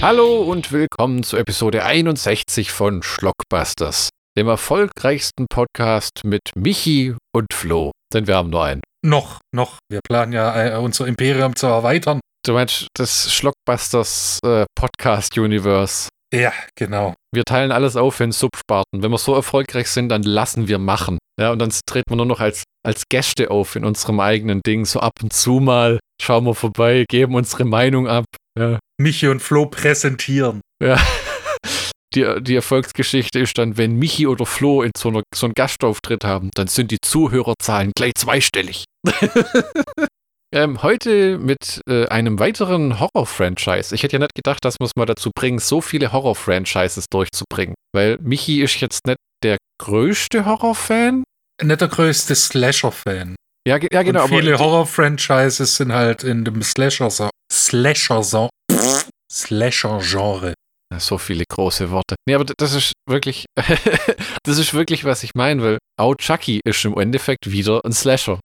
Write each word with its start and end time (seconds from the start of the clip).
Hallo 0.00 0.42
und 0.42 0.70
willkommen 0.70 1.24
zu 1.24 1.36
Episode 1.36 1.84
61 1.84 2.70
von 2.70 3.02
Schlockbusters, 3.02 4.10
dem 4.38 4.46
erfolgreichsten 4.46 5.46
Podcast 5.50 6.20
mit 6.24 6.40
Michi 6.54 7.16
und 7.34 7.52
Flo. 7.52 7.90
Denn 8.14 8.28
wir 8.28 8.36
haben 8.36 8.48
nur 8.48 8.64
einen. 8.64 8.80
Noch, 9.04 9.40
noch. 9.52 9.78
Wir 9.90 9.98
planen 10.08 10.32
ja, 10.32 10.76
äh, 10.76 10.78
unser 10.78 11.08
Imperium 11.08 11.56
zu 11.56 11.66
erweitern. 11.66 12.20
Du 12.46 12.52
meinst 12.52 12.86
das 12.94 13.34
Schlockbusters 13.34 14.38
äh, 14.44 14.66
Podcast-Universe. 14.76 16.08
Ja, 16.32 16.52
genau. 16.76 17.14
Wir 17.34 17.42
teilen 17.44 17.72
alles 17.72 17.96
auf 17.96 18.20
in 18.20 18.30
Subsparten. 18.30 19.02
Wenn 19.02 19.10
wir 19.10 19.18
so 19.18 19.34
erfolgreich 19.34 19.90
sind, 19.90 20.10
dann 20.10 20.22
lassen 20.22 20.68
wir 20.68 20.78
machen. 20.78 21.18
Ja, 21.40 21.50
und 21.50 21.58
dann 21.58 21.70
treten 21.86 22.10
wir 22.10 22.16
nur 22.16 22.26
noch 22.26 22.40
als, 22.40 22.62
als 22.86 23.04
Gäste 23.08 23.50
auf 23.50 23.74
in 23.74 23.84
unserem 23.84 24.20
eigenen 24.20 24.60
Ding. 24.64 24.84
So 24.84 25.00
ab 25.00 25.14
und 25.22 25.32
zu 25.32 25.58
mal 25.58 25.98
schauen 26.22 26.44
wir 26.44 26.54
vorbei, 26.54 27.04
geben 27.08 27.34
unsere 27.34 27.64
Meinung 27.64 28.06
ab. 28.06 28.24
Ja. 28.58 28.78
Michi 29.00 29.28
und 29.28 29.40
Flo 29.40 29.66
präsentieren. 29.66 30.60
Ja. 30.82 30.98
Die, 32.14 32.24
die 32.40 32.54
Erfolgsgeschichte 32.54 33.38
ist 33.38 33.58
dann, 33.58 33.76
wenn 33.76 33.96
Michi 33.96 34.26
oder 34.26 34.46
Flo 34.46 34.80
in 34.80 34.92
so, 34.96 35.10
einer, 35.10 35.22
so 35.34 35.44
einen 35.44 35.52
Gastauftritt 35.52 36.24
haben, 36.24 36.48
dann 36.54 36.66
sind 36.66 36.90
die 36.90 36.96
Zuhörerzahlen 37.02 37.92
gleich 37.94 38.14
zweistellig. 38.16 38.84
ähm, 40.54 40.82
heute 40.82 41.36
mit 41.36 41.82
äh, 41.86 42.06
einem 42.06 42.38
weiteren 42.38 42.98
Horror-Franchise. 42.98 43.94
Ich 43.94 44.04
hätte 44.04 44.14
ja 44.14 44.20
nicht 44.20 44.34
gedacht, 44.34 44.64
dass 44.64 44.76
wir 44.80 44.86
es 44.86 44.96
mal 44.96 45.04
dazu 45.04 45.30
bringen, 45.36 45.58
so 45.58 45.82
viele 45.82 46.10
Horror-Franchises 46.10 47.08
durchzubringen. 47.10 47.74
Weil 47.94 48.16
Michi 48.22 48.62
ist 48.62 48.80
jetzt 48.80 49.06
nicht 49.06 49.18
der 49.42 49.58
größte 49.78 50.46
Horror-Fan. 50.46 51.24
Nicht 51.62 51.80
der 51.82 51.88
größte 51.88 52.34
Slasher-Fan. 52.34 53.36
Ja, 53.68 53.76
ja 53.92 54.02
genau. 54.02 54.24
Und 54.24 54.30
viele 54.30 54.58
Horror-Franchises 54.58 55.76
sind 55.76 55.92
halt 55.92 56.24
in 56.24 56.46
dem 56.46 56.62
Slasher-Genre. 56.62 57.28
Slasher-Genre. 57.68 58.48
Slasher-Genre. 59.30 60.54
So 60.98 61.18
viele 61.18 61.44
große 61.48 61.90
Worte. 61.90 62.16
Nee, 62.26 62.34
aber 62.34 62.46
das 62.56 62.72
ist 62.72 62.92
wirklich, 63.08 63.44
das 64.44 64.58
ist 64.58 64.72
wirklich, 64.72 65.04
was 65.04 65.22
ich 65.22 65.34
meine, 65.34 65.62
weil 65.62 65.78
auch 66.00 66.14
Chucky 66.14 66.60
ist 66.64 66.82
im 66.86 66.98
Endeffekt 66.98 67.50
wieder 67.50 67.80
ein 67.84 67.92
Slasher. 67.92 68.40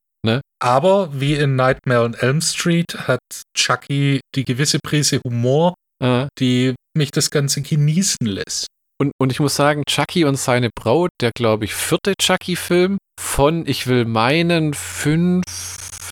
Aber 0.62 1.10
wie 1.20 1.34
in 1.36 1.56
Nightmare 1.58 2.04
on 2.04 2.14
Elm 2.14 2.40
Street 2.42 2.96
hat 3.08 3.20
Chucky 3.58 4.22
die 4.36 4.46
gewisse 4.46 4.80
Prise 4.84 5.20
Humor, 5.26 5.74
Äh, 6.04 6.28
die 6.40 6.74
mich 6.98 7.12
das 7.12 7.30
Ganze 7.32 7.62
genießen 7.62 8.26
lässt. 8.28 8.68
und, 9.02 9.12
und 9.22 9.32
ich 9.32 9.40
muss 9.40 9.56
sagen, 9.56 9.84
Chucky 9.90 10.24
und 10.26 10.36
seine 10.38 10.70
Braut, 10.76 11.10
der 11.22 11.32
glaube 11.36 11.66
ich 11.66 11.74
vierte 11.74 12.14
Chucky-Film 12.22 12.98
von, 13.20 13.66
ich 13.68 13.88
will 13.88 14.06
meinen, 14.06 14.74
fünf, 14.74 15.44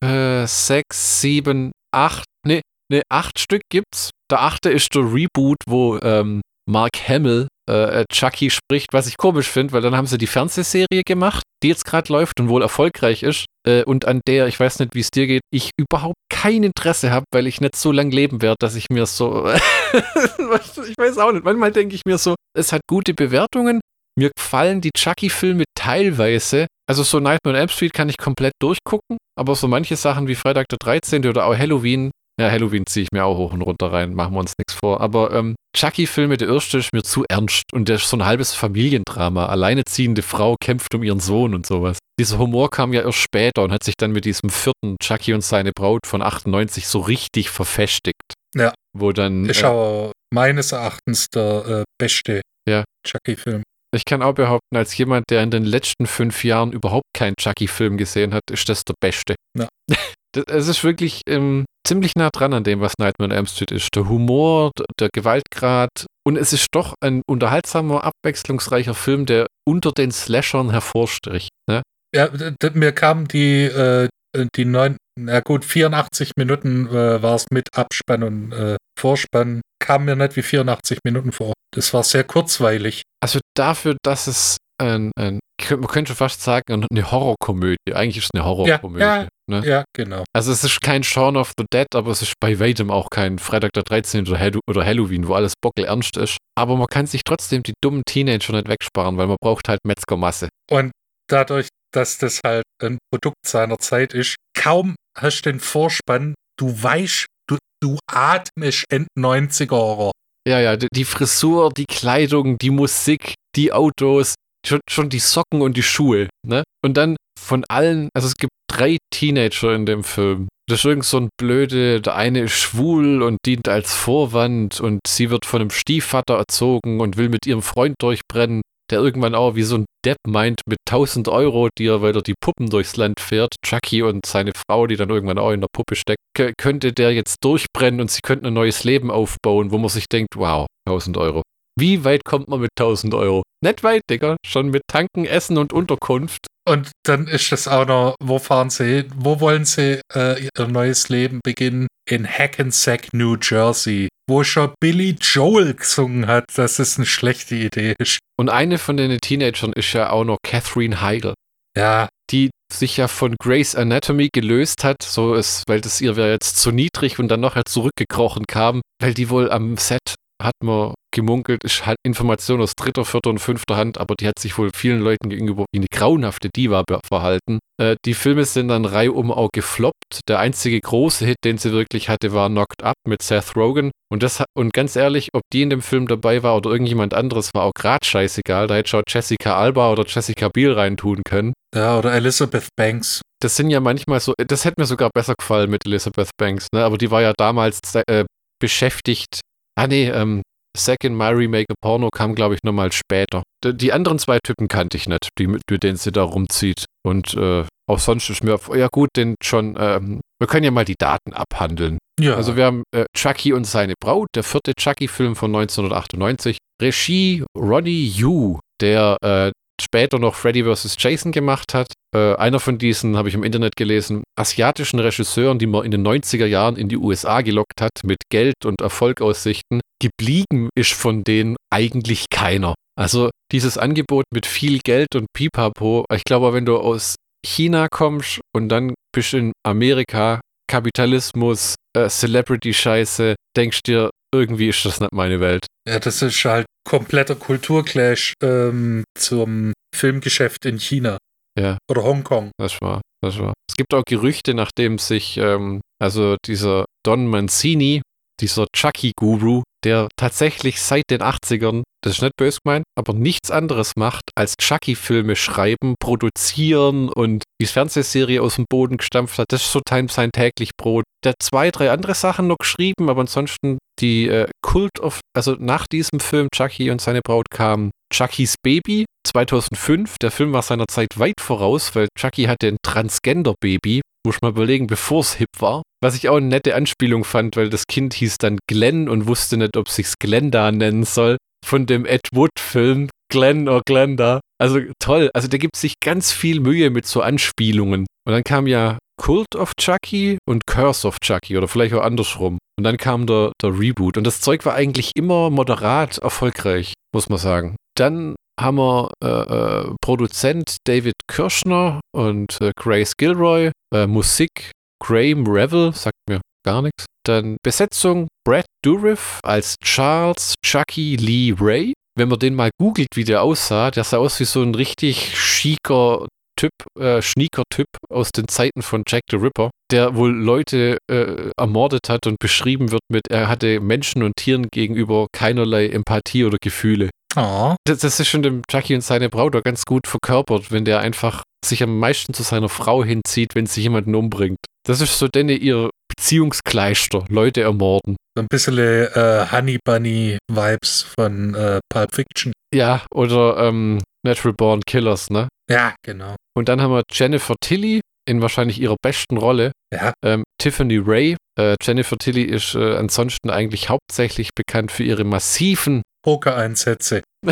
äh, 0.03 0.45
sechs, 0.45 1.21
sieben, 1.21 1.71
acht, 1.93 2.25
nee, 2.45 2.61
nee, 2.91 3.01
acht 3.09 3.39
Stück 3.39 3.61
gibt's. 3.71 4.11
Der 4.29 4.41
achte 4.41 4.69
ist 4.69 4.93
der 4.93 5.03
Reboot, 5.03 5.57
wo 5.67 5.97
ähm, 6.01 6.41
Mark 6.69 6.91
Hamill 7.07 7.47
äh, 7.69 8.05
Chucky 8.11 8.49
spricht, 8.49 8.93
was 8.93 9.07
ich 9.07 9.17
komisch 9.17 9.47
finde, 9.47 9.73
weil 9.73 9.81
dann 9.81 9.95
haben 9.95 10.07
sie 10.07 10.17
die 10.17 10.27
Fernsehserie 10.27 11.03
gemacht, 11.05 11.43
die 11.63 11.69
jetzt 11.69 11.85
gerade 11.85 12.11
läuft 12.11 12.39
und 12.39 12.49
wohl 12.49 12.61
erfolgreich 12.61 13.23
ist 13.23 13.45
äh, 13.67 13.83
und 13.83 14.05
an 14.05 14.21
der, 14.27 14.47
ich 14.47 14.59
weiß 14.59 14.79
nicht, 14.79 14.93
wie 14.93 14.99
es 14.99 15.09
dir 15.09 15.27
geht, 15.27 15.41
ich 15.53 15.71
überhaupt 15.79 16.15
kein 16.29 16.63
Interesse 16.63 17.11
habe, 17.11 17.25
weil 17.33 17.47
ich 17.47 17.61
nicht 17.61 17.75
so 17.75 17.91
lang 17.91 18.11
leben 18.11 18.41
werde, 18.41 18.57
dass 18.59 18.75
ich 18.75 18.85
mir 18.91 19.05
so, 19.05 19.49
ich 19.93 20.97
weiß 20.97 21.17
auch 21.17 21.31
nicht, 21.31 21.45
manchmal 21.45 21.71
denke 21.71 21.95
ich 21.95 22.01
mir 22.05 22.17
so, 22.17 22.35
es 22.57 22.71
hat 22.71 22.81
gute 22.89 23.13
Bewertungen, 23.13 23.79
mir 24.17 24.31
gefallen 24.35 24.81
die 24.81 24.91
Chucky-Filme 24.95 25.63
teilweise, 25.75 26.67
also 26.89 27.03
so 27.03 27.19
Nightmare 27.19 27.55
on 27.55 27.61
Elm 27.61 27.69
Street 27.69 27.93
kann 27.93 28.09
ich 28.09 28.17
komplett 28.17 28.53
durchgucken, 28.61 29.17
aber 29.37 29.55
so 29.55 29.67
manche 29.67 29.95
Sachen 29.95 30.27
wie 30.27 30.35
Freitag 30.35 30.67
der 30.69 30.77
13. 30.79 31.25
oder 31.27 31.45
auch 31.45 31.57
Halloween, 31.57 32.11
ja, 32.41 32.51
Halloween 32.51 32.85
ziehe 32.85 33.03
ich 33.03 33.09
mir 33.13 33.23
auch 33.23 33.37
hoch 33.37 33.53
und 33.53 33.61
runter 33.61 33.91
rein, 33.91 34.13
machen 34.13 34.33
wir 34.33 34.39
uns 34.39 34.53
nichts 34.57 34.73
vor. 34.73 34.99
Aber 35.01 35.31
ähm, 35.33 35.55
Chucky-Filme, 35.77 36.37
der 36.37 36.49
erste 36.49 36.79
ist 36.79 36.91
mir 36.93 37.03
zu 37.03 37.23
ernst 37.29 37.63
und 37.71 37.87
der 37.87 37.97
ist 37.97 38.09
so 38.09 38.17
ein 38.17 38.25
halbes 38.25 38.53
Familiendrama. 38.53 39.45
Alleineziehende 39.45 40.21
Frau 40.21 40.55
kämpft 40.59 40.93
um 40.95 41.03
ihren 41.03 41.19
Sohn 41.19 41.53
und 41.53 41.65
sowas. 41.65 41.97
Dieser 42.19 42.37
Humor 42.39 42.69
kam 42.69 42.93
ja 42.93 43.01
erst 43.03 43.19
später 43.19 43.63
und 43.63 43.71
hat 43.71 43.83
sich 43.83 43.95
dann 43.97 44.11
mit 44.11 44.25
diesem 44.25 44.49
vierten 44.49 44.97
Chucky 45.01 45.33
und 45.33 45.41
seine 45.43 45.71
Braut 45.71 46.05
von 46.05 46.21
98 46.21 46.87
so 46.87 46.99
richtig 46.99 47.49
verfestigt. 47.49 48.33
Ja. 48.55 48.73
Wo 48.97 49.11
dann. 49.13 49.45
Ist 49.45 49.61
äh, 49.61 49.65
aber 49.67 50.11
meines 50.33 50.71
Erachtens 50.71 51.27
der 51.33 51.65
äh, 51.67 51.83
beste 51.99 52.41
Ja. 52.67 52.83
Chucky-Film. 53.07 53.63
ich 53.95 54.05
kann 54.05 54.21
auch 54.21 54.33
behaupten, 54.33 54.75
als 54.75 54.95
jemand, 54.97 55.25
der 55.29 55.41
in 55.43 55.51
den 55.51 55.63
letzten 55.65 56.05
fünf 56.07 56.43
Jahren 56.43 56.71
überhaupt 56.71 57.07
keinen 57.15 57.35
Chucky-Film 57.35 57.97
gesehen 57.97 58.33
hat, 58.33 58.43
ist 58.51 58.67
das 58.67 58.83
der 58.83 58.95
beste. 59.01 59.35
Ja. 59.57 59.67
Es 60.35 60.67
ist 60.67 60.83
wirklich 60.83 61.21
ähm, 61.27 61.65
ziemlich 61.85 62.13
nah 62.15 62.29
dran 62.29 62.53
an 62.53 62.63
dem, 62.63 62.79
was 62.79 62.93
Nightmare 62.99 63.31
on 63.31 63.35
Elm 63.35 63.45
Street 63.47 63.71
ist. 63.71 63.89
Der 63.95 64.07
Humor, 64.07 64.71
der 64.99 65.09
Gewaltgrad 65.13 66.05
und 66.23 66.37
es 66.37 66.53
ist 66.53 66.67
doch 66.71 66.93
ein 67.01 67.21
unterhaltsamer, 67.27 68.03
abwechslungsreicher 68.03 68.93
Film, 68.93 69.25
der 69.25 69.47
unter 69.67 69.91
den 69.91 70.11
Slashern 70.11 70.69
hervorsticht. 70.69 71.49
Ne? 71.69 71.81
Ja, 72.15 72.29
mir 72.73 72.91
kamen 72.91 73.27
die, 73.27 73.63
äh, 73.63 74.09
die 74.55 74.65
neun, 74.65 74.97
na 75.19 75.39
gut, 75.39 75.65
84 75.65 76.33
Minuten 76.37 76.87
äh, 76.87 77.21
war 77.21 77.35
es 77.35 77.45
mit 77.51 77.67
Abspann 77.75 78.23
und 78.23 78.53
äh, 78.53 78.77
Vorspann, 78.99 79.61
kam 79.79 80.05
mir 80.05 80.15
nicht 80.15 80.35
wie 80.35 80.43
84 80.43 80.99
Minuten 81.03 81.31
vor. 81.31 81.53
Das 81.73 81.93
war 81.93 82.03
sehr 82.03 82.23
kurzweilig. 82.23 83.03
Also 83.21 83.39
dafür, 83.55 83.97
dass 84.03 84.27
es 84.27 84.57
ein, 84.81 85.11
ein 85.17 85.39
man 85.69 85.87
könnte 85.87 86.09
schon 86.09 86.17
fast 86.17 86.41
sagen, 86.41 86.85
eine 86.89 87.11
Horrorkomödie. 87.11 87.93
Eigentlich 87.93 88.17
ist 88.17 88.25
es 88.25 88.29
eine 88.33 88.43
Horrorkomödie. 88.43 89.03
ja. 89.03 89.27
Ne? 89.49 89.61
Ja, 89.65 89.83
genau. 89.93 90.23
Also 90.33 90.51
es 90.51 90.63
ist 90.63 90.81
kein 90.81 91.03
Shaun 91.03 91.35
of 91.35 91.51
the 91.57 91.65
Dead, 91.73 91.87
aber 91.93 92.11
es 92.11 92.21
ist 92.21 92.33
bei 92.39 92.59
weitem 92.59 92.89
auch 92.89 93.09
kein 93.09 93.37
Freitag 93.37 93.73
der 93.73 93.83
13. 93.83 94.27
oder, 94.27 94.39
Hallo 94.39 94.59
oder 94.69 94.85
Halloween, 94.85 95.27
wo 95.27 95.33
alles 95.33 95.53
bockel 95.61 95.85
ernst 95.85 96.15
ist. 96.17 96.37
Aber 96.57 96.77
man 96.77 96.87
kann 96.87 97.05
sich 97.05 97.23
trotzdem 97.23 97.61
die 97.61 97.73
dummen 97.83 98.03
Teenager 98.05 98.53
nicht 98.53 98.69
wegsparen, 98.69 99.17
weil 99.17 99.27
man 99.27 99.37
braucht 99.41 99.67
halt 99.67 99.79
Metzgermasse. 99.85 100.47
Und 100.69 100.91
dadurch, 101.29 101.67
dass 101.93 102.17
das 102.17 102.39
halt 102.45 102.63
ein 102.81 102.97
Produkt 103.11 103.45
seiner 103.45 103.77
Zeit 103.77 104.13
ist, 104.13 104.37
kaum 104.57 104.95
hast 105.17 105.41
du 105.41 105.51
den 105.51 105.59
Vorspann, 105.59 106.33
du 106.57 106.81
weißt, 106.81 107.25
du, 107.47 107.57
du 107.81 107.97
atmest 108.09 108.85
End 108.89 109.07
90er 109.19 109.71
Horror. 109.71 110.11
Ja, 110.47 110.59
ja, 110.59 110.75
die 110.77 111.05
Frisur, 111.05 111.71
die 111.71 111.85
Kleidung, 111.85 112.57
die 112.57 112.71
Musik, 112.71 113.33
die 113.55 113.73
Autos, 113.73 114.35
schon, 114.65 114.79
schon 114.89 115.09
die 115.09 115.19
Socken 115.19 115.61
und 115.61 115.77
die 115.77 115.83
Schuhe, 115.83 116.29
ne? 116.45 116.63
Und 116.83 116.97
dann 116.97 117.17
von 117.39 117.63
allen, 117.69 118.09
also 118.13 118.27
es 118.27 118.35
gibt 118.35 118.51
drei 118.69 118.97
Teenager 119.13 119.73
in 119.73 119.85
dem 119.85 120.03
Film. 120.03 120.47
Das 120.69 120.79
ist 120.79 120.85
irgend 120.85 121.05
so 121.05 121.17
ein 121.17 121.29
blöde, 121.37 122.01
der 122.01 122.15
eine 122.15 122.41
ist 122.41 122.53
schwul 122.53 123.21
und 123.23 123.37
dient 123.45 123.67
als 123.67 123.93
Vorwand 123.93 124.79
und 124.79 125.01
sie 125.05 125.29
wird 125.29 125.45
von 125.45 125.61
einem 125.61 125.69
Stiefvater 125.69 126.35
erzogen 126.35 127.01
und 127.01 127.17
will 127.17 127.29
mit 127.29 127.45
ihrem 127.45 127.61
Freund 127.61 127.95
durchbrennen, 127.99 128.61
der 128.89 128.99
irgendwann 128.99 129.35
auch 129.35 129.55
wie 129.55 129.63
so 129.63 129.79
ein 129.79 129.85
Depp 130.05 130.17
meint, 130.27 130.61
mit 130.67 130.77
1000 130.89 131.27
Euro, 131.27 131.69
die 131.77 131.87
er, 131.87 132.01
weil 132.01 132.15
er 132.15 132.21
die 132.21 132.35
Puppen 132.39 132.69
durchs 132.69 132.95
Land 132.95 133.19
fährt, 133.19 133.55
Chucky 133.65 134.01
und 134.03 134.25
seine 134.25 134.51
Frau, 134.55 134.87
die 134.87 134.95
dann 134.95 135.09
irgendwann 135.09 135.39
auch 135.39 135.51
in 135.51 135.61
der 135.61 135.67
Puppe 135.73 135.95
steckt, 135.95 136.21
könnte 136.57 136.93
der 136.93 137.11
jetzt 137.11 137.37
durchbrennen 137.43 137.99
und 137.99 138.11
sie 138.11 138.21
könnten 138.21 138.45
ein 138.45 138.53
neues 138.53 138.83
Leben 138.83 139.11
aufbauen, 139.11 139.71
wo 139.71 139.77
man 139.77 139.89
sich 139.89 140.07
denkt, 140.07 140.35
wow, 140.37 140.67
1000 140.87 141.17
Euro. 141.17 141.41
Wie 141.79 142.03
weit 142.03 142.25
kommt 142.25 142.47
man 142.47 142.59
mit 142.59 142.71
1000 142.77 143.13
Euro? 143.13 143.43
Nicht 143.63 143.83
weit, 143.83 144.01
Digga. 144.09 144.35
Schon 144.45 144.69
mit 144.69 144.83
Tanken, 144.87 145.25
Essen 145.25 145.57
und 145.57 145.73
Unterkunft. 145.73 146.47
Und 146.67 146.91
dann 147.03 147.27
ist 147.27 147.51
das 147.51 147.67
auch 147.67 147.87
noch, 147.87 148.15
wo 148.21 148.37
fahren 148.37 148.69
sie 148.69 148.85
hin? 148.85 149.11
Wo 149.15 149.39
wollen 149.39 149.65
sie 149.65 150.01
äh, 150.13 150.43
ihr 150.43 150.67
neues 150.67 151.09
Leben 151.09 151.39
beginnen? 151.43 151.87
In 152.07 152.27
Hackensack, 152.27 153.13
New 153.13 153.35
Jersey, 153.41 154.09
wo 154.29 154.43
schon 154.43 154.73
Billy 154.79 155.15
Joel 155.19 155.73
gesungen 155.73 156.27
hat, 156.27 156.45
dass 156.55 156.79
es 156.79 156.97
eine 156.97 157.05
schlechte 157.05 157.55
Idee 157.55 157.95
ist. 157.97 158.19
Und 158.37 158.49
eine 158.49 158.77
von 158.77 158.97
den 158.97 159.17
Teenagern 159.19 159.73
ist 159.73 159.93
ja 159.93 160.09
auch 160.11 160.23
noch 160.23 160.37
Catherine 160.43 161.01
Heigl, 161.01 161.33
Ja, 161.77 162.09
die 162.31 162.49
sich 162.71 162.97
ja 162.97 163.07
von 163.07 163.35
Grey's 163.41 163.75
Anatomy 163.75 164.29
gelöst 164.33 164.83
hat, 164.83 165.03
so 165.03 165.33
ist, 165.33 165.63
weil 165.67 165.81
das 165.81 165.99
ihr 166.01 166.15
wäre 166.15 166.31
jetzt 166.31 166.57
zu 166.57 166.71
niedrig 166.71 167.19
und 167.19 167.27
dann 167.27 167.41
nachher 167.41 167.65
zurückgekrochen 167.65 168.45
kam, 168.47 168.81
weil 169.01 169.13
die 169.13 169.29
wohl 169.29 169.51
am 169.51 169.77
Set 169.77 170.15
hat 170.41 170.53
man 170.63 170.93
gemunkelt, 171.11 171.63
ist 171.63 171.85
halt 171.85 171.97
Information 172.03 172.61
aus 172.61 172.73
dritter, 172.75 173.05
vierter 173.05 173.29
und 173.29 173.39
fünfter 173.39 173.77
Hand, 173.77 173.97
aber 173.97 174.15
die 174.19 174.27
hat 174.27 174.39
sich 174.39 174.57
wohl 174.57 174.71
vielen 174.75 175.01
Leuten 175.01 175.29
gegenüber 175.29 175.65
wie 175.71 175.79
eine 175.79 175.87
grauenhafte 175.91 176.49
Diva 176.49 176.83
verhalten. 177.07 177.59
Äh, 177.81 177.95
die 178.05 178.13
Filme 178.13 178.45
sind 178.45 178.69
dann 178.69 178.85
reihum 178.85 179.31
auch 179.31 179.49
gefloppt. 179.53 180.21
Der 180.27 180.39
einzige 180.39 180.79
große 180.79 181.25
Hit, 181.25 181.37
den 181.43 181.57
sie 181.57 181.71
wirklich 181.71 182.09
hatte, 182.09 182.33
war 182.33 182.49
Knocked 182.49 182.83
Up 182.83 182.95
mit 183.07 183.21
Seth 183.21 183.55
Rogen. 183.55 183.91
Und 184.11 184.23
das 184.23 184.43
und 184.57 184.73
ganz 184.73 184.95
ehrlich, 184.95 185.29
ob 185.33 185.41
die 185.53 185.61
in 185.61 185.69
dem 185.69 185.81
Film 185.81 186.07
dabei 186.07 186.43
war 186.43 186.57
oder 186.57 186.71
irgendjemand 186.71 187.13
anderes, 187.13 187.51
war 187.53 187.63
auch 187.63 187.73
grad 187.73 188.05
scheißegal. 188.05 188.67
Da 188.67 188.75
hätte 188.75 188.89
schon 188.89 189.03
Jessica 189.07 189.57
Alba 189.57 189.91
oder 189.91 190.05
Jessica 190.05 190.49
Biel 190.49 190.73
reintun 190.73 191.21
können. 191.25 191.53
ja, 191.75 191.97
oder 191.97 192.13
Elizabeth 192.13 192.67
Banks. 192.75 193.21
Das 193.41 193.55
sind 193.55 193.71
ja 193.71 193.79
manchmal 193.79 194.19
so, 194.19 194.33
das 194.37 194.65
hätte 194.65 194.79
mir 194.79 194.85
sogar 194.85 195.09
besser 195.13 195.33
gefallen 195.37 195.71
mit 195.71 195.85
Elizabeth 195.85 196.29
Banks, 196.37 196.67
ne? 196.73 196.83
Aber 196.83 196.97
die 196.97 197.09
war 197.09 197.21
ja 197.23 197.33
damals 197.35 197.79
äh, 198.07 198.25
beschäftigt. 198.59 199.39
Ah 199.75 199.87
nee, 199.87 200.09
ähm, 200.09 200.43
Second 200.77 201.17
My 201.17 201.29
Remake 201.29 201.67
a 201.69 201.75
Porno 201.81 202.09
kam, 202.09 202.35
glaube 202.35 202.55
ich, 202.55 202.61
nochmal 202.63 202.91
später. 202.91 203.43
Die 203.63 203.93
anderen 203.93 204.19
zwei 204.19 204.39
Typen 204.39 204.67
kannte 204.67 204.97
ich 204.97 205.07
nicht, 205.07 205.29
die, 205.37 205.47
mit 205.47 205.61
mit 205.69 205.83
denen 205.83 205.97
sie 205.97 206.11
da 206.11 206.23
rumzieht. 206.23 206.85
Und 207.03 207.33
äh, 207.35 207.65
auch 207.87 207.99
sonst 207.99 208.29
ist 208.29 208.43
mir, 208.43 208.59
ja 208.75 208.87
gut, 208.91 209.09
den 209.17 209.35
schon, 209.43 209.75
ähm, 209.77 210.21
wir 210.39 210.47
können 210.47 210.63
ja 210.63 210.71
mal 210.71 210.85
die 210.85 210.95
Daten 210.97 211.33
abhandeln. 211.33 211.97
Ja. 212.19 212.35
Also 212.35 212.55
wir 212.55 212.65
haben 212.65 212.83
äh, 212.95 213.05
Chucky 213.15 213.53
und 213.53 213.65
seine 213.65 213.95
Braut, 213.99 214.27
der 214.35 214.43
vierte 214.43 214.73
Chucky-Film 214.73 215.35
von 215.35 215.53
1998. 215.55 216.57
Regie 216.81 217.43
Ronnie 217.57 218.07
Yu, 218.07 218.59
der 218.79 219.17
äh, 219.21 219.51
später 219.81 220.19
noch 220.19 220.35
Freddy 220.35 220.63
vs. 220.63 220.95
Jason 220.99 221.31
gemacht 221.31 221.73
hat. 221.73 221.87
Äh, 222.13 222.35
einer 222.35 222.59
von 222.59 222.77
diesen, 222.77 223.15
habe 223.15 223.29
ich 223.29 223.35
im 223.35 223.43
Internet 223.43 223.75
gelesen, 223.75 224.23
asiatischen 224.37 224.99
Regisseuren, 224.99 225.59
die 225.59 225.67
man 225.67 225.85
in 225.85 225.91
den 225.91 226.05
90er 226.05 226.45
Jahren 226.45 226.75
in 226.75 226.89
die 226.89 226.97
USA 226.97 227.41
gelockt 227.41 227.81
hat 227.81 228.03
mit 228.03 228.17
Geld 228.29 228.65
und 228.65 228.81
Erfolgaussichten. 228.81 229.79
Geblieben 230.01 230.69
ist 230.75 230.93
von 230.93 231.23
denen 231.23 231.55
eigentlich 231.71 232.25
keiner. 232.29 232.75
Also 232.99 233.29
dieses 233.51 233.77
Angebot 233.77 234.25
mit 234.33 234.45
viel 234.45 234.79
Geld 234.79 235.15
und 235.15 235.27
Pipapo, 235.33 236.05
ich 236.13 236.23
glaube, 236.23 236.53
wenn 236.53 236.65
du 236.65 236.77
aus 236.77 237.15
China 237.45 237.87
kommst 237.89 238.41
und 238.53 238.69
dann 238.69 238.93
bist 239.13 239.33
in 239.33 239.53
Amerika, 239.65 240.41
Kapitalismus, 240.69 241.75
äh, 241.95 242.07
Celebrity-Scheiße, 242.09 243.35
denkst 243.57 243.83
dir, 243.83 244.09
irgendwie 244.33 244.69
ist 244.69 244.85
das 244.85 244.99
nicht 244.99 245.13
meine 245.13 245.39
Welt. 245.39 245.65
Ja, 245.87 245.99
das 245.99 246.21
ist 246.21 246.43
halt 246.45 246.65
kompletter 246.87 247.35
Kulturclash 247.35 248.33
ähm, 248.41 249.03
zum 249.17 249.73
Filmgeschäft 249.95 250.65
in 250.65 250.79
China. 250.79 251.17
Ja. 251.59 251.77
Oder 251.89 252.03
Hongkong. 252.03 252.51
Das 252.57 252.81
war, 252.81 253.01
das 253.21 253.39
war. 253.39 253.53
Es 253.69 253.75
gibt 253.75 253.93
auch 253.93 254.03
Gerüchte, 254.05 254.53
nachdem 254.53 254.97
sich, 254.97 255.37
ähm, 255.37 255.81
also 255.99 256.35
dieser 256.45 256.85
Don 257.05 257.27
Mancini, 257.27 258.01
dieser 258.39 258.67
Chucky-Guru, 258.75 259.63
der 259.83 260.07
tatsächlich 260.17 260.81
seit 260.81 261.03
den 261.09 261.21
80ern, 261.21 261.83
das 262.03 262.15
ist 262.15 262.21
nicht 262.21 262.35
böse 262.37 262.59
gemeint, 262.63 262.83
aber 262.97 263.13
nichts 263.13 263.51
anderes 263.51 263.93
macht, 263.95 264.23
als 264.35 264.55
Chucky-Filme 264.57 265.35
schreiben, 265.35 265.95
produzieren 265.99 267.09
und 267.09 267.43
die 267.61 267.67
Fernsehserie 267.67 268.41
aus 268.41 268.55
dem 268.55 268.65
Boden 268.69 268.97
gestampft 268.97 269.37
hat. 269.37 269.47
Das 269.49 269.61
ist 269.61 269.71
so 269.71 269.81
sein 269.87 270.31
täglich 270.31 270.71
Brot. 270.77 271.03
Der 271.23 271.31
hat 271.31 271.41
zwei, 271.41 271.69
drei 271.69 271.91
andere 271.91 272.15
Sachen 272.15 272.47
noch 272.47 272.57
geschrieben, 272.57 273.09
aber 273.09 273.21
ansonsten 273.21 273.77
die 273.99 274.27
äh, 274.27 274.47
Cult 274.65 274.99
of, 274.99 275.19
also 275.35 275.55
nach 275.59 275.85
diesem 275.87 276.19
Film 276.19 276.47
Chucky 276.53 276.89
und 276.89 277.01
seine 277.01 277.21
Braut 277.21 277.45
kam 277.51 277.91
Chuckys 278.11 278.55
Baby 278.63 279.05
2005. 279.27 280.15
Der 280.21 280.31
Film 280.31 280.53
war 280.53 280.61
seiner 280.61 280.87
Zeit 280.87 281.17
weit 281.17 281.39
voraus, 281.39 281.95
weil 281.95 282.07
Chucky 282.17 282.45
hatte 282.45 282.67
ein 282.67 282.77
Transgender-Baby. 282.83 284.01
Muss 284.25 284.35
ich 284.35 284.41
mal 284.41 284.49
überlegen, 284.49 284.87
bevor 284.87 285.21
es 285.21 285.33
hip 285.35 285.49
war. 285.59 285.81
Was 286.03 286.15
ich 286.15 286.29
auch 286.29 286.37
eine 286.37 286.47
nette 286.47 286.75
Anspielung 286.75 287.23
fand, 287.23 287.55
weil 287.55 287.69
das 287.69 287.85
Kind 287.87 288.13
hieß 288.13 288.37
dann 288.39 288.57
Glenn 288.67 289.07
und 289.07 289.27
wusste 289.27 289.57
nicht, 289.57 289.77
ob 289.77 289.89
sich's 289.89 290.15
Glenda 290.19 290.71
nennen 290.71 291.03
soll. 291.03 291.37
Von 291.65 291.85
dem 291.85 292.05
Ed 292.05 292.21
Wood-Film 292.33 293.09
Glenn 293.31 293.69
oder 293.69 293.81
Glenda. 293.85 294.41
Also 294.59 294.79
toll. 294.99 295.29
Also 295.33 295.47
da 295.47 295.57
gibt 295.57 295.75
sich 295.75 295.95
ganz 295.99 296.31
viel 296.31 296.59
Mühe 296.59 296.89
mit 296.89 297.05
so 297.05 297.21
Anspielungen. 297.21 298.05
Und 298.25 298.33
dann 298.33 298.43
kam 298.43 298.67
ja 298.67 298.97
Cult 299.21 299.55
of 299.55 299.73
Chucky 299.79 300.37
und 300.47 300.65
Curse 300.67 301.07
of 301.07 301.19
Chucky 301.19 301.57
oder 301.57 301.67
vielleicht 301.67 301.93
auch 301.93 302.03
andersrum. 302.03 302.57
Und 302.77 302.83
dann 302.83 302.97
kam 302.97 303.27
der, 303.27 303.51
der 303.61 303.79
Reboot. 303.79 304.17
Und 304.17 304.25
das 304.25 304.41
Zeug 304.41 304.65
war 304.65 304.73
eigentlich 304.73 305.11
immer 305.15 305.49
moderat 305.49 306.17
erfolgreich, 306.17 306.93
muss 307.13 307.29
man 307.29 307.37
sagen. 307.37 307.75
Dann 307.95 308.35
haben 308.59 308.77
wir 308.77 309.11
äh, 309.23 309.27
äh, 309.27 309.93
Produzent 310.01 310.77
David 310.85 311.13
Kirschner 311.27 311.99
und 312.15 312.59
äh, 312.61 312.71
Grace 312.75 313.15
Gilroy, 313.17 313.71
äh, 313.93 314.07
Musik 314.07 314.71
Graham 315.01 315.47
Revel, 315.47 315.93
sagt 315.93 316.17
mir 316.29 316.41
gar 316.65 316.81
nichts. 316.81 317.05
Dann 317.25 317.57
Besetzung 317.63 318.27
Brad 318.43 318.65
Dourif 318.83 319.39
als 319.43 319.75
Charles 319.83 320.55
Chucky 320.65 321.15
Lee 321.15 321.53
Ray. 321.59 321.93
Wenn 322.17 322.29
man 322.29 322.39
den 322.39 322.55
mal 322.55 322.71
googelt, 322.79 323.09
wie 323.15 323.23
der 323.23 323.43
aussah, 323.43 323.91
der 323.91 324.03
sah 324.03 324.17
aus 324.17 324.39
wie 324.39 324.45
so 324.45 324.61
ein 324.61 324.75
richtig 324.75 325.33
chiker 325.33 326.27
Typ, 326.59 326.71
äh, 326.99 327.21
Schnieker-Typ 327.21 327.87
aus 328.09 328.31
den 328.31 328.47
Zeiten 328.47 328.81
von 328.81 329.03
Jack 329.07 329.23
the 329.31 329.37
Ripper, 329.37 329.71
der 329.91 330.15
wohl 330.15 330.31
Leute 330.31 330.97
äh, 331.09 331.49
ermordet 331.57 332.09
hat 332.09 332.27
und 332.27 332.37
beschrieben 332.39 332.91
wird 332.91 333.01
mit, 333.09 333.23
er 333.29 333.47
hatte 333.47 333.79
Menschen 333.79 334.21
und 334.21 334.33
Tieren 334.35 334.67
gegenüber 334.71 335.27
keinerlei 335.31 335.87
Empathie 335.87 336.43
oder 336.43 336.57
Gefühle. 336.61 337.09
Oh. 337.35 337.75
Das, 337.85 337.99
das 337.99 338.19
ist 338.19 338.27
schon 338.27 338.43
dem 338.43 338.61
Chucky 338.69 338.93
und 338.93 339.01
seine 339.01 339.29
Braut 339.29 339.55
doch 339.55 339.63
ganz 339.63 339.85
gut 339.85 340.07
verkörpert, 340.07 340.71
wenn 340.71 340.85
der 340.85 340.99
einfach 340.99 341.43
sich 341.65 341.81
am 341.81 341.97
meisten 341.97 342.33
zu 342.33 342.43
seiner 342.43 342.69
Frau 342.69 343.03
hinzieht, 343.03 343.55
wenn 343.55 343.65
sie 343.65 343.81
jemanden 343.81 344.15
umbringt. 344.15 344.59
Das 344.85 345.01
ist 345.01 345.17
so 345.17 345.27
denn 345.27 345.49
ihr 345.49 345.89
Beziehungskleister, 346.09 347.25
Leute 347.29 347.61
ermorden. 347.61 348.17
So 348.35 348.41
ein 348.43 348.47
bisschen 348.49 348.77
äh, 348.77 349.45
Honey 349.51 349.77
Bunny 349.83 350.37
Vibes 350.49 351.01
von 351.01 351.53
äh, 351.53 351.79
Pulp 351.89 352.15
Fiction. 352.15 352.53
Ja, 352.73 353.05
oder 353.13 353.57
ähm, 353.57 354.01
Natural 354.25 354.53
Born 354.53 354.81
Killers, 354.85 355.29
ne? 355.29 355.49
Ja, 355.69 355.95
genau. 356.03 356.35
Und 356.55 356.69
dann 356.69 356.81
haben 356.81 356.91
wir 356.91 357.03
Jennifer 357.11 357.55
Tilly 357.61 358.01
in 358.25 358.41
wahrscheinlich 358.41 358.79
ihrer 358.79 358.95
besten 359.01 359.37
Rolle. 359.37 359.71
Ja. 359.93 360.13
Ähm, 360.23 360.43
Tiffany 360.57 360.97
Ray. 360.97 361.35
Äh, 361.59 361.75
Jennifer 361.81 362.17
Tilly 362.17 362.43
ist 362.43 362.75
äh, 362.75 362.95
ansonsten 362.95 363.49
eigentlich 363.49 363.89
hauptsächlich 363.89 364.49
bekannt 364.55 364.91
für 364.91 365.03
ihre 365.03 365.25
massiven 365.25 366.01
Pokereinsätze. 366.23 367.23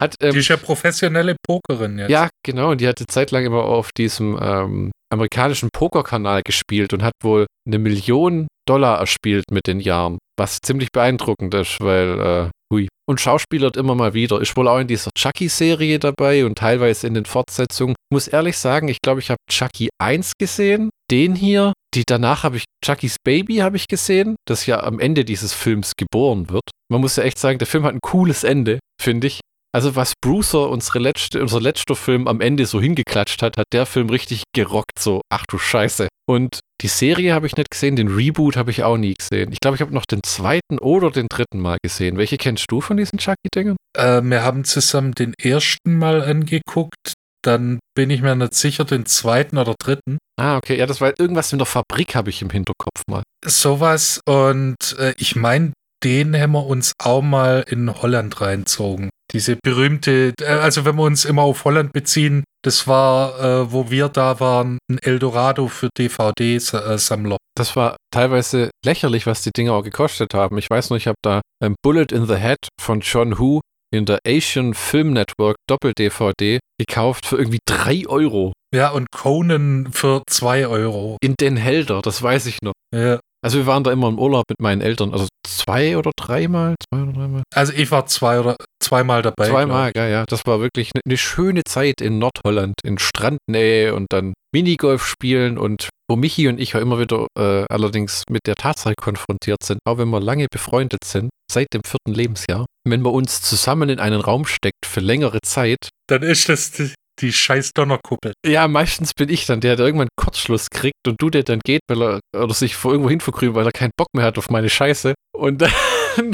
hat, 0.00 0.14
ähm, 0.20 0.32
Die 0.32 0.38
ist 0.38 0.48
ja 0.48 0.56
professionelle 0.56 1.36
Pokerin 1.44 1.98
jetzt. 1.98 2.10
Ja, 2.10 2.28
genau. 2.44 2.70
Und 2.70 2.80
die 2.80 2.86
hatte 2.86 3.06
zeitlang 3.06 3.44
immer 3.44 3.64
auf 3.64 3.90
diesem 3.96 4.38
ähm, 4.40 4.92
amerikanischen 5.12 5.68
Pokerkanal 5.72 6.42
gespielt 6.44 6.92
und 6.92 7.02
hat 7.02 7.14
wohl 7.22 7.46
eine 7.66 7.78
Million 7.78 8.46
Dollar 8.68 8.98
erspielt 8.98 9.44
mit 9.50 9.66
den 9.66 9.80
Jahren. 9.80 10.18
Was 10.38 10.58
ziemlich 10.60 10.90
beeindruckend 10.92 11.54
ist, 11.54 11.78
weil, 11.80 12.20
äh, 12.20 12.50
hui. 12.72 12.88
Und 13.08 13.20
schauspielert 13.20 13.76
immer 13.76 13.94
mal 13.94 14.14
wieder. 14.14 14.40
Ist 14.40 14.56
wohl 14.56 14.68
auch 14.68 14.78
in 14.78 14.88
dieser 14.88 15.10
Chucky-Serie 15.16 15.98
dabei 15.98 16.44
und 16.44 16.58
teilweise 16.58 17.06
in 17.06 17.14
den 17.14 17.24
Fortsetzungen. 17.24 17.94
Muss 18.12 18.26
ehrlich 18.26 18.58
sagen, 18.58 18.88
ich 18.88 18.98
glaube, 19.00 19.20
ich 19.20 19.30
habe 19.30 19.38
Chucky 19.48 19.88
1 19.98 20.32
gesehen. 20.38 20.90
Den 21.10 21.36
hier. 21.36 21.72
Die 21.94 22.02
danach 22.04 22.42
habe 22.42 22.56
ich 22.56 22.64
Chuckys 22.84 23.16
Baby 23.24 23.56
habe 23.56 23.76
ich 23.76 23.88
gesehen, 23.88 24.36
das 24.46 24.66
ja 24.66 24.82
am 24.82 24.98
Ende 25.00 25.24
dieses 25.24 25.54
Films 25.54 25.92
geboren 25.96 26.50
wird. 26.50 26.68
Man 26.90 27.00
muss 27.00 27.16
ja 27.16 27.22
echt 27.22 27.38
sagen, 27.38 27.58
der 27.58 27.66
Film 27.66 27.84
hat 27.84 27.94
ein 27.94 28.00
cooles 28.02 28.44
Ende, 28.44 28.80
finde 29.00 29.28
ich. 29.28 29.40
Also 29.76 29.94
was 29.94 30.14
Brucer, 30.22 30.70
unsere 30.70 31.00
letzte, 31.00 31.42
unser 31.42 31.60
letzter 31.60 31.96
Film 31.96 32.28
am 32.28 32.40
Ende 32.40 32.64
so 32.64 32.80
hingeklatscht 32.80 33.42
hat, 33.42 33.58
hat 33.58 33.66
der 33.74 33.84
Film 33.84 34.08
richtig 34.08 34.44
gerockt, 34.54 34.98
so, 34.98 35.20
ach 35.30 35.44
du 35.44 35.58
Scheiße. 35.58 36.08
Und 36.26 36.60
die 36.80 36.88
Serie 36.88 37.34
habe 37.34 37.46
ich 37.46 37.58
nicht 37.58 37.70
gesehen, 37.70 37.94
den 37.94 38.08
Reboot 38.08 38.56
habe 38.56 38.70
ich 38.70 38.84
auch 38.84 38.96
nie 38.96 39.12
gesehen. 39.12 39.52
Ich 39.52 39.60
glaube, 39.60 39.74
ich 39.74 39.82
habe 39.82 39.92
noch 39.92 40.06
den 40.06 40.22
zweiten 40.24 40.78
oder 40.78 41.10
den 41.10 41.26
dritten 41.28 41.60
Mal 41.60 41.76
gesehen. 41.82 42.16
Welche 42.16 42.38
kennst 42.38 42.64
du 42.70 42.80
von 42.80 42.96
diesen 42.96 43.18
Chucky-Dingern? 43.18 43.76
Äh, 43.94 44.22
wir 44.22 44.42
haben 44.42 44.64
zusammen 44.64 45.12
den 45.12 45.34
ersten 45.38 45.98
Mal 45.98 46.22
angeguckt, 46.22 47.12
dann 47.42 47.78
bin 47.94 48.08
ich 48.08 48.22
mir 48.22 48.34
nicht 48.34 48.54
sicher, 48.54 48.86
den 48.86 49.04
zweiten 49.04 49.58
oder 49.58 49.74
dritten. 49.78 50.16
Ah, 50.40 50.56
okay, 50.56 50.78
ja, 50.78 50.86
das 50.86 51.02
war 51.02 51.12
irgendwas 51.20 51.52
in 51.52 51.58
der 51.58 51.66
Fabrik, 51.66 52.14
habe 52.14 52.30
ich 52.30 52.40
im 52.40 52.48
Hinterkopf 52.48 53.02
mal. 53.08 53.22
Sowas 53.44 54.22
und 54.26 54.96
äh, 54.98 55.12
ich 55.18 55.36
meine, 55.36 55.72
den 56.04 56.38
haben 56.38 56.52
wir 56.52 56.66
uns 56.66 56.92
auch 56.98 57.22
mal 57.22 57.64
in 57.68 58.02
Holland 58.02 58.40
reinzogen. 58.40 59.10
Diese 59.32 59.56
berühmte, 59.56 60.32
äh, 60.40 60.44
also 60.44 60.84
wenn 60.84 60.96
wir 60.96 61.02
uns 61.02 61.24
immer 61.24 61.42
auf 61.42 61.64
Holland 61.64 61.92
beziehen, 61.92 62.44
das 62.62 62.86
war, 62.86 63.40
äh, 63.40 63.72
wo 63.72 63.90
wir 63.90 64.08
da 64.08 64.40
waren, 64.40 64.78
ein 64.90 64.98
Eldorado 64.98 65.68
für 65.68 65.88
DVD-Sammler. 65.96 67.36
Das 67.56 67.76
war 67.76 67.96
teilweise 68.12 68.70
lächerlich, 68.84 69.26
was 69.26 69.42
die 69.42 69.50
Dinger 69.56 69.72
auch 69.72 69.82
gekostet 69.82 70.34
haben. 70.34 70.58
Ich 70.58 70.70
weiß 70.70 70.90
noch, 70.90 70.96
ich 70.96 71.06
habe 71.06 71.18
da 71.22 71.40
ein 71.62 71.74
Bullet 71.82 72.06
in 72.12 72.26
the 72.26 72.36
Head 72.36 72.68
von 72.80 73.00
John 73.00 73.38
Who 73.38 73.60
in 73.94 74.04
der 74.04 74.18
Asian 74.26 74.74
Film 74.74 75.12
Network 75.12 75.56
Doppel-DVD 75.68 76.58
gekauft 76.78 77.26
für 77.26 77.36
irgendwie 77.36 77.60
3 77.66 78.08
Euro. 78.08 78.52
Ja, 78.74 78.90
und 78.90 79.10
Conan 79.10 79.92
für 79.92 80.22
2 80.28 80.66
Euro. 80.66 81.16
In 81.22 81.34
Den 81.40 81.56
Helder, 81.56 82.02
das 82.02 82.22
weiß 82.22 82.46
ich 82.46 82.58
noch. 82.62 82.74
Ja. 82.94 83.20
Also 83.46 83.58
wir 83.58 83.66
waren 83.66 83.84
da 83.84 83.92
immer 83.92 84.08
im 84.08 84.18
Urlaub 84.18 84.42
mit 84.48 84.60
meinen 84.60 84.80
Eltern, 84.80 85.12
also 85.12 85.28
zwei 85.46 85.96
oder 85.96 86.10
dreimal, 86.16 86.74
zwei 86.90 87.02
oder 87.04 87.12
dreimal. 87.12 87.42
Also 87.54 87.72
ich 87.74 87.92
war 87.92 88.04
zwei 88.06 88.40
oder 88.40 88.56
zweimal 88.82 89.22
dabei. 89.22 89.48
Zweimal, 89.48 89.92
ja, 89.94 90.08
ja. 90.08 90.24
Das 90.26 90.46
war 90.46 90.58
wirklich 90.58 90.90
eine 90.92 91.02
ne 91.06 91.16
schöne 91.16 91.62
Zeit 91.62 92.00
in 92.00 92.18
Nordholland, 92.18 92.74
in 92.82 92.98
Strandnähe 92.98 93.94
und 93.94 94.06
dann 94.10 94.34
Minigolf 94.52 95.06
spielen 95.06 95.58
und 95.58 95.90
wo 96.10 96.16
Michi 96.16 96.48
und 96.48 96.58
ich 96.58 96.72
ja 96.72 96.80
immer 96.80 96.98
wieder 96.98 97.28
äh, 97.38 97.66
allerdings 97.70 98.24
mit 98.28 98.40
der 98.48 98.56
Tatsache 98.56 98.94
konfrontiert 99.00 99.62
sind, 99.62 99.78
auch 99.86 99.98
wenn 99.98 100.08
wir 100.08 100.20
lange 100.20 100.48
befreundet 100.50 101.04
sind, 101.04 101.30
seit 101.48 101.68
dem 101.72 101.82
vierten 101.86 102.18
Lebensjahr, 102.18 102.66
wenn 102.84 103.00
man 103.00 103.12
uns 103.12 103.42
zusammen 103.42 103.90
in 103.90 104.00
einen 104.00 104.20
Raum 104.20 104.44
steckt 104.44 104.84
für 104.84 104.98
längere 104.98 105.38
Zeit, 105.46 105.88
Dann 106.08 106.24
ist 106.24 106.48
das 106.48 106.72
die, 106.72 106.92
die 107.20 107.32
scheiß 107.32 107.72
Donnerkuppel. 107.74 108.32
Ja, 108.44 108.68
meistens 108.68 109.14
bin 109.14 109.28
ich 109.28 109.46
dann 109.46 109.60
der, 109.60 109.76
der 109.76 109.86
irgendwann 109.86 110.08
Kurzschluss 110.16 110.68
kriegt 110.70 111.06
und 111.06 111.20
du, 111.20 111.30
der 111.30 111.42
dann 111.42 111.60
geht, 111.60 111.80
weil 111.88 112.02
er 112.02 112.20
oder 112.36 112.54
sich 112.54 112.76
vor 112.76 112.92
irgendwo 112.92 113.10
hin 113.10 113.20
verkrümt, 113.20 113.54
weil 113.54 113.66
er 113.66 113.72
keinen 113.72 113.92
Bock 113.96 114.08
mehr 114.14 114.24
hat 114.24 114.38
auf 114.38 114.50
meine 114.50 114.68
Scheiße. 114.68 115.14
Und 115.34 115.62
dann, 115.62 115.72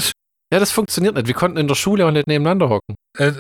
ja, 0.52 0.58
das 0.58 0.70
funktioniert 0.72 1.14
nicht. 1.14 1.26
Wir 1.26 1.34
konnten 1.34 1.58
in 1.58 1.68
der 1.68 1.74
Schule 1.74 2.06
auch 2.06 2.10
nicht 2.10 2.26
nebeneinander 2.26 2.68
hocken. 2.68 2.94
Äh, 3.18 3.32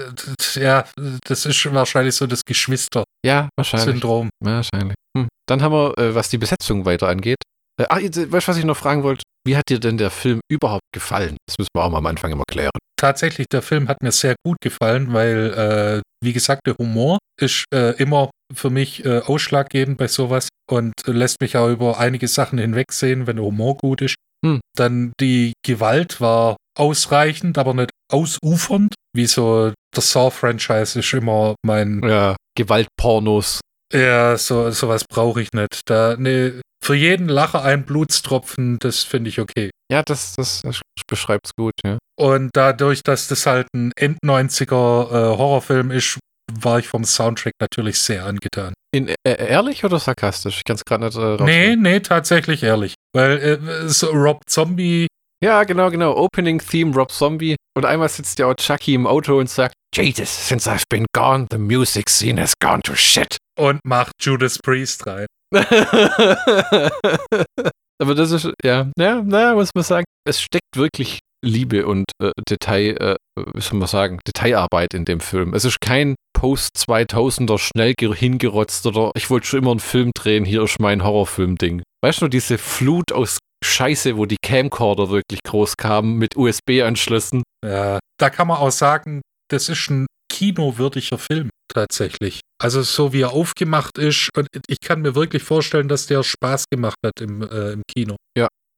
ja, 0.54 0.84
das 1.26 1.46
ist 1.46 1.72
wahrscheinlich 1.72 2.14
so 2.14 2.26
das 2.26 2.44
Geschwister-Syndrom. 2.44 3.06
Ja, 3.24 3.48
wahrscheinlich. 3.56 4.02
Ja, 4.02 4.30
wahrscheinlich. 4.40 4.94
Hm. 5.16 5.28
Dann 5.48 5.62
haben 5.62 5.72
wir, 5.72 5.98
äh, 5.98 6.14
was 6.14 6.30
die 6.30 6.38
Besetzung 6.38 6.84
weiter 6.84 7.08
angeht. 7.08 7.38
Äh, 7.80 7.86
ach, 7.88 7.98
jetzt, 7.98 8.16
weißt 8.16 8.48
du, 8.48 8.50
was 8.50 8.58
ich 8.58 8.64
noch 8.64 8.76
fragen 8.76 9.02
wollte? 9.02 9.22
Wie 9.46 9.56
hat 9.56 9.68
dir 9.68 9.80
denn 9.80 9.98
der 9.98 10.10
Film 10.10 10.40
überhaupt 10.50 10.84
gefallen? 10.94 11.36
Das 11.46 11.58
müssen 11.58 11.70
wir 11.74 11.82
auch 11.82 11.90
mal 11.90 11.98
am 11.98 12.06
Anfang 12.06 12.30
immer 12.30 12.44
klären. 12.46 12.70
Tatsächlich, 12.96 13.46
der 13.50 13.62
Film 13.62 13.88
hat 13.88 14.02
mir 14.02 14.12
sehr 14.12 14.36
gut 14.46 14.58
gefallen, 14.60 15.12
weil, 15.12 16.00
äh, 16.00 16.11
wie 16.22 16.32
gesagt, 16.32 16.66
der 16.66 16.76
Humor 16.78 17.18
ist 17.40 17.64
äh, 17.74 17.96
immer 17.96 18.30
für 18.54 18.70
mich 18.70 19.04
äh, 19.04 19.18
ausschlaggebend 19.18 19.98
bei 19.98 20.08
sowas 20.08 20.48
und 20.70 20.92
lässt 21.06 21.40
mich 21.40 21.56
auch 21.56 21.68
über 21.68 21.98
einige 21.98 22.28
Sachen 22.28 22.58
hinwegsehen, 22.58 23.26
wenn 23.26 23.36
der 23.36 23.44
Humor 23.44 23.76
gut 23.76 24.02
ist. 24.02 24.16
Hm. 24.44 24.60
Dann 24.76 25.12
die 25.20 25.52
Gewalt 25.64 26.20
war 26.20 26.56
ausreichend, 26.78 27.58
aber 27.58 27.74
nicht 27.74 27.90
ausufernd, 28.10 28.94
wie 29.14 29.26
so 29.26 29.72
das 29.94 30.10
Saw-Franchise 30.12 30.98
ist 30.98 31.12
immer 31.12 31.54
mein 31.64 32.02
Ja, 32.02 32.36
Gewaltpornos. 32.56 33.60
Ja, 33.92 34.36
so 34.38 34.70
sowas 34.70 35.04
brauche 35.08 35.42
ich 35.42 35.52
nicht. 35.52 35.80
Da 35.86 36.16
ne, 36.16 36.60
für 36.82 36.94
jeden 36.94 37.28
Lacher 37.28 37.62
ein 37.62 37.84
Blutstropfen, 37.84 38.78
das 38.78 39.02
finde 39.02 39.30
ich 39.30 39.38
okay. 39.38 39.70
Ja, 39.92 40.02
das, 40.02 40.34
das, 40.36 40.62
das 40.62 40.80
beschreibt's 41.06 41.50
gut, 41.54 41.74
ja. 41.84 41.98
Und 42.18 42.48
dadurch, 42.54 43.02
dass 43.02 43.28
das 43.28 43.44
halt 43.44 43.66
ein 43.74 43.92
End-90er 43.94 45.10
äh, 45.10 45.36
Horrorfilm 45.36 45.90
ist, 45.90 46.18
war 46.50 46.78
ich 46.78 46.88
vom 46.88 47.04
Soundtrack 47.04 47.52
natürlich 47.60 47.98
sehr 47.98 48.24
angetan. 48.24 48.72
In, 48.94 49.08
äh, 49.08 49.14
ehrlich 49.24 49.84
oder 49.84 49.98
sarkastisch? 49.98 50.56
Ich 50.58 50.64
kann 50.64 50.76
es 50.76 50.84
gerade 50.86 51.04
nicht 51.04 51.16
äh, 51.16 51.44
Nee, 51.44 51.76
nee, 51.76 52.00
tatsächlich 52.00 52.62
ehrlich. 52.62 52.94
Weil 53.14 53.38
äh, 53.38 53.88
so 53.88 54.08
Rob 54.12 54.40
Zombie, 54.46 55.08
Ja, 55.44 55.64
genau, 55.64 55.90
genau. 55.90 56.16
Opening 56.16 56.58
Theme 56.58 56.94
Rob 56.94 57.12
Zombie. 57.12 57.56
Und 57.76 57.84
einmal 57.84 58.08
sitzt 58.08 58.38
ja 58.38 58.46
auch 58.46 58.54
Chucky 58.54 58.94
im 58.94 59.06
Auto 59.06 59.38
und 59.38 59.50
sagt, 59.50 59.74
Jesus, 59.94 60.48
since 60.48 60.70
I've 60.70 60.84
been 60.88 61.04
gone, 61.14 61.48
the 61.50 61.58
music 61.58 62.08
scene 62.08 62.40
has 62.40 62.54
gone 62.58 62.80
to 62.82 62.94
shit. 62.94 63.36
und 63.58 63.80
macht 63.84 64.12
Judas 64.20 64.58
Priest 64.58 65.06
rein. 65.06 65.26
Aber 68.02 68.14
das 68.16 68.32
ist, 68.32 68.50
ja, 68.64 68.90
ja, 68.98 69.22
na, 69.24 69.54
muss 69.54 69.70
man 69.74 69.84
sagen, 69.84 70.04
es 70.28 70.40
steckt 70.40 70.76
wirklich 70.76 71.20
Liebe 71.44 71.86
und 71.86 72.04
äh, 72.22 72.30
Detail, 72.48 72.96
äh, 73.00 73.16
wie 73.54 73.60
soll 73.60 73.78
man 73.78 73.88
sagen, 73.88 74.18
Detailarbeit 74.26 74.94
in 74.94 75.04
dem 75.04 75.20
Film. 75.20 75.54
Es 75.54 75.64
ist 75.64 75.80
kein 75.80 76.14
Post-2000er 76.38 77.58
schnell 77.58 77.94
ge- 77.96 78.14
hingerotzt 78.14 78.86
oder 78.86 79.10
ich 79.16 79.30
wollte 79.30 79.46
schon 79.46 79.60
immer 79.60 79.70
einen 79.72 79.80
Film 79.80 80.10
drehen, 80.16 80.44
hier 80.44 80.62
ist 80.62 80.80
mein 80.80 81.02
Horrorfilm-Ding. 81.04 81.82
Weißt 82.04 82.22
du, 82.22 82.28
diese 82.28 82.58
Flut 82.58 83.12
aus 83.12 83.38
Scheiße, 83.64 84.16
wo 84.16 84.26
die 84.26 84.36
Camcorder 84.44 85.10
wirklich 85.10 85.40
groß 85.46 85.76
kamen 85.76 86.16
mit 86.16 86.36
USB-Anschlüssen. 86.36 87.42
Ja, 87.64 88.00
da 88.20 88.30
kann 88.30 88.48
man 88.48 88.58
auch 88.58 88.70
sagen, 88.72 89.22
das 89.50 89.68
ist 89.68 89.90
ein 89.90 90.06
kinowürdiger 90.42 91.18
Film 91.18 91.50
tatsächlich. 91.72 92.40
Also 92.60 92.82
so 92.82 93.12
wie 93.12 93.22
er 93.22 93.32
aufgemacht 93.32 93.98
ist 93.98 94.28
und 94.36 94.48
ich 94.68 94.80
kann 94.80 95.00
mir 95.00 95.14
wirklich 95.14 95.42
vorstellen, 95.42 95.88
dass 95.88 96.06
der 96.06 96.22
Spaß 96.22 96.64
gemacht 96.70 96.96
hat 97.04 97.20
im, 97.20 97.42
äh, 97.42 97.72
im 97.72 97.82
Kino. 97.88 98.16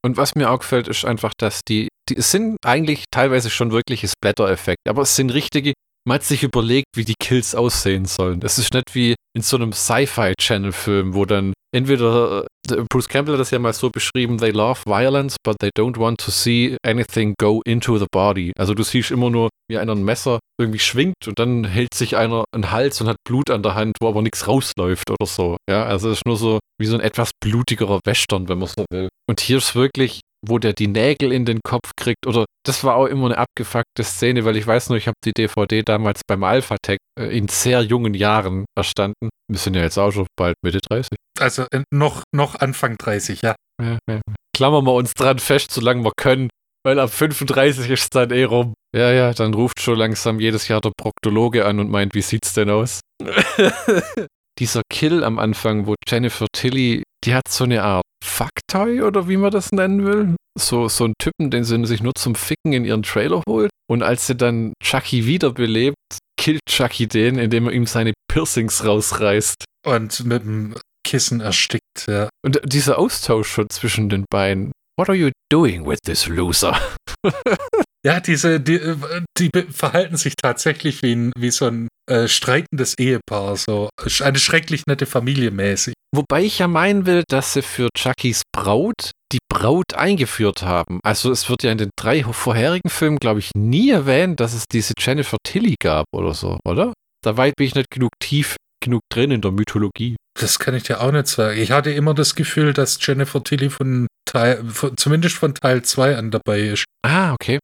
Und 0.04 0.18
was 0.18 0.35
mir 0.35 0.50
auch 0.50 0.59
gefällt, 0.59 0.87
ist 0.87 1.06
einfach, 1.06 1.33
dass 1.38 1.61
die, 1.66 1.88
die 2.11 2.18
es 2.18 2.30
sind 2.30 2.59
eigentlich 2.62 3.04
teilweise 3.11 3.49
schon 3.49 3.73
wirkliche 3.73 4.06
Splatter-Effekte, 4.06 4.90
aber 4.90 5.00
es 5.00 5.16
sind 5.16 5.30
richtige, 5.30 5.73
man 6.06 6.16
hat 6.16 6.25
sich 6.25 6.42
überlegt, 6.42 6.88
wie 6.94 7.06
die 7.06 7.14
Kills 7.18 7.54
aussehen 7.54 8.04
sollen. 8.04 8.40
Es 8.42 8.59
ist 8.59 8.75
nicht 8.75 8.94
wie 8.94 9.14
in 9.36 9.42
so 9.42 9.56
einem 9.56 9.72
Sci-Fi-Channel-Film, 9.72 11.14
wo 11.14 11.24
dann 11.24 11.52
entweder, 11.74 12.46
äh, 12.70 12.82
Bruce 12.88 13.08
Campbell 13.08 13.34
hat 13.34 13.40
das 13.40 13.50
ja 13.50 13.58
mal 13.58 13.72
so 13.72 13.90
beschrieben, 13.90 14.38
they 14.38 14.52
love 14.52 14.80
violence, 14.86 15.36
but 15.44 15.56
they 15.58 15.70
don't 15.76 15.98
want 15.98 16.20
to 16.20 16.30
see 16.30 16.76
anything 16.86 17.34
go 17.40 17.60
into 17.66 17.98
the 17.98 18.06
body. 18.12 18.52
Also 18.56 18.74
du 18.74 18.84
siehst 18.84 19.10
immer 19.10 19.30
nur, 19.30 19.48
wie 19.68 19.78
einer 19.78 19.92
ein 19.92 20.04
Messer 20.04 20.38
irgendwie 20.60 20.78
schwingt 20.78 21.26
und 21.26 21.38
dann 21.38 21.64
hält 21.64 21.94
sich 21.94 22.16
einer 22.16 22.44
einen 22.54 22.70
Hals 22.70 23.00
und 23.00 23.08
hat 23.08 23.16
Blut 23.26 23.50
an 23.50 23.62
der 23.62 23.74
Hand, 23.74 23.96
wo 24.00 24.08
aber 24.08 24.22
nichts 24.22 24.46
rausläuft 24.46 25.10
oder 25.10 25.26
so. 25.26 25.56
Ja, 25.68 25.84
also 25.84 26.10
es 26.10 26.18
ist 26.18 26.26
nur 26.26 26.36
so 26.36 26.60
wie 26.80 26.86
so 26.86 26.94
ein 26.94 27.00
etwas 27.00 27.30
blutigerer 27.42 28.00
Western, 28.04 28.48
wenn 28.48 28.58
man 28.58 28.68
so 28.68 28.84
will. 28.90 29.08
Und 29.28 29.40
hier 29.40 29.58
ist 29.58 29.74
wirklich, 29.74 30.20
wo 30.46 30.58
der 30.58 30.72
die 30.72 30.88
Nägel 30.88 31.32
in 31.32 31.44
den 31.44 31.60
Kopf 31.62 31.92
kriegt 31.96 32.26
oder 32.26 32.44
das 32.66 32.84
war 32.84 32.96
auch 32.96 33.06
immer 33.06 33.26
eine 33.26 33.38
abgefuckte 33.38 34.02
Szene, 34.02 34.44
weil 34.44 34.56
ich 34.56 34.66
weiß 34.66 34.88
nur, 34.88 34.98
ich 34.98 35.06
habe 35.06 35.16
die 35.24 35.32
DVD 35.32 35.82
damals 35.82 36.22
beim 36.26 36.42
Alphatec 36.44 36.98
äh, 37.18 37.36
in 37.36 37.48
sehr 37.48 37.82
jungen 37.82 38.14
Jahren 38.14 38.64
erstanden. 38.76 39.28
Wir 39.50 39.58
sind 39.58 39.76
ja 39.76 39.82
jetzt 39.82 39.98
auch 39.98 40.10
schon 40.10 40.26
bald 40.36 40.56
Mitte 40.62 40.80
30. 40.80 41.16
Also 41.38 41.66
äh, 41.70 41.82
noch, 41.92 42.22
noch 42.34 42.56
Anfang 42.56 42.96
30, 42.96 43.42
ja. 43.42 43.54
Ja, 43.82 43.98
ja. 44.08 44.20
Klammern 44.56 44.84
wir 44.86 44.94
uns 44.94 45.14
dran 45.14 45.38
fest, 45.38 45.72
solange 45.72 46.04
wir 46.04 46.12
können, 46.16 46.48
weil 46.84 46.98
ab 46.98 47.10
35 47.10 47.90
ist 47.90 48.02
es 48.02 48.10
dann 48.10 48.30
eh 48.30 48.44
rum. 48.44 48.74
Ja, 48.94 49.10
ja, 49.10 49.32
dann 49.32 49.54
ruft 49.54 49.80
schon 49.80 49.98
langsam 49.98 50.38
jedes 50.38 50.68
Jahr 50.68 50.80
der 50.80 50.92
Proktologe 50.96 51.66
an 51.66 51.80
und 51.80 51.90
meint, 51.90 52.14
wie 52.14 52.22
sieht's 52.22 52.54
denn 52.54 52.70
aus? 52.70 53.00
Dieser 54.60 54.82
Kill 54.88 55.24
am 55.24 55.40
Anfang, 55.40 55.86
wo 55.86 55.96
Jennifer 56.06 56.46
Tilly, 56.52 57.02
die 57.24 57.34
hat 57.34 57.48
so 57.48 57.64
eine 57.64 57.82
Art 57.82 58.03
Fucktoy 58.34 59.02
oder 59.02 59.28
wie 59.28 59.36
man 59.36 59.50
das 59.50 59.70
nennen 59.72 60.04
will. 60.04 60.34
So, 60.58 60.88
so 60.88 61.04
einen 61.04 61.14
Typen, 61.18 61.50
den 61.50 61.64
sie 61.64 61.84
sich 61.86 62.02
nur 62.02 62.12
zum 62.16 62.34
Ficken 62.34 62.72
in 62.72 62.84
ihren 62.84 63.02
Trailer 63.02 63.42
holt. 63.48 63.70
Und 63.90 64.02
als 64.02 64.26
sie 64.26 64.34
dann 64.34 64.72
Chucky 64.82 65.26
wiederbelebt, 65.26 65.96
killt 66.38 66.60
Chucky 66.68 67.06
den, 67.06 67.38
indem 67.38 67.66
er 67.66 67.72
ihm 67.72 67.86
seine 67.86 68.12
Piercings 68.30 68.84
rausreißt. 68.84 69.64
Und 69.86 70.24
mit 70.24 70.42
dem 70.42 70.74
Kissen 71.06 71.40
erstickt, 71.40 72.06
ja. 72.06 72.28
Und 72.44 72.60
dieser 72.64 72.98
Austausch 72.98 73.48
schon 73.48 73.68
zwischen 73.70 74.08
den 74.08 74.24
beiden. 74.30 74.72
What 74.98 75.08
are 75.08 75.18
you 75.18 75.30
doing 75.50 75.86
with 75.86 75.98
this 76.04 76.26
loser? 76.26 76.78
Ja, 78.06 78.20
diese, 78.20 78.60
die, 78.60 78.74
äh, 78.74 78.96
die 79.38 79.50
verhalten 79.70 80.18
sich 80.18 80.34
tatsächlich 80.36 81.02
wie, 81.02 81.14
ein, 81.14 81.32
wie 81.38 81.50
so 81.50 81.66
ein 81.66 81.88
äh, 82.06 82.28
streitendes 82.28 82.98
Ehepaar, 82.98 83.56
so 83.56 83.88
eine 84.20 84.38
schrecklich 84.38 84.82
nette 84.86 85.06
Familie 85.06 85.50
mäßig. 85.50 85.93
Wobei 86.14 86.42
ich 86.44 86.59
ja 86.59 86.68
meinen 86.68 87.06
will, 87.06 87.25
dass 87.28 87.54
sie 87.54 87.62
für 87.62 87.88
Chuckys 87.97 88.42
Braut 88.54 89.11
die 89.33 89.38
Braut 89.49 89.94
eingeführt 89.94 90.62
haben. 90.62 91.00
Also 91.02 91.30
es 91.33 91.49
wird 91.49 91.62
ja 91.64 91.73
in 91.73 91.78
den 91.78 91.90
drei 91.99 92.23
vorherigen 92.23 92.88
Filmen, 92.88 93.18
glaube 93.18 93.40
ich, 93.40 93.50
nie 93.56 93.90
erwähnt, 93.90 94.38
dass 94.40 94.54
es 94.54 94.64
diese 94.71 94.92
Jennifer 94.99 95.37
Tilly 95.44 95.75
gab 95.80 96.06
oder 96.14 96.35
so, 96.35 96.59
oder? 96.64 96.92
Da 97.25 97.37
weit 97.37 97.54
bin 97.56 97.66
ich 97.66 97.75
nicht 97.75 97.90
genug 97.90 98.11
tief 98.21 98.56
genug 98.83 99.00
drin 99.11 99.30
in 99.30 99.40
der 99.40 99.50
Mythologie. 99.50 100.14
Das 100.38 100.59
kann 100.59 100.75
ich 100.75 100.83
dir 100.83 101.00
auch 101.00 101.11
nicht 101.11 101.26
sagen. 101.26 101.59
Ich 101.59 101.71
hatte 101.71 101.90
immer 101.90 102.12
das 102.12 102.35
Gefühl, 102.35 102.75
dass 102.75 102.99
Jennifer 103.00 103.42
Tilly 103.42 103.71
von 103.71 104.06
Teil, 104.28 104.62
von, 104.66 104.97
zumindest 104.97 105.37
von 105.37 105.54
Teil 105.54 105.83
2 105.83 106.16
an 106.16 106.30
dabei 106.30 106.61
ist. 106.61 106.85
Ah, 107.04 107.33
okay. 107.33 107.59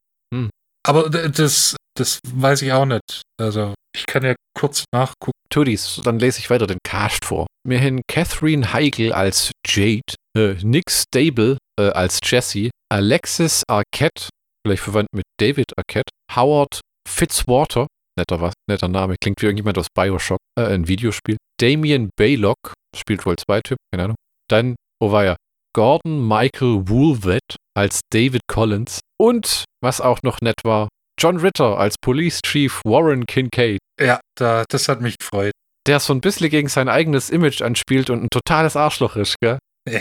Aber 0.87 1.09
d- 1.09 1.29
das, 1.29 1.75
das 1.97 2.19
weiß 2.25 2.61
ich 2.61 2.71
auch 2.71 2.85
nicht. 2.85 3.21
Also, 3.39 3.73
ich 3.95 4.05
kann 4.05 4.23
ja 4.23 4.35
kurz 4.57 4.85
nachgucken. 4.93 5.31
Tudis, 5.49 6.01
dann 6.03 6.19
lese 6.19 6.39
ich 6.39 6.49
weiter 6.49 6.67
den 6.67 6.79
Cast 6.83 7.25
vor. 7.25 7.47
Wir 7.67 7.79
haben 7.79 8.01
Catherine 8.07 8.71
Heigl 8.71 9.11
als 9.11 9.51
Jade, 9.67 10.15
äh, 10.37 10.53
Nick 10.63 10.89
Stable 10.89 11.57
äh, 11.77 11.89
als 11.89 12.19
Jesse, 12.23 12.69
Alexis 12.89 13.63
Arquette, 13.67 14.29
vielleicht 14.65 14.83
verwandt 14.83 15.09
mit 15.13 15.25
David 15.39 15.73
Arquette, 15.77 16.11
Howard 16.35 16.79
Fitzwater, 17.07 17.87
netter, 18.17 18.39
was, 18.39 18.53
netter 18.69 18.87
Name, 18.87 19.15
klingt 19.21 19.41
wie 19.41 19.47
irgendjemand 19.47 19.77
aus 19.77 19.87
Bioshock, 19.93 20.39
äh, 20.57 20.73
ein 20.73 20.87
Videospiel, 20.87 21.37
Damien 21.59 22.09
Baylock, 22.17 22.73
spielt 22.95 23.25
wohl 23.25 23.35
zwei 23.35 23.59
Typen, 23.61 23.83
keine 23.91 24.05
Ahnung. 24.05 24.17
Dann, 24.49 24.75
oh 25.01 25.11
ja, 25.19 25.35
Gordon 25.75 26.27
Michael 26.27 26.87
Woolvet 26.87 27.55
als 27.77 28.01
David 28.11 28.41
Collins 28.47 28.99
und, 29.19 29.65
was 29.81 30.01
auch 30.01 30.19
noch 30.23 30.39
nett 30.41 30.63
war, 30.63 30.89
John 31.21 31.37
Ritter 31.37 31.77
als 31.77 31.95
Police 32.01 32.39
Chief 32.43 32.81
Warren 32.83 33.27
Kincaid 33.27 33.77
Ja, 33.99 34.19
da, 34.39 34.63
das 34.69 34.89
hat 34.89 35.01
mich 35.01 35.17
gefreut. 35.19 35.51
der 35.87 35.99
so 35.99 36.13
ein 36.13 36.21
bisschen 36.21 36.49
gegen 36.49 36.67
sein 36.67 36.89
eigenes 36.89 37.29
Image 37.29 37.61
anspielt 37.61 38.09
und 38.09 38.23
ein 38.23 38.29
totales 38.31 38.75
Arschloch 38.75 39.15
ist, 39.15 39.35
gell? 39.39 39.59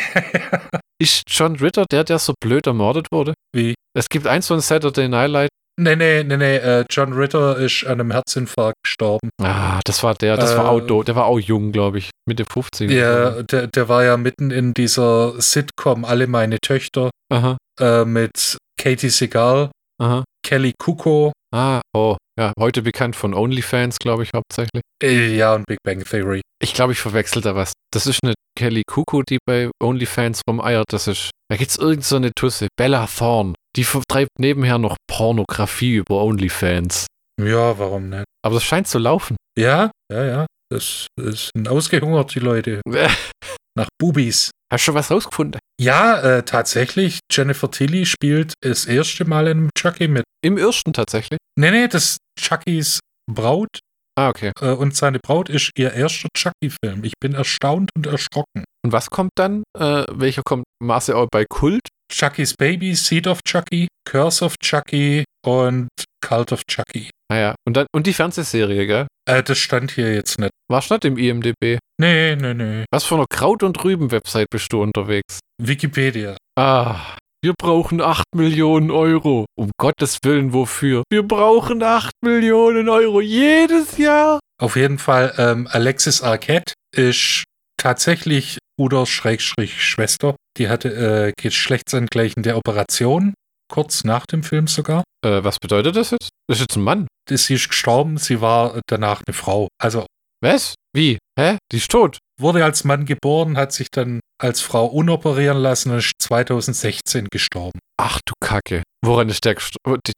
Ist 1.02 1.22
John 1.28 1.56
Ritter 1.56 1.84
der, 1.90 2.04
der 2.04 2.18
so 2.18 2.34
blöd 2.42 2.66
ermordet 2.66 3.06
wurde? 3.10 3.32
Wie? 3.54 3.74
Es 3.96 4.08
gibt 4.08 4.26
eins 4.26 4.50
ein 4.52 4.60
Saturday 4.60 5.08
Night 5.08 5.30
Light. 5.30 5.48
Nee, 5.80 5.96
nee, 5.96 6.22
nee, 6.22 6.36
nee. 6.36 6.56
Äh, 6.56 6.84
John 6.90 7.14
Ritter 7.14 7.56
ist 7.56 7.84
an 7.86 7.92
einem 8.00 8.10
Herzinfarkt 8.10 8.76
gestorben. 8.84 9.30
Ah, 9.42 9.80
das 9.84 10.02
war 10.02 10.14
der, 10.14 10.36
das 10.36 10.54
war 10.58 10.66
Äh, 10.66 10.68
auch 10.68 10.80
do, 10.80 11.02
der 11.02 11.16
war 11.16 11.24
auch 11.24 11.38
jung, 11.38 11.72
glaube 11.72 11.98
ich. 11.98 12.10
Mitte 12.28 12.44
50. 12.44 12.90
Ja, 12.90 13.42
der, 13.42 13.66
der 13.68 13.88
war 13.88 14.04
ja 14.04 14.18
mitten 14.18 14.50
in 14.50 14.74
dieser 14.74 15.40
Sitcom 15.40 16.04
Alle 16.04 16.26
meine 16.26 16.58
Töchter 16.60 17.08
Aha, 17.32 17.56
äh, 17.80 18.04
mit 18.04 18.58
Katie 18.78 19.08
Segal, 19.08 19.70
aha. 19.98 20.24
Kelly 20.42 20.72
Kuko, 20.78 21.32
Ah, 21.52 21.80
oh, 21.96 22.16
ja, 22.38 22.52
heute 22.58 22.82
bekannt 22.82 23.16
von 23.16 23.34
OnlyFans, 23.34 23.98
glaube 23.98 24.22
ich, 24.22 24.30
hauptsächlich. 24.34 24.82
äh, 25.02 25.34
ja, 25.36 25.54
und 25.54 25.66
Big 25.66 25.78
Bang 25.84 26.04
Theory. 26.04 26.42
Ich 26.62 26.74
glaube, 26.74 26.92
ich 26.92 27.00
verwechsel 27.00 27.42
da 27.42 27.56
was. 27.56 27.72
Das 27.92 28.06
ist 28.06 28.20
eine 28.22 28.34
Kelly 28.56 28.82
Kuku, 28.86 29.22
die 29.28 29.38
bei 29.44 29.68
OnlyFans 29.82 30.42
rumeiert. 30.48 30.86
Das 30.90 31.08
ist, 31.08 31.30
da 31.50 31.56
gibt's 31.56 31.76
irgend 31.76 32.04
so 32.04 32.16
eine 32.16 32.30
Tusse, 32.36 32.68
Bella 32.78 33.06
Thorne. 33.06 33.54
Die 33.76 33.84
vertreibt 33.84 34.38
nebenher 34.38 34.78
noch 34.78 34.96
Pornografie 35.08 35.96
über 35.96 36.22
OnlyFans. 36.22 37.06
Ja, 37.40 37.76
warum 37.78 38.10
nicht? 38.10 38.24
Aber 38.44 38.54
das 38.54 38.64
scheint 38.64 38.86
zu 38.86 38.98
laufen. 38.98 39.36
Ja, 39.58 39.90
ja, 40.12 40.24
ja. 40.24 40.46
Das, 40.72 41.08
das 41.16 41.50
sind 41.54 41.68
ausgehungert, 41.68 42.32
die 42.34 42.40
Leute. 42.40 42.80
Nach 43.76 43.88
Bubis. 43.98 44.50
Hast 44.72 44.82
du 44.82 44.86
schon 44.86 44.94
was 44.94 45.10
rausgefunden? 45.10 45.60
Ja, 45.80 46.20
äh, 46.20 46.42
tatsächlich, 46.44 47.18
Jennifer 47.30 47.70
Tilly 47.70 48.06
spielt 48.06 48.54
das 48.60 48.84
erste 48.86 49.24
Mal 49.24 49.48
in 49.48 49.58
einem 49.58 49.70
Chucky 49.76 50.08
mit. 50.08 50.24
Im 50.44 50.58
ersten 50.58 50.92
tatsächlich. 50.92 51.38
Nee, 51.58 51.70
nee, 51.70 51.88
das 51.88 52.04
ist 52.04 52.18
Chuckys 52.38 53.00
Braut 53.30 53.80
Ah, 54.20 54.28
okay. 54.28 54.52
äh, 54.60 54.72
und 54.72 54.94
seine 54.94 55.18
Braut 55.18 55.48
ist 55.48 55.70
ihr 55.78 55.94
erster 55.94 56.28
Chucky-Film. 56.36 57.04
Ich 57.04 57.14
bin 57.20 57.32
erstaunt 57.32 57.90
und 57.96 58.06
erschrocken. 58.06 58.64
Und 58.84 58.92
was 58.92 59.08
kommt 59.08 59.30
dann? 59.36 59.62
Äh, 59.78 60.04
welcher 60.10 60.42
kommt? 60.42 60.64
Maße 60.82 61.16
auch 61.16 61.28
bei 61.30 61.46
Kult? 61.48 61.80
Chucky's 62.12 62.54
Baby, 62.54 62.94
Seed 62.94 63.26
of 63.26 63.40
Chucky, 63.44 63.88
Curse 64.04 64.44
of 64.44 64.56
Chucky 64.58 65.24
und 65.46 65.88
Cult 66.20 66.52
of 66.52 66.62
Chucky. 66.66 67.08
Naja, 67.30 67.54
und 67.66 67.76
dann, 67.76 67.86
und 67.94 68.06
die 68.06 68.12
Fernsehserie, 68.12 68.86
gell? 68.86 69.06
Äh, 69.26 69.42
das 69.42 69.58
stand 69.58 69.92
hier 69.92 70.12
jetzt 70.12 70.38
nicht. 70.38 70.50
War 70.68 70.82
nicht 70.90 71.04
im 71.04 71.16
IMDB. 71.16 71.78
Nee, 72.00 72.34
nee, 72.34 72.54
nee. 72.54 72.84
Was 72.90 73.04
für 73.04 73.16
eine 73.16 73.26
Kraut- 73.28 73.62
und 73.62 73.84
Rüben-Website 73.84 74.46
bist 74.48 74.72
du 74.72 74.80
unterwegs? 74.80 75.38
Wikipedia. 75.60 76.34
Ah, 76.58 77.18
wir 77.44 77.52
brauchen 77.52 78.00
8 78.00 78.24
Millionen 78.34 78.90
Euro. 78.90 79.44
Um 79.54 79.70
Gottes 79.78 80.16
Willen, 80.24 80.54
wofür? 80.54 81.02
Wir 81.10 81.28
brauchen 81.28 81.82
8 81.82 82.14
Millionen 82.24 82.88
Euro 82.88 83.20
jedes 83.20 83.98
Jahr. 83.98 84.40
Auf 84.58 84.76
jeden 84.76 84.96
Fall, 84.96 85.34
ähm, 85.36 85.68
Alexis 85.70 86.22
Arquette 86.22 86.72
ist 86.96 87.44
tatsächlich 87.76 88.56
Bruder 88.78 89.04
Schrägstrich 89.04 89.84
Schwester. 89.84 90.36
Die 90.56 90.70
hatte 90.70 90.88
äh, 90.94 91.32
Geschlechtsangleichen 91.38 92.42
der 92.42 92.56
Operation, 92.56 93.34
kurz 93.70 94.04
nach 94.04 94.24
dem 94.24 94.42
Film 94.42 94.68
sogar. 94.68 95.04
Äh, 95.22 95.44
was 95.44 95.58
bedeutet 95.58 95.96
das 95.96 96.12
jetzt? 96.12 96.30
Das 96.48 96.56
ist 96.56 96.62
jetzt 96.62 96.76
ein 96.76 96.82
Mann. 96.82 97.08
Sie 97.28 97.54
ist 97.54 97.68
gestorben, 97.68 98.16
sie 98.16 98.40
war 98.40 98.80
danach 98.88 99.20
eine 99.26 99.34
Frau. 99.34 99.68
Also 99.78 100.06
Was? 100.42 100.74
Wie? 100.96 101.18
Hä? 101.38 101.58
Die 101.70 101.76
ist 101.76 101.90
tot. 101.90 102.18
wurde 102.40 102.64
als 102.64 102.84
Mann 102.84 103.04
geboren, 103.04 103.58
hat 103.58 103.72
sich 103.72 103.88
dann 103.90 104.20
als 104.40 104.62
Frau 104.62 104.86
unoperieren 104.86 105.58
lassen 105.58 105.90
und 105.90 105.98
ist 105.98 106.14
2016 106.20 107.28
gestorben. 107.30 107.78
Ach 108.00 108.18
du 108.24 108.32
Kacke. 108.40 108.82
Woran 109.04 109.28
ist 109.28 109.44
der 109.44 109.56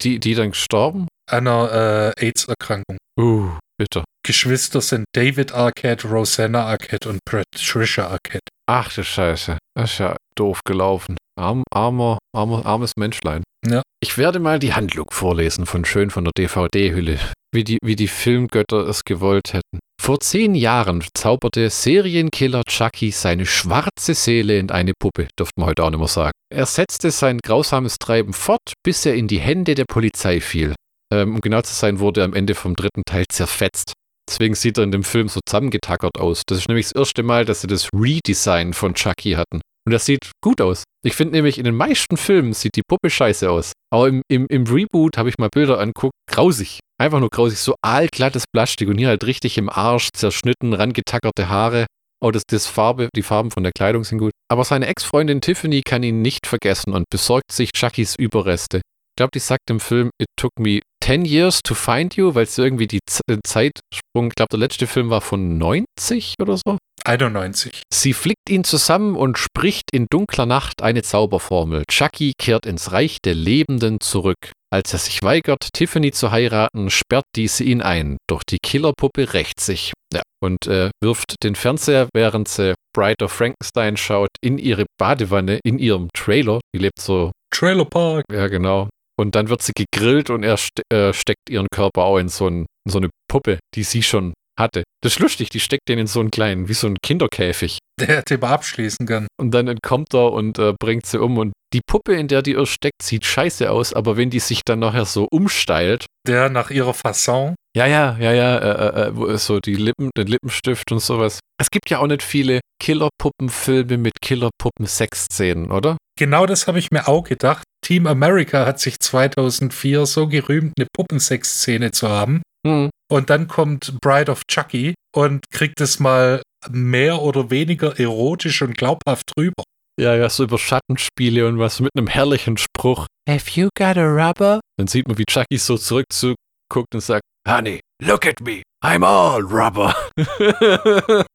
die, 0.01 0.19
die 0.19 0.35
dann 0.35 0.51
gestorben? 0.51 1.07
An 1.29 1.47
einer 1.47 2.13
äh, 2.17 2.25
AIDS-Erkrankung. 2.25 2.97
Uh, 3.19 3.49
bitte. 3.77 4.03
Geschwister 4.25 4.79
sind 4.79 5.03
David 5.13 5.51
Arquette, 5.51 6.07
Rosanna 6.07 6.65
Arquette 6.65 7.09
und 7.09 7.19
Patricia 7.25 8.07
Arquette. 8.07 8.47
Ach 8.69 8.93
du 8.93 9.03
Scheiße. 9.03 9.57
Das 9.75 9.91
ist 9.91 9.99
ja 9.99 10.15
doof 10.35 10.61
gelaufen. 10.65 11.17
Arm, 11.37 11.63
armer, 11.73 12.19
armer, 12.33 12.65
armes 12.65 12.93
Menschlein. 12.97 13.43
Ja. 13.65 13.81
Ich 14.01 14.17
werde 14.17 14.39
mal 14.39 14.59
die 14.59 14.73
Handlung 14.73 15.09
vorlesen 15.11 15.65
von 15.65 15.83
Schön 15.83 16.09
von 16.09 16.23
der 16.23 16.31
DVD-Hülle, 16.37 17.19
wie 17.53 17.63
die, 17.63 17.77
wie 17.83 17.95
die 17.95 18.07
Filmgötter 18.07 18.87
es 18.87 19.03
gewollt 19.03 19.53
hätten. 19.53 19.79
Vor 20.03 20.19
zehn 20.19 20.53
Jahren 20.53 21.01
zauberte 21.13 21.69
Serienkiller 21.69 22.63
Chucky 22.65 23.11
seine 23.11 23.45
schwarze 23.45 24.13
Seele 24.13 24.59
in 24.59 24.69
eine 24.69 24.91
Puppe, 24.99 25.29
dürfte 25.39 25.53
man 25.57 25.69
heute 25.69 25.85
auch 25.85 25.91
nicht 25.91 25.99
mehr 25.99 26.09
sagen. 26.09 26.33
Er 26.53 26.65
setzte 26.65 27.09
sein 27.09 27.39
grausames 27.41 27.99
Treiben 27.99 28.33
fort, 28.33 28.73
bis 28.85 29.05
er 29.05 29.15
in 29.15 29.29
die 29.29 29.39
Hände 29.39 29.75
der 29.75 29.85
Polizei 29.85 30.41
fiel. 30.41 30.75
Ähm, 31.09 31.35
um 31.35 31.39
genau 31.39 31.61
zu 31.61 31.73
sein, 31.73 32.01
wurde 32.01 32.19
er 32.19 32.25
am 32.25 32.33
Ende 32.33 32.53
vom 32.53 32.75
dritten 32.75 33.03
Teil 33.05 33.23
zerfetzt. 33.29 33.93
Deswegen 34.29 34.55
sieht 34.55 34.77
er 34.77 34.83
in 34.83 34.91
dem 34.91 35.05
Film 35.05 35.29
so 35.29 35.39
zusammengetackert 35.47 36.19
aus. 36.19 36.41
Das 36.47 36.57
ist 36.57 36.67
nämlich 36.67 36.87
das 36.87 36.95
erste 36.99 37.23
Mal, 37.23 37.45
dass 37.45 37.61
sie 37.61 37.67
das 37.67 37.87
Redesign 37.95 38.73
von 38.73 38.95
Chucky 38.95 39.35
hatten. 39.35 39.61
Und 39.85 39.93
das 39.93 40.05
sieht 40.05 40.31
gut 40.43 40.59
aus. 40.59 40.83
Ich 41.05 41.15
finde 41.15 41.35
nämlich, 41.35 41.57
in 41.57 41.63
den 41.63 41.75
meisten 41.75 42.17
Filmen 42.17 42.51
sieht 42.51 42.75
die 42.75 42.83
Puppe 42.85 43.09
scheiße 43.09 43.49
aus. 43.49 43.71
Aber 43.89 44.09
im, 44.09 44.21
im, 44.29 44.47
im 44.47 44.63
Reboot 44.65 45.17
habe 45.17 45.29
ich 45.29 45.37
mal 45.37 45.49
Bilder 45.49 45.79
anguckt, 45.79 46.15
grausig. 46.29 46.79
Einfach 47.03 47.19
nur 47.19 47.31
grausig. 47.31 47.59
So 47.59 47.75
aalglattes 47.81 48.45
Plastik 48.47 48.87
und 48.87 48.97
hier 48.97 49.09
halt 49.09 49.25
richtig 49.25 49.57
im 49.57 49.69
Arsch, 49.69 50.07
zerschnitten, 50.13 50.71
rangetackerte 50.71 51.49
Haare. 51.49 51.85
Oh, 52.23 52.31
das, 52.31 52.43
das 52.47 52.65
Farbe, 52.65 53.09
die 53.13 53.23
Farben 53.23 53.51
von 53.51 53.63
der 53.63 53.73
Kleidung 53.73 54.05
sind 54.05 54.19
gut. 54.19 54.31
Aber 54.49 54.63
seine 54.63 54.87
Ex-Freundin 54.87 55.41
Tiffany 55.41 55.81
kann 55.81 56.01
ihn 56.01 56.21
nicht 56.21 56.47
vergessen 56.47 56.93
und 56.93 57.03
besorgt 57.09 57.51
sich 57.51 57.73
Chuckys 57.73 58.15
Überreste. 58.15 58.77
Ich 58.77 59.15
glaube, 59.17 59.31
die 59.33 59.39
sagt 59.39 59.69
im 59.69 59.81
Film, 59.81 60.11
it 60.17 60.29
took 60.39 60.51
me 60.57 60.79
10 61.03 61.25
years 61.25 61.59
to 61.61 61.75
find 61.75 62.15
you, 62.15 62.35
weil 62.35 62.45
es 62.45 62.57
irgendwie 62.57 62.87
die 62.87 62.99
äh, 63.29 63.37
Zeitsprung, 63.45 64.29
ich 64.29 64.35
glaube, 64.35 64.47
der 64.51 64.59
letzte 64.59 64.87
Film 64.87 65.09
war 65.09 65.19
von 65.19 65.57
90 65.57 66.35
oder 66.41 66.55
so. 66.55 66.77
91. 67.03 67.81
Sie 67.93 68.13
flickt 68.13 68.49
ihn 68.49 68.63
zusammen 68.63 69.17
und 69.17 69.37
spricht 69.37 69.89
in 69.91 70.07
dunkler 70.09 70.45
Nacht 70.45 70.81
eine 70.81 71.01
Zauberformel. 71.01 71.83
Chucky 71.91 72.31
kehrt 72.37 72.65
ins 72.65 72.93
Reich 72.93 73.17
der 73.25 73.35
Lebenden 73.35 73.99
zurück. 73.99 74.53
Als 74.73 74.91
er 74.91 74.97
sich 74.97 75.21
weigert, 75.21 75.67
Tiffany 75.71 76.11
zu 76.11 76.31
heiraten, 76.31 76.89
sperrt 76.89 77.25
diese 77.35 77.63
ihn 77.63 77.83
ein. 77.83 78.17
Doch 78.27 78.41
die 78.41 78.57
Killerpuppe 78.57 79.35
rächt 79.35 79.59
sich. 79.59 79.93
Ja, 80.11 80.23
und 80.43 80.65
äh, 80.65 80.89
wirft 80.99 81.35
den 81.43 81.53
Fernseher, 81.53 82.09
während 82.11 82.47
sie 82.47 82.73
Bride 82.91 83.23
of 83.23 83.31
Frankenstein 83.31 83.97
schaut, 83.97 84.29
in 84.41 84.57
ihre 84.57 84.85
Badewanne, 84.99 85.59
in 85.63 85.77
ihrem 85.77 86.09
Trailer. 86.15 86.59
Die 86.73 86.79
lebt 86.79 86.99
so, 86.99 87.31
Trailer 87.53 87.85
Park. 87.85 88.25
ja 88.31 88.47
genau. 88.47 88.89
Und 89.15 89.35
dann 89.35 89.49
wird 89.49 89.61
sie 89.61 89.73
gegrillt 89.75 90.31
und 90.31 90.41
er 90.41 90.57
ste 90.57 90.81
äh, 90.91 91.13
steckt 91.13 91.51
ihren 91.51 91.67
Körper 91.71 92.05
auch 92.05 92.17
in 92.17 92.29
so, 92.29 92.47
ein, 92.47 92.65
in 92.87 92.91
so 92.91 92.97
eine 92.97 93.11
Puppe, 93.29 93.59
die 93.75 93.83
sie 93.83 94.01
schon 94.01 94.33
hatte. 94.59 94.83
Das 95.03 95.13
ist 95.13 95.19
lustig, 95.19 95.49
die 95.49 95.59
steckt 95.59 95.87
den 95.87 95.99
in 95.99 96.07
so 96.07 96.19
einen 96.19 96.31
kleinen, 96.31 96.67
wie 96.67 96.73
so 96.73 96.87
einen 96.87 96.97
Kinderkäfig. 97.03 97.77
Der 97.99 98.23
Thema 98.23 98.49
abschließen 98.49 99.05
kann. 99.05 99.27
Und 99.39 99.51
dann 99.51 99.67
entkommt 99.67 100.13
er 100.13 100.31
und 100.31 100.57
äh, 100.57 100.73
bringt 100.79 101.05
sie 101.05 101.21
um. 101.21 101.37
Und 101.37 101.53
die 101.73 101.81
Puppe, 101.81 102.13
in 102.13 102.27
der 102.27 102.41
die 102.41 102.53
er 102.53 102.65
steckt, 102.65 103.01
sieht 103.01 103.25
scheiße 103.25 103.69
aus, 103.69 103.93
aber 103.93 104.15
wenn 104.15 104.29
die 104.29 104.39
sich 104.39 104.61
dann 104.63 104.79
nachher 104.79 105.05
so 105.05 105.27
umsteilt, 105.31 106.05
Der 106.27 106.49
nach 106.49 106.69
ihrer 106.69 106.93
Fasson. 106.93 107.55
ja, 107.75 107.85
ja, 107.87 108.15
ja, 108.19 108.31
ja, 108.31 108.57
äh, 108.57 109.09
äh, 109.09 109.33
ist 109.33 109.45
so 109.47 109.59
die 109.59 109.75
Lippen, 109.75 110.11
den 110.15 110.27
Lippenstift 110.27 110.91
und 110.91 110.99
sowas. 110.99 111.39
Es 111.59 111.69
gibt 111.71 111.89
ja 111.89 111.99
auch 111.99 112.07
nicht 112.07 112.23
viele 112.23 112.59
Killerpuppenfilme 112.81 113.97
mit 113.97 114.13
Killerpuppen-Sexszenen, 114.21 115.71
oder? 115.71 115.97
Genau 116.17 116.45
das 116.45 116.67
habe 116.67 116.79
ich 116.79 116.91
mir 116.91 117.07
auch 117.07 117.23
gedacht. 117.23 117.63
Team 117.83 118.05
America 118.07 118.65
hat 118.65 118.79
sich 118.79 118.99
2004 118.99 120.05
so 120.05 120.27
gerühmt, 120.27 120.73
eine 120.77 120.87
Puppensex-Szene 120.95 121.91
zu 121.91 122.09
haben. 122.09 122.41
Hm. 122.65 122.89
Und 123.11 123.29
dann 123.29 123.47
kommt 123.47 123.99
Bride 124.01 124.31
of 124.31 124.43
Chucky 124.47 124.93
und 125.15 125.41
kriegt 125.51 125.81
es 125.81 125.99
mal 125.99 126.41
mehr 126.69 127.21
oder 127.21 127.49
weniger 127.49 127.99
erotisch 127.99 128.61
und 128.61 128.77
glaubhaft 128.77 129.31
rüber. 129.37 129.63
Ja, 129.99 130.15
ja, 130.15 130.27
so 130.27 130.45
über 130.45 130.57
Schattenspiele 130.57 131.47
und 131.47 131.59
was 131.59 131.79
mit 131.79 131.91
einem 131.95 132.07
herrlichen 132.07 132.57
Spruch. 132.57 133.05
Have 133.29 133.51
you 133.53 133.69
got 133.77 133.95
a 133.95 134.05
rubber? 134.05 134.59
Dann 134.77 134.87
sieht 134.87 135.07
man, 135.07 135.19
wie 135.19 135.25
Chucky 135.25 135.57
so 135.57 135.77
zurückguckt 135.77 136.95
und 136.95 137.01
sagt, 137.01 137.21
Honey, 137.47 137.79
look 138.01 138.25
at 138.25 138.41
me. 138.41 138.63
I'm 138.83 139.05
all 139.05 139.41
rubber. 139.41 139.95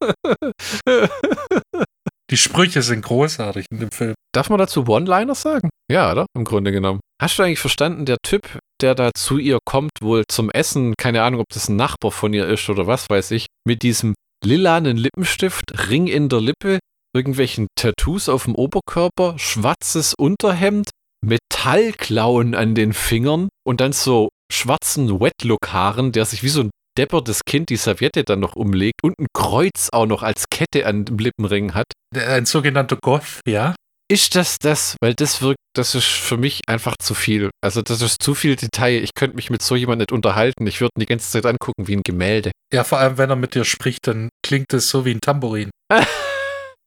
Die 2.31 2.37
Sprüche 2.37 2.83
sind 2.83 3.03
großartig 3.03 3.66
in 3.71 3.79
dem 3.79 3.90
Film. 3.92 4.14
Darf 4.35 4.51
man 4.51 4.59
dazu 4.59 4.87
One-Liner 4.87 5.35
sagen? 5.35 5.71
Ja, 5.90 6.11
oder? 6.12 6.27
Im 6.37 6.44
Grunde 6.44 6.73
genommen. 6.73 7.01
Hast 7.23 7.38
du 7.38 7.44
eigentlich 7.44 7.61
verstanden, 7.61 8.07
der 8.07 8.18
Typ, 8.23 8.59
der 8.83 8.94
da 8.94 9.11
zu 9.16 9.38
ihr 9.38 9.61
kommt, 9.64 9.92
wohl 10.03 10.25
zum 10.29 10.51
Essen, 10.51 10.94
keine 10.99 11.23
Ahnung, 11.23 11.40
ob 11.40 11.47
das 11.55 11.68
ein 11.68 11.77
Nachbar 11.77 12.11
von 12.11 12.35
ihr 12.35 12.47
ist 12.49 12.68
oder 12.68 12.87
was 12.87 13.09
weiß 13.09 13.31
ich, 13.31 13.47
mit 13.64 13.83
diesem 13.83 14.14
lilanen 14.44 14.97
Lippenstift, 14.97 15.88
Ring 15.88 16.07
in 16.07 16.29
der 16.29 16.40
Lippe, 16.40 16.81
irgendwelchen 17.19 17.67
Tattoos 17.75 18.29
auf 18.29 18.45
dem 18.45 18.55
Oberkörper, 18.55 19.39
schwarzes 19.39 20.15
Unterhemd, 20.15 20.91
Metallklauen 21.21 22.55
an 22.55 22.77
den 22.77 22.93
Fingern 22.93 23.49
und 23.67 23.81
dann 23.81 23.93
so 23.93 24.29
schwarzen 24.53 25.21
Wetlook-Haaren, 25.21 26.13
der 26.13 26.25
sich 26.25 26.43
wie 26.45 26.49
so 26.49 26.63
ein 26.63 26.71
deppertes 26.97 27.45
Kind 27.45 27.71
die 27.71 27.77
Serviette 27.77 28.23
dann 28.23 28.41
noch 28.41 28.55
umlegt 28.55 29.03
und 29.03 29.19
ein 29.19 29.27
Kreuz 29.35 29.89
auch 29.93 30.07
noch 30.07 30.23
als 30.23 30.45
Kette 30.49 30.87
an 30.87 31.05
dem 31.05 31.19
Lippenring 31.19 31.75
hat. 31.75 31.87
Ein 32.15 32.47
sogenannter 32.47 32.97
Goth, 32.97 33.41
ja. 33.47 33.75
Ist 34.11 34.37
das 34.37 34.59
das? 34.59 34.97
Weil 35.03 35.15
das 35.15 35.43
wirkt, 35.43 35.59
das 35.77 35.95
ist 35.95 36.07
für 36.07 36.39
mich 36.39 36.63
einfach 36.67 36.95
zu 36.99 37.13
viel. 37.13 37.51
Also 37.63 37.83
das 37.83 38.01
ist 38.01 38.23
zu 38.23 38.35
viel 38.35 38.57
Detail. 38.57 39.03
Ich 39.03 39.11
könnte 39.15 39.37
mich 39.37 39.51
mit 39.51 39.61
so 39.61 39.77
jemandem 39.77 40.05
nicht 40.05 40.13
unterhalten. 40.13 40.67
Ich 40.67 40.81
würde 40.81 40.93
ihn 40.97 41.01
die 41.01 41.07
ganze 41.07 41.31
Zeit 41.31 41.45
angucken 41.45 41.89
wie 41.89 41.97
ein 41.97 42.03
Gemälde. 42.03 42.53
Ja, 42.73 42.85
vor 42.85 42.99
allem, 42.99 43.19
wenn 43.19 43.29
er 43.29 43.37
mit 43.37 43.55
dir 43.55 43.65
spricht, 43.65 44.07
dann 44.07 44.31
klingt 44.43 44.73
es 44.73 44.89
so 44.89 45.05
wie 45.05 45.11
ein 45.11 45.21
Tambourin. 45.21 45.71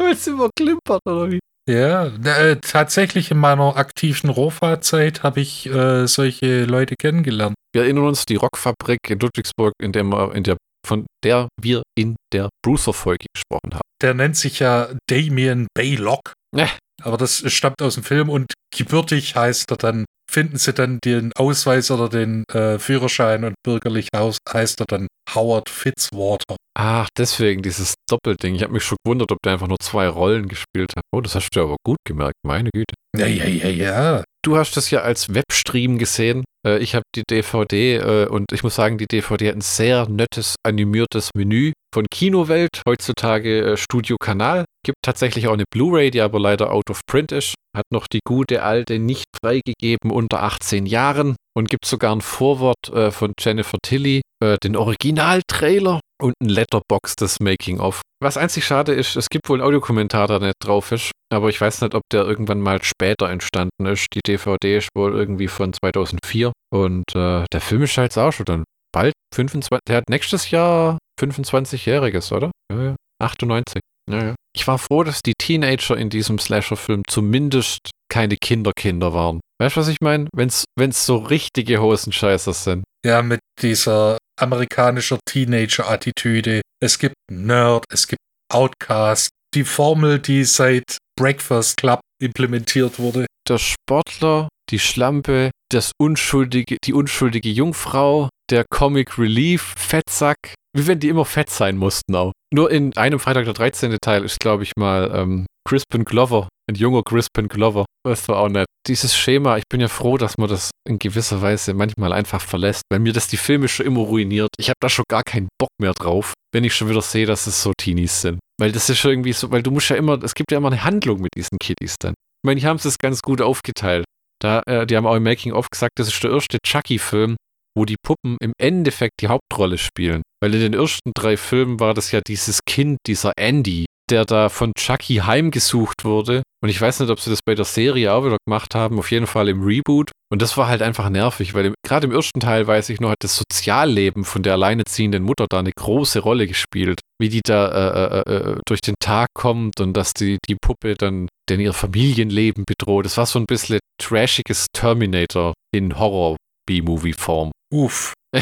Weil 0.02 0.14
es 0.14 0.26
immer 0.28 0.50
klimpert, 0.58 1.02
oder 1.06 1.32
wie? 1.32 1.40
Ja, 1.70 2.08
äh, 2.08 2.58
tatsächlich 2.60 3.30
in 3.30 3.38
meiner 3.38 3.78
aktiven 3.78 4.30
Rohfahrzeit 4.32 5.22
habe 5.22 5.42
ich 5.42 5.68
äh, 5.68 6.08
solche 6.08 6.66
Leute 6.66 6.96
kennengelernt. 7.00 7.56
Wir 7.74 7.84
erinnern 7.84 8.06
uns, 8.08 8.26
die 8.26 8.36
Rockfabrik 8.36 8.98
in 9.10 9.20
Ludwigsburg, 9.20 9.74
in 9.82 9.92
der, 9.92 10.04
wir- 10.04 10.34
in 10.34 10.44
der, 10.44 10.58
von 10.86 11.06
der 11.24 11.48
wir 11.62 11.84
in 11.98 12.16
der 12.34 12.50
Brucer-Folge 12.66 13.28
gesprochen 13.34 13.74
haben. 13.76 13.82
Der 14.02 14.16
nennt 14.16 14.36
sich 14.38 14.60
ja 14.60 14.90
Damien 15.08 15.68
Baylock. 15.76 16.34
Ja. 16.56 16.68
Aber 17.04 17.18
das 17.18 17.44
stammt 17.52 17.82
aus 17.82 17.94
dem 17.96 18.04
Film 18.04 18.30
und 18.30 18.54
gebürtig 18.76 19.36
heißt 19.36 19.72
er 19.72 19.78
dann, 19.78 20.06
finden 20.30 20.58
sie 20.58 20.74
dann 20.74 21.00
den 21.04 21.32
Ausweis 21.34 21.90
oder 21.92 22.10
den 22.10 22.44
äh, 22.54 22.78
Führerschein 22.80 23.44
und 23.44 23.56
bürgerlich 23.64 24.08
heißt 24.14 24.80
er 24.82 24.86
dann 24.88 25.08
Howard 25.36 25.70
Fitzwater. 25.70 26.56
Ach, 26.78 27.08
deswegen 27.18 27.62
dieses 27.62 27.96
Doppelding. 28.10 28.56
Ich 28.56 28.64
habe 28.64 28.74
mich 28.74 28.84
schon 28.84 28.98
gewundert, 29.04 29.32
ob 29.32 29.40
der 29.44 29.54
einfach 29.54 29.68
nur 29.68 29.80
zwei 29.80 30.08
Rollen 30.08 30.48
gespielt 30.48 30.94
hat. 30.96 31.04
Oh, 31.14 31.22
das 31.22 31.36
hast 31.36 31.50
du 31.54 31.62
aber 31.62 31.76
gut 31.84 31.98
gemerkt, 32.06 32.36
meine 32.46 32.70
Güte. 32.74 32.94
Ja, 33.18 33.28
ja, 33.28 33.46
ja, 33.46 33.70
ja. 33.70 34.24
Du 34.44 34.58
hast 34.58 34.76
das 34.78 34.90
ja 34.90 35.02
als 35.02 35.34
Webstream 35.34 35.98
gesehen. 35.98 36.44
Äh, 36.66 36.80
ich 36.80 36.96
habe 36.96 37.04
die 37.16 37.24
DVD 37.30 37.98
äh, 37.98 38.28
und 38.28 38.46
ich 38.52 38.64
muss 38.64 38.76
sagen, 38.76 38.98
die 38.98 39.06
DVD 39.08 39.50
hat 39.50 39.56
ein 39.56 39.62
sehr 39.62 40.08
nettes 40.10 40.56
animiertes 40.64 41.30
Menü 41.36 41.74
von 41.94 42.06
Kinowelt, 42.10 42.82
heutzutage 42.88 43.74
äh, 43.74 43.78
Studio 43.78 44.16
Kanal. 44.20 44.66
Gibt 44.84 44.98
tatsächlich 45.04 45.48
auch 45.48 45.54
eine 45.54 45.66
Blu-ray, 45.72 46.10
die 46.10 46.22
aber 46.22 46.40
leider 46.40 46.72
out 46.72 46.90
of 46.90 47.02
print 47.06 47.32
ist. 47.32 47.54
Hat 47.76 47.86
noch 47.92 48.08
die 48.08 48.22
gute 48.26 48.64
alte 48.64 48.98
nicht 48.98 49.26
freigegeben 49.44 50.10
unter 50.10 50.42
18 50.42 50.86
Jahren 50.86 51.36
und 51.56 51.70
gibt 51.70 51.86
sogar 51.86 52.16
ein 52.16 52.22
Vorwort 52.22 52.90
äh, 52.94 53.12
von 53.12 53.34
Jennifer 53.40 53.78
Tilly, 53.82 54.22
äh, 54.44 54.58
den 54.64 54.76
Originaltrailer 54.76 56.00
und 56.22 56.34
ein 56.42 56.50
Letterbox 56.50 57.16
des 57.16 57.40
Making-of. 57.40 58.02
Was 58.22 58.38
einzig 58.38 58.66
schade 58.66 58.94
ist, 58.94 59.16
es 59.16 59.28
gibt 59.30 59.50
wohl 59.50 59.60
einen 59.60 59.68
Audiokommentar, 59.68 60.28
der 60.28 60.40
nicht 60.40 60.56
drauf 60.60 60.92
ist, 60.92 61.12
aber 61.32 61.50
ich 61.50 61.60
weiß 61.60 61.82
nicht, 61.82 61.96
ob 61.96 62.04
der 62.12 62.24
irgendwann 62.24 62.62
mal 62.62 62.84
später 62.84 63.30
entstanden 63.30 63.86
ist. 63.86 64.08
Die 64.14 64.22
DVD 64.26 64.78
ist 64.78 64.90
wohl 64.96 65.14
irgendwie 65.16 65.48
von 65.48 65.74
2004 65.74 66.52
und 66.72 67.04
äh, 67.16 67.46
der 67.52 67.62
Film 67.62 67.84
ist 67.84 67.98
halt 67.98 68.18
auch 68.18 68.32
schon 68.32 68.46
dann 68.46 68.64
bald 68.94 69.14
25, 69.34 69.80
der 69.88 69.98
hat 69.98 70.10
nächstes 70.10 70.52
Jahr 70.52 70.98
25-Jähriges, 71.20 72.34
oder? 72.34 72.52
Ja, 72.72 72.84
ja. 72.84 72.96
98. 73.22 73.82
Ja, 74.10 74.24
ja. 74.24 74.36
Ich 74.56 74.68
war 74.68 74.78
froh, 74.78 75.04
dass 75.04 75.22
die 75.22 75.34
Teenager 75.38 75.96
in 75.96 76.10
diesem 76.10 76.40
Slasher-Film 76.40 77.04
zumindest 77.08 77.92
keine 78.10 78.36
Kinderkinder 78.36 79.14
waren. 79.14 79.40
Weißt 79.62 79.76
du, 79.76 79.82
was 79.82 79.90
ich 79.90 80.02
meine? 80.02 80.28
Wenn 80.36 80.50
es 80.50 81.06
so 81.06 81.18
richtige 81.18 81.80
Hosenscheißer 81.80 82.52
sind. 82.52 82.84
Ja, 83.06 83.22
mit 83.22 83.42
dieser 83.62 84.18
amerikanischer 84.40 85.20
Teenager-Attitüde. 85.30 86.62
Es 86.84 86.98
gibt 86.98 87.14
Nerd, 87.32 87.86
es 87.94 88.08
gibt 88.08 88.22
Outcast. 88.52 89.30
Die 89.54 89.64
Formel, 89.64 90.18
die 90.18 90.46
seit 90.46 90.98
Breakfast 91.16 91.78
Club 91.78 92.00
implementiert 92.20 92.98
wurde. 92.98 93.28
Der 93.48 93.60
Sportler, 93.60 94.50
die 94.72 94.80
Schlampe, 94.80 95.52
das 95.70 95.92
unschuldige, 96.02 96.78
die 96.84 96.94
unschuldige 96.94 97.50
Jungfrau, 97.50 98.30
der 98.50 98.66
Comic 98.68 99.20
Relief, 99.20 99.76
Fettsack. 99.78 100.56
Wie 100.76 100.88
wenn 100.88 101.00
die 101.00 101.10
immer 101.10 101.26
fett 101.26 101.50
sein 101.50 101.78
mussten 101.78 102.16
auch. 102.16 102.32
Nur 102.54 102.72
in 102.72 102.96
einem 102.96 103.20
Freitag 103.20 103.46
der 103.46 103.54
13. 103.54 103.98
Teil 104.02 104.24
ist, 104.24 104.40
glaube 104.40 104.64
ich, 104.64 104.72
mal 104.78 105.12
ähm, 105.14 105.46
Crispin 105.68 106.06
Glover, 106.06 106.48
ein 106.70 106.76
junger 106.76 107.04
Crispin 107.04 107.48
Glover. 107.48 107.86
Das 108.06 108.28
war 108.28 108.38
auch 108.38 108.50
nett. 108.50 108.66
Dieses 108.88 109.16
Schema, 109.16 109.58
ich 109.58 109.64
bin 109.70 109.80
ja 109.80 109.88
froh, 109.88 110.18
dass 110.18 110.38
man 110.38 110.50
das 110.50 110.72
in 110.88 110.98
gewisser 110.98 111.42
Weise 111.42 111.74
manchmal 111.74 112.14
einfach 112.14 112.42
verlässt, 112.42 112.82
weil 112.90 113.00
mir 113.00 113.14
das 113.14 113.28
die 113.28 113.38
Filme 113.38 113.68
schon 113.68 113.86
immer 113.86 114.02
ruiniert. 114.02 114.50
Ich 114.58 114.70
habe 114.70 114.78
da 114.82 114.90
schon 114.90 115.06
gar 115.08 115.24
keinen 115.24 115.50
Bock 115.60 115.70
mehr 115.80 115.94
drauf, 115.94 116.34
wenn 116.54 116.64
ich 116.64 116.74
schon 116.74 116.90
wieder 116.90 117.02
sehe, 117.02 117.26
dass 117.26 117.48
es 117.48 117.62
so 117.62 117.74
Teenies 117.78 118.22
sind. 118.22 118.40
Weil 118.60 118.72
das 118.72 118.90
ist 118.90 118.98
schon 118.98 119.12
irgendwie 119.12 119.34
so, 119.34 119.52
weil 119.52 119.62
du 119.62 119.72
musst 119.72 119.90
ja 119.90 119.98
immer, 119.98 120.22
es 120.24 120.34
gibt 120.34 120.52
ja 120.52 120.58
immer 120.58 120.70
eine 120.70 120.84
Handlung 120.84 121.22
mit 121.22 121.32
diesen 121.36 121.58
Kiddies 121.62 121.96
dann. 122.00 122.14
Ich 122.14 122.48
meine, 122.48 122.60
die 122.60 122.66
haben 122.66 122.78
es 122.78 122.98
ganz 122.98 123.22
gut 123.22 123.42
aufgeteilt. 123.42 124.06
Da, 124.42 124.62
äh, 124.66 124.88
die 124.88 124.98
haben 124.98 125.06
auch 125.06 125.16
im 125.16 125.24
Making-of 125.24 125.70
gesagt, 125.70 125.94
das 126.00 126.08
ist 126.08 126.24
der 126.24 126.32
erste 126.32 126.58
Chucky-Film, 126.66 127.36
wo 127.78 127.86
die 127.86 127.98
Puppen 128.04 128.38
im 128.42 128.54
Endeffekt 128.60 129.22
die 129.22 129.28
Hauptrolle 129.28 129.78
spielen. 129.78 130.24
Weil 130.42 130.56
in 130.56 130.62
den 130.62 130.74
ersten 130.74 131.12
drei 131.16 131.38
Filmen 131.38 131.80
war 131.80 131.94
das 131.94 132.12
ja 132.12 132.22
dieses 132.22 132.62
Kind, 132.66 132.98
dieser 133.08 133.34
Andy, 133.38 133.86
der 134.10 134.26
da 134.26 134.50
von 134.50 134.74
Chucky 134.78 135.18
heimgesucht 135.18 136.04
wurde. 136.04 136.44
Und 136.64 136.70
ich 136.70 136.80
weiß 136.80 137.00
nicht, 137.00 137.10
ob 137.10 137.20
sie 137.20 137.30
das 137.30 137.40
bei 137.44 137.56
der 137.56 137.66
Serie 137.66 138.14
auch 138.14 138.26
wieder 138.26 138.38
gemacht 138.46 138.76
haben, 138.76 139.00
auf 139.00 139.10
jeden 139.10 139.26
Fall 139.26 139.50
im 139.50 139.64
Reboot. 139.64 140.12
Und 140.32 140.42
das 140.42 140.58
war 140.58 140.68
halt 140.68 140.82
einfach 140.82 141.10
nervig, 141.10 141.54
weil 141.54 141.74
gerade 141.86 142.08
im 142.08 142.14
ersten 142.14 142.40
Teil, 142.40 142.68
weiß 142.68 142.90
ich 142.90 143.00
noch, 143.00 143.10
hat 143.10 143.24
das 143.24 143.38
Sozialleben 143.38 144.24
von 144.24 144.44
der 144.44 144.54
alleineziehenden 144.54 145.24
Mutter 145.24 145.48
da 145.50 145.60
eine 145.60 145.72
große 145.72 146.20
Rolle 146.20 146.48
gespielt. 146.48 147.00
Wie 147.20 147.30
die 147.30 147.42
da 147.44 147.68
äh, 147.68 148.32
äh, 148.32 148.36
äh 148.36 148.56
durch 148.66 148.82
den 148.82 148.96
Tag 149.00 149.30
kommt 149.34 149.80
und 149.80 149.94
dass 149.94 150.14
die, 150.14 150.38
die 150.48 150.56
Puppe 150.56 150.96
dann 150.96 151.28
denn 151.50 151.60
ihr 151.60 151.74
Familienleben 151.74 152.64
bedroht. 152.66 153.06
Das 153.06 153.18
war 153.18 153.26
so 153.26 153.40
ein 153.40 153.46
bisschen 153.46 153.80
trashiges 154.00 154.68
Terminator 154.74 155.54
in 155.74 155.98
Horror-B-Movie-Form. 155.98 157.52
Uff. 157.74 158.14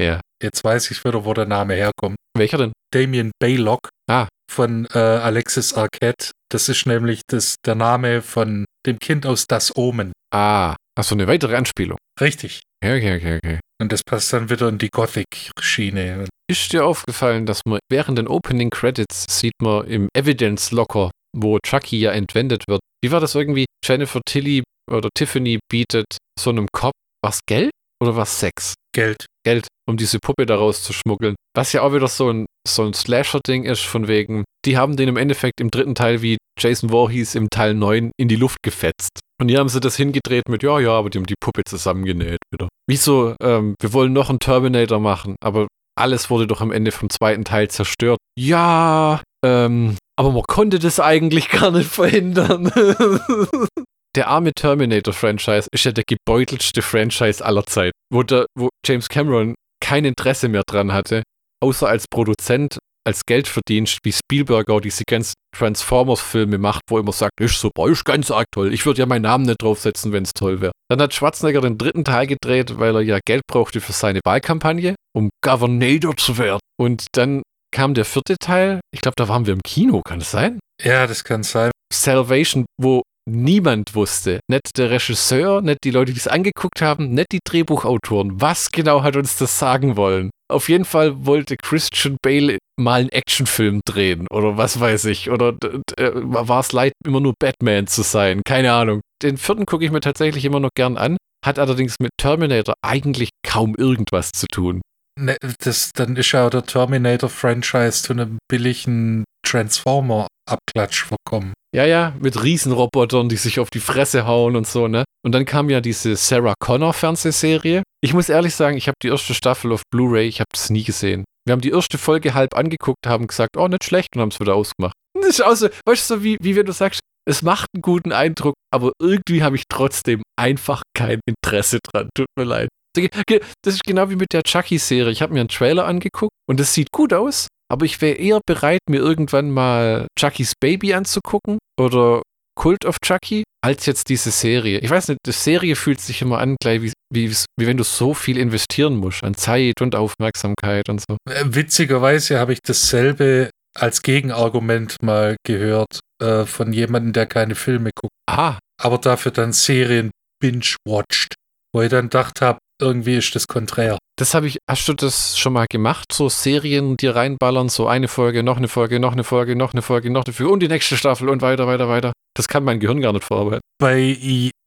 ja. 0.00 0.20
Jetzt 0.42 0.64
weiß 0.64 0.90
ich 0.90 1.04
wieder, 1.04 1.24
wo 1.24 1.34
der 1.34 1.46
Name 1.46 1.74
herkommt. 1.74 2.16
Welcher 2.36 2.58
denn? 2.58 2.72
Damien 2.92 3.30
Baylock. 3.40 3.90
Ah. 4.10 4.26
Von 4.50 4.86
äh, 4.92 4.98
Alexis 4.98 5.72
Arquette. 5.72 6.32
Das 6.50 6.68
ist 6.68 6.84
nämlich 6.86 7.20
das, 7.28 7.54
der 7.64 7.76
Name 7.76 8.22
von 8.22 8.64
dem 8.84 8.98
Kind 8.98 9.24
aus 9.24 9.46
Das 9.46 9.74
Omen. 9.76 10.12
Ah. 10.34 10.74
Achso, 10.98 11.14
eine 11.14 11.28
weitere 11.28 11.56
Anspielung. 11.56 11.96
Richtig. 12.20 12.60
Okay, 12.84 13.16
okay, 13.16 13.36
okay. 13.36 13.60
Und 13.80 13.92
das 13.92 14.02
passt 14.02 14.32
dann 14.32 14.50
wieder 14.50 14.68
in 14.68 14.78
die 14.78 14.90
Gothic-Schiene. 14.90 16.28
Ist 16.50 16.72
dir 16.72 16.84
aufgefallen, 16.84 17.46
dass 17.46 17.62
man 17.64 17.78
während 17.90 18.18
den 18.18 18.28
Opening 18.28 18.70
Credits 18.70 19.24
sieht 19.28 19.54
man 19.62 19.86
im 19.86 20.08
Evidence 20.14 20.72
Locker, 20.72 21.10
wo 21.34 21.58
Chucky 21.64 22.00
ja 22.00 22.10
entwendet 22.10 22.64
wird. 22.68 22.80
Wie 23.02 23.10
war 23.10 23.20
das 23.20 23.34
irgendwie? 23.34 23.64
Jennifer 23.84 24.20
Tilly 24.26 24.62
oder 24.90 25.08
Tiffany 25.14 25.60
bietet 25.70 26.06
so 26.38 26.50
einem 26.50 26.66
Cop 26.72 26.92
was 27.24 27.40
Geld 27.48 27.70
oder 28.02 28.16
was 28.16 28.38
Sex? 28.38 28.74
Geld. 28.94 29.26
Geld, 29.44 29.66
um 29.88 29.96
diese 29.96 30.18
Puppe 30.18 30.46
da 30.46 30.56
rauszuschmuggeln. 30.56 31.34
Was 31.54 31.72
ja 31.72 31.82
auch 31.82 31.92
wieder 31.92 32.08
so 32.08 32.30
ein, 32.30 32.46
so 32.66 32.84
ein 32.84 32.94
Slasher-Ding 32.94 33.64
ist, 33.64 33.82
von 33.82 34.08
wegen, 34.08 34.44
die 34.64 34.76
haben 34.76 34.96
den 34.96 35.08
im 35.08 35.16
Endeffekt 35.16 35.60
im 35.60 35.70
dritten 35.70 35.94
Teil 35.94 36.22
wie 36.22 36.38
Jason 36.58 36.90
Voorhees 36.90 37.34
im 37.34 37.48
Teil 37.50 37.74
9 37.74 38.12
in 38.16 38.28
die 38.28 38.36
Luft 38.36 38.58
gefetzt. 38.62 39.20
Und 39.40 39.48
hier 39.48 39.58
haben 39.58 39.68
sie 39.68 39.80
das 39.80 39.96
hingedreht 39.96 40.48
mit, 40.48 40.62
ja, 40.62 40.78
ja, 40.78 40.92
aber 40.92 41.10
die 41.10 41.18
haben 41.18 41.26
die 41.26 41.34
Puppe 41.40 41.62
zusammengenäht 41.64 42.38
wieder. 42.52 42.68
Wieso, 42.88 43.34
ähm, 43.42 43.74
wir 43.80 43.92
wollen 43.92 44.12
noch 44.12 44.30
einen 44.30 44.38
Terminator 44.38 45.00
machen, 45.00 45.36
aber 45.42 45.66
alles 45.98 46.30
wurde 46.30 46.46
doch 46.46 46.60
am 46.60 46.70
Ende 46.70 46.92
vom 46.92 47.10
zweiten 47.10 47.44
Teil 47.44 47.68
zerstört. 47.68 48.18
Ja, 48.38 49.20
ähm, 49.44 49.96
aber 50.16 50.30
man 50.30 50.42
konnte 50.42 50.78
das 50.78 51.00
eigentlich 51.00 51.50
gar 51.50 51.70
nicht 51.70 51.90
verhindern. 51.90 52.70
der 54.14 54.28
arme 54.28 54.52
Terminator-Franchise 54.52 55.68
ist 55.72 55.84
ja 55.84 55.92
der 55.92 56.04
gebeutelste 56.06 56.82
Franchise 56.82 57.44
aller 57.44 57.64
Zeiten, 57.66 57.96
wo, 58.12 58.22
der, 58.22 58.46
wo 58.58 58.68
James 58.84 59.08
Cameron 59.08 59.54
kein 59.82 60.04
Interesse 60.04 60.48
mehr 60.48 60.62
dran 60.66 60.92
hatte, 60.92 61.22
außer 61.62 61.88
als 61.88 62.04
Produzent, 62.08 62.78
als 63.04 63.26
Geldverdienst, 63.26 63.98
wie 64.04 64.12
Spielberg 64.12 64.70
auch 64.70 64.80
diese 64.80 65.02
ganzen 65.08 65.34
Transformers-Filme 65.56 66.58
macht, 66.58 66.82
wo 66.88 66.98
er 66.98 67.00
immer 67.00 67.12
sagt, 67.12 67.40
ist 67.40 67.60
super, 67.60 67.88
ist 67.88 68.04
ganz 68.04 68.30
arg 68.30 68.46
toll. 68.52 68.72
Ich 68.72 68.86
würde 68.86 69.00
ja 69.00 69.06
meinen 69.06 69.22
Namen 69.22 69.44
nicht 69.44 69.60
draufsetzen, 69.60 70.12
wenn 70.12 70.22
es 70.22 70.32
toll 70.32 70.60
wäre. 70.60 70.72
Dann 70.88 71.00
hat 71.00 71.14
Schwarzenegger 71.14 71.60
den 71.62 71.78
dritten 71.78 72.04
Teil 72.04 72.26
gedreht, 72.26 72.78
weil 72.78 72.94
er 72.94 73.02
ja 73.02 73.18
Geld 73.26 73.42
brauchte 73.50 73.80
für 73.80 73.92
seine 73.92 74.20
Wahlkampagne, 74.24 74.94
um 75.16 75.30
Governator 75.44 76.16
zu 76.16 76.38
werden. 76.38 76.60
Und 76.78 77.06
dann 77.12 77.42
kam 77.74 77.94
der 77.94 78.04
vierte 78.04 78.36
Teil. 78.36 78.80
Ich 78.94 79.00
glaube, 79.00 79.14
da 79.16 79.28
waren 79.28 79.46
wir 79.46 79.54
im 79.54 79.62
Kino, 79.62 80.02
kann 80.04 80.20
es 80.20 80.30
sein? 80.30 80.60
Ja, 80.82 81.06
das 81.06 81.24
kann 81.24 81.42
sein. 81.42 81.70
Salvation, 81.92 82.66
wo 82.80 83.02
niemand 83.28 83.94
wusste. 83.94 84.40
Nicht 84.48 84.78
der 84.78 84.90
Regisseur, 84.90 85.60
nicht 85.60 85.78
die 85.84 85.90
Leute, 85.90 86.12
die 86.12 86.18
es 86.18 86.28
angeguckt 86.28 86.82
haben, 86.82 87.10
nicht 87.10 87.32
die 87.32 87.40
Drehbuchautoren. 87.44 88.40
Was 88.40 88.70
genau 88.70 89.02
hat 89.02 89.16
uns 89.16 89.36
das 89.36 89.58
sagen 89.58 89.96
wollen? 89.96 90.30
Auf 90.50 90.68
jeden 90.68 90.84
Fall 90.84 91.24
wollte 91.24 91.56
Christian 91.56 92.16
Bale 92.22 92.58
mal 92.78 93.00
einen 93.00 93.08
Actionfilm 93.08 93.80
drehen 93.86 94.26
oder 94.30 94.56
was 94.56 94.78
weiß 94.78 95.06
ich. 95.06 95.30
Oder 95.30 95.54
äh, 95.96 96.10
war 96.14 96.60
es 96.60 96.72
leid, 96.72 96.92
immer 97.06 97.20
nur 97.20 97.34
Batman 97.38 97.86
zu 97.86 98.02
sein? 98.02 98.42
Keine 98.44 98.72
Ahnung. 98.72 99.00
Den 99.22 99.38
vierten 99.38 99.66
gucke 99.66 99.84
ich 99.84 99.90
mir 99.90 100.00
tatsächlich 100.00 100.44
immer 100.44 100.60
noch 100.60 100.70
gern 100.74 100.96
an, 100.96 101.16
hat 101.44 101.58
allerdings 101.58 101.96
mit 102.00 102.10
Terminator 102.18 102.74
eigentlich 102.82 103.30
kaum 103.46 103.74
irgendwas 103.76 104.30
zu 104.32 104.46
tun. 104.46 104.82
Ne, 105.22 105.36
das, 105.60 105.92
dann 105.94 106.16
ist 106.16 106.32
ja 106.32 106.50
der 106.50 106.64
Terminator-Franchise 106.64 108.02
zu 108.02 108.12
einem 108.12 108.38
billigen 108.50 109.22
Transformer-Abklatsch 109.46 111.04
verkommen. 111.04 111.52
Ja, 111.72 111.84
ja, 111.86 112.12
mit 112.18 112.42
Riesenrobotern, 112.42 113.28
die 113.28 113.36
sich 113.36 113.60
auf 113.60 113.70
die 113.70 113.78
Fresse 113.78 114.26
hauen 114.26 114.56
und 114.56 114.66
so, 114.66 114.88
ne? 114.88 115.04
Und 115.24 115.32
dann 115.32 115.44
kam 115.44 115.70
ja 115.70 115.80
diese 115.80 116.16
Sarah 116.16 116.54
Connor 116.58 116.92
Fernsehserie. 116.92 117.84
Ich 118.02 118.14
muss 118.14 118.28
ehrlich 118.28 118.56
sagen, 118.56 118.76
ich 118.76 118.88
habe 118.88 118.96
die 119.00 119.08
erste 119.08 119.32
Staffel 119.32 119.72
auf 119.72 119.82
Blu-ray, 119.92 120.26
ich 120.26 120.40
habe 120.40 120.48
das 120.52 120.70
nie 120.70 120.82
gesehen. 120.82 121.24
Wir 121.46 121.52
haben 121.52 121.60
die 121.60 121.70
erste 121.70 121.98
Folge 121.98 122.34
halb 122.34 122.56
angeguckt, 122.56 123.06
haben 123.06 123.28
gesagt, 123.28 123.56
oh, 123.56 123.68
nicht 123.68 123.84
schlecht 123.84 124.08
und 124.16 124.22
haben 124.22 124.30
es 124.30 124.40
wieder 124.40 124.56
ausgemacht. 124.56 124.94
Das 125.14 125.38
ist 125.38 125.42
auch 125.42 125.54
so, 125.54 125.68
weißt 125.86 126.10
du, 126.10 126.14
so 126.16 126.24
wie, 126.24 126.36
wie 126.40 126.56
wenn 126.56 126.66
du 126.66 126.72
sagst, 126.72 126.98
es 127.28 127.42
macht 127.42 127.68
einen 127.74 127.82
guten 127.82 128.10
Eindruck, 128.10 128.54
aber 128.74 128.90
irgendwie 129.00 129.44
habe 129.44 129.54
ich 129.54 129.64
trotzdem 129.68 130.22
einfach 130.36 130.82
kein 130.96 131.20
Interesse 131.26 131.78
dran. 131.80 132.08
Tut 132.16 132.26
mir 132.36 132.44
leid. 132.44 132.68
Das 132.94 133.74
ist 133.74 133.84
genau 133.84 134.10
wie 134.10 134.16
mit 134.16 134.32
der 134.32 134.42
Chucky-Serie. 134.42 135.12
Ich 135.12 135.22
habe 135.22 135.32
mir 135.32 135.40
einen 135.40 135.48
Trailer 135.48 135.86
angeguckt 135.86 136.32
und 136.46 136.60
es 136.60 136.74
sieht 136.74 136.90
gut 136.92 137.12
aus, 137.12 137.48
aber 137.70 137.86
ich 137.86 138.00
wäre 138.00 138.16
eher 138.16 138.40
bereit, 138.46 138.80
mir 138.88 139.00
irgendwann 139.00 139.50
mal 139.50 140.06
Chuckys 140.18 140.52
Baby 140.60 140.94
anzugucken 140.94 141.58
oder 141.80 142.22
Cult 142.54 142.84
of 142.84 142.98
Chucky, 143.02 143.44
als 143.64 143.86
jetzt 143.86 144.08
diese 144.08 144.30
Serie. 144.30 144.78
Ich 144.80 144.90
weiß 144.90 145.08
nicht, 145.08 145.20
die 145.26 145.32
Serie 145.32 145.76
fühlt 145.76 146.00
sich 146.00 146.20
immer 146.20 146.38
an, 146.38 146.56
gleich 146.60 146.82
wie, 146.82 146.92
wie, 147.12 147.30
wie 147.30 147.66
wenn 147.66 147.76
du 147.76 147.84
so 147.84 148.12
viel 148.12 148.36
investieren 148.36 148.96
musst 148.96 149.24
an 149.24 149.34
Zeit 149.34 149.80
und 149.80 149.94
Aufmerksamkeit 149.94 150.88
und 150.88 151.00
so. 151.00 151.16
Äh, 151.30 151.44
witzigerweise 151.46 152.38
habe 152.38 152.52
ich 152.52 152.60
dasselbe 152.62 153.50
als 153.74 154.02
Gegenargument 154.02 154.96
mal 155.02 155.36
gehört 155.46 156.00
äh, 156.22 156.44
von 156.44 156.72
jemandem, 156.72 157.12
der 157.12 157.26
keine 157.26 157.54
Filme 157.54 157.90
guckt. 157.94 158.12
Ah. 158.28 158.58
Aber 158.80 158.98
dafür 158.98 159.32
dann 159.32 159.52
Serien 159.52 160.10
binge-watcht. 160.40 161.34
Wo 161.72 161.80
ich 161.80 161.88
dann 161.88 162.06
gedacht 162.06 162.42
habe, 162.42 162.58
irgendwie 162.82 163.16
ist 163.16 163.34
das 163.34 163.46
konträr. 163.46 163.96
Das 164.18 164.34
habe 164.34 164.46
ich, 164.46 164.58
hast 164.68 164.86
du 164.88 164.92
das 164.92 165.38
schon 165.38 165.54
mal 165.54 165.66
gemacht? 165.70 166.12
So 166.12 166.28
Serien, 166.28 166.96
die 166.98 167.06
reinballern, 167.06 167.68
so 167.70 167.86
eine 167.86 168.08
Folge, 168.08 168.42
noch 168.42 168.58
eine 168.58 168.68
Folge, 168.68 169.00
noch 169.00 169.12
eine 169.12 169.24
Folge, 169.24 169.56
noch 169.56 169.72
eine 169.72 169.82
Folge, 169.82 170.10
noch 170.10 170.24
eine 170.26 170.34
Folge 170.34 170.52
und 170.52 170.60
die 170.60 170.68
nächste 170.68 170.96
Staffel 170.96 171.30
und 171.30 171.40
weiter, 171.40 171.66
weiter, 171.66 171.88
weiter. 171.88 172.12
Das 172.36 172.48
kann 172.48 172.64
mein 172.64 172.80
Gehirn 172.80 173.00
gar 173.00 173.12
nicht 173.12 173.24
verarbeiten. 173.24 173.62
Bei, 173.78 174.16